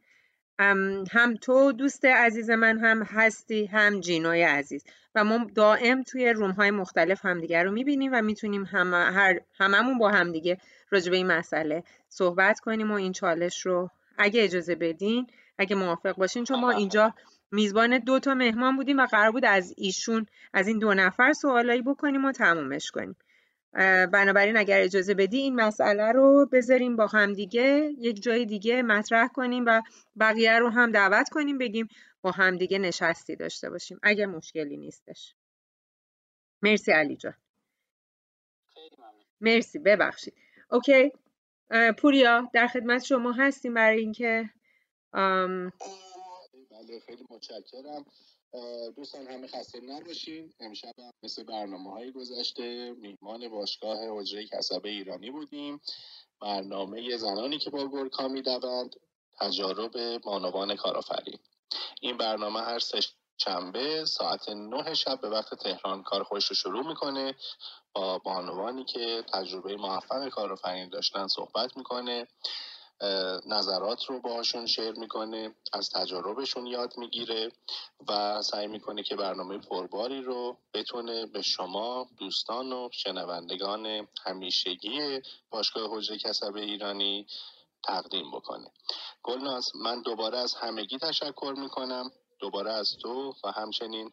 [1.11, 4.83] هم تو دوست عزیز من هم هستی هم جینوی عزیز.
[5.16, 9.98] و ما دائم توی روم های مختلف همدیگه رو می‌بینیم و می‌تونیم هم هر هممون
[9.98, 10.58] با همدیگه
[10.91, 16.15] راجع به این مسئله صحبت کنیم و این چالش رو اگه اجازه بدین اگه موافق
[16.15, 17.13] باشین چون ما اینجا
[17.51, 21.81] میزبان دو تا مهمان بودیم و قرار بود از ایشون از این دو نفر سوالایی
[21.81, 23.15] بکنیم و تمومش کنیم.
[24.13, 29.27] بنابراین اگر اجازه بدی این مسئله رو بذاریم با هم دیگه یک جای دیگه مطرح
[29.27, 29.81] کنیم و
[30.19, 31.87] بقیه رو هم دعوت کنیم بگیم
[32.21, 35.35] با هم دیگه نشستی داشته باشیم اگر مشکلی نیستش.
[36.61, 37.33] مرسی علی جان.
[39.41, 40.33] مرسی ببخشید.
[40.72, 41.11] اوکی.
[41.98, 44.50] پوریا در خدمت شما هستیم برای اینکه
[46.72, 48.06] بله خیلی متشکرم.
[48.95, 50.53] دوستان همه خسته نباشین.
[50.59, 55.82] امشب هم مثل برنامه های گذشته میهمان باشگاه حجره کسبه ایرانی بودیم.
[56.41, 58.95] برنامه زنانی که با گرکا می‌دوند
[59.40, 61.40] تجارب بانوان کارآفرین.
[62.01, 63.00] این برنامه هر سه
[63.43, 67.35] شنبه ساعت نه شب به وقت تهران کار خودش رو شروع می‌کنه.
[67.93, 72.27] با بانوانی که تجربه موفق کارآفرینی داشتن صحبت می‌کنه.
[73.45, 75.55] نظرات رو باهاشون شیر می‌کنه.
[75.73, 77.51] از تجاربشون یاد می‌گیره
[78.07, 85.97] و سعی می‌کنه که برنامه پرباری رو بتونه به شما دوستان و شنوندگان همیشگی باشگاه
[85.97, 87.27] حجره کسب ایرانی
[87.83, 88.71] تقدیم بکنه.
[89.23, 92.11] گلناز من دوباره از همگی تشکر می‌کنم.
[92.41, 94.11] دوباره از تو و همچنین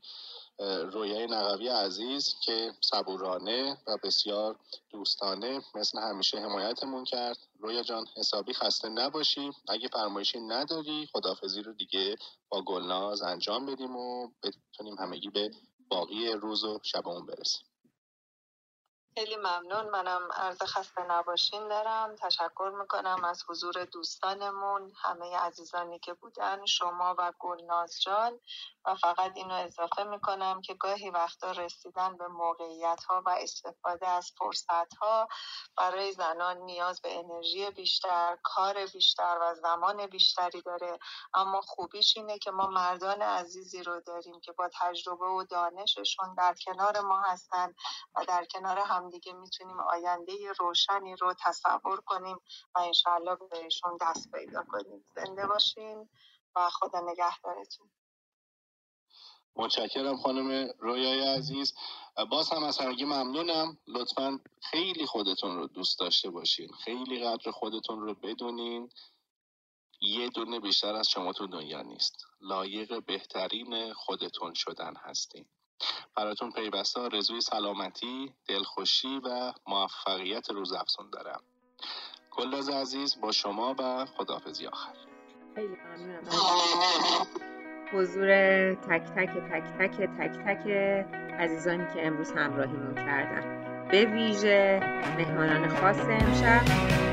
[0.92, 4.56] رویای نقوی عزیز که صبورانه و بسیار
[4.90, 7.38] دوستانه مثل همیشه حمایتمون کرد.
[7.58, 9.50] رویا جان حسابی خسته نباشی.
[9.68, 12.16] اگه فرمایشی نداری خدافزی رو دیگه
[12.48, 15.50] با گلناز انجام بدیم و بتونیم همگی به
[15.88, 17.62] باقی روز و شبمون برسیم.
[19.18, 19.88] خیلی ممنون.
[19.90, 22.16] منم عرض خسته نباشین دارم.
[22.16, 28.40] تشکر می‌کنم از حضور دوستانمون همه عزیزانی که بودن شما و گلناز جان.
[28.84, 34.32] و فقط اینو اضافه می‌کنم که گاهی وقتا رسیدن به موقعیت ها و استفاده از
[34.38, 35.28] فرصت ها
[35.76, 40.98] برای زنان نیاز به انرژی بیشتر کار بیشتر و زمان بیشتری داره.
[41.34, 46.54] اما خوبیش اینه که ما مردان عزیزی رو داریم که با تجربه و دانششون در
[46.66, 47.74] کنار ما هستن
[48.14, 48.78] و در کنار
[49.08, 52.36] همدیگه می‌تونیم آینده روشنی رو تصور کنیم
[52.74, 55.04] و انشاءالله بهشون دست پیدا کنیم.
[55.16, 56.08] زنده باشین
[56.56, 57.90] و خدا نگهدارتون.
[59.56, 61.74] متشکرم خانم رویای عزیز.
[62.30, 63.78] باز هم از همگی ممنونم.
[63.86, 66.72] لطفا خیلی خودتون رو دوست داشته باشین.
[66.72, 68.90] خیلی قدر خودتون رو بدونین.
[70.00, 72.26] یه دونه بیشتر از شما تو دنیا نیست.
[72.40, 75.46] لایق بهترین خودتون شدن هستین.
[76.16, 81.42] براتون پیوسته آرزوی سلامتی دلخوشی و موفقیت روز افزون دارم.
[82.30, 84.92] گلداز عزیز با شما و خداحافظی آخر.
[87.92, 88.28] حضور
[88.74, 90.66] تک تک تک تک تک تک
[91.38, 93.58] عزیزانی که امروز همراهیمون کردن.
[93.88, 94.80] به ویژه
[95.18, 97.07] مهمانان خاص امشب.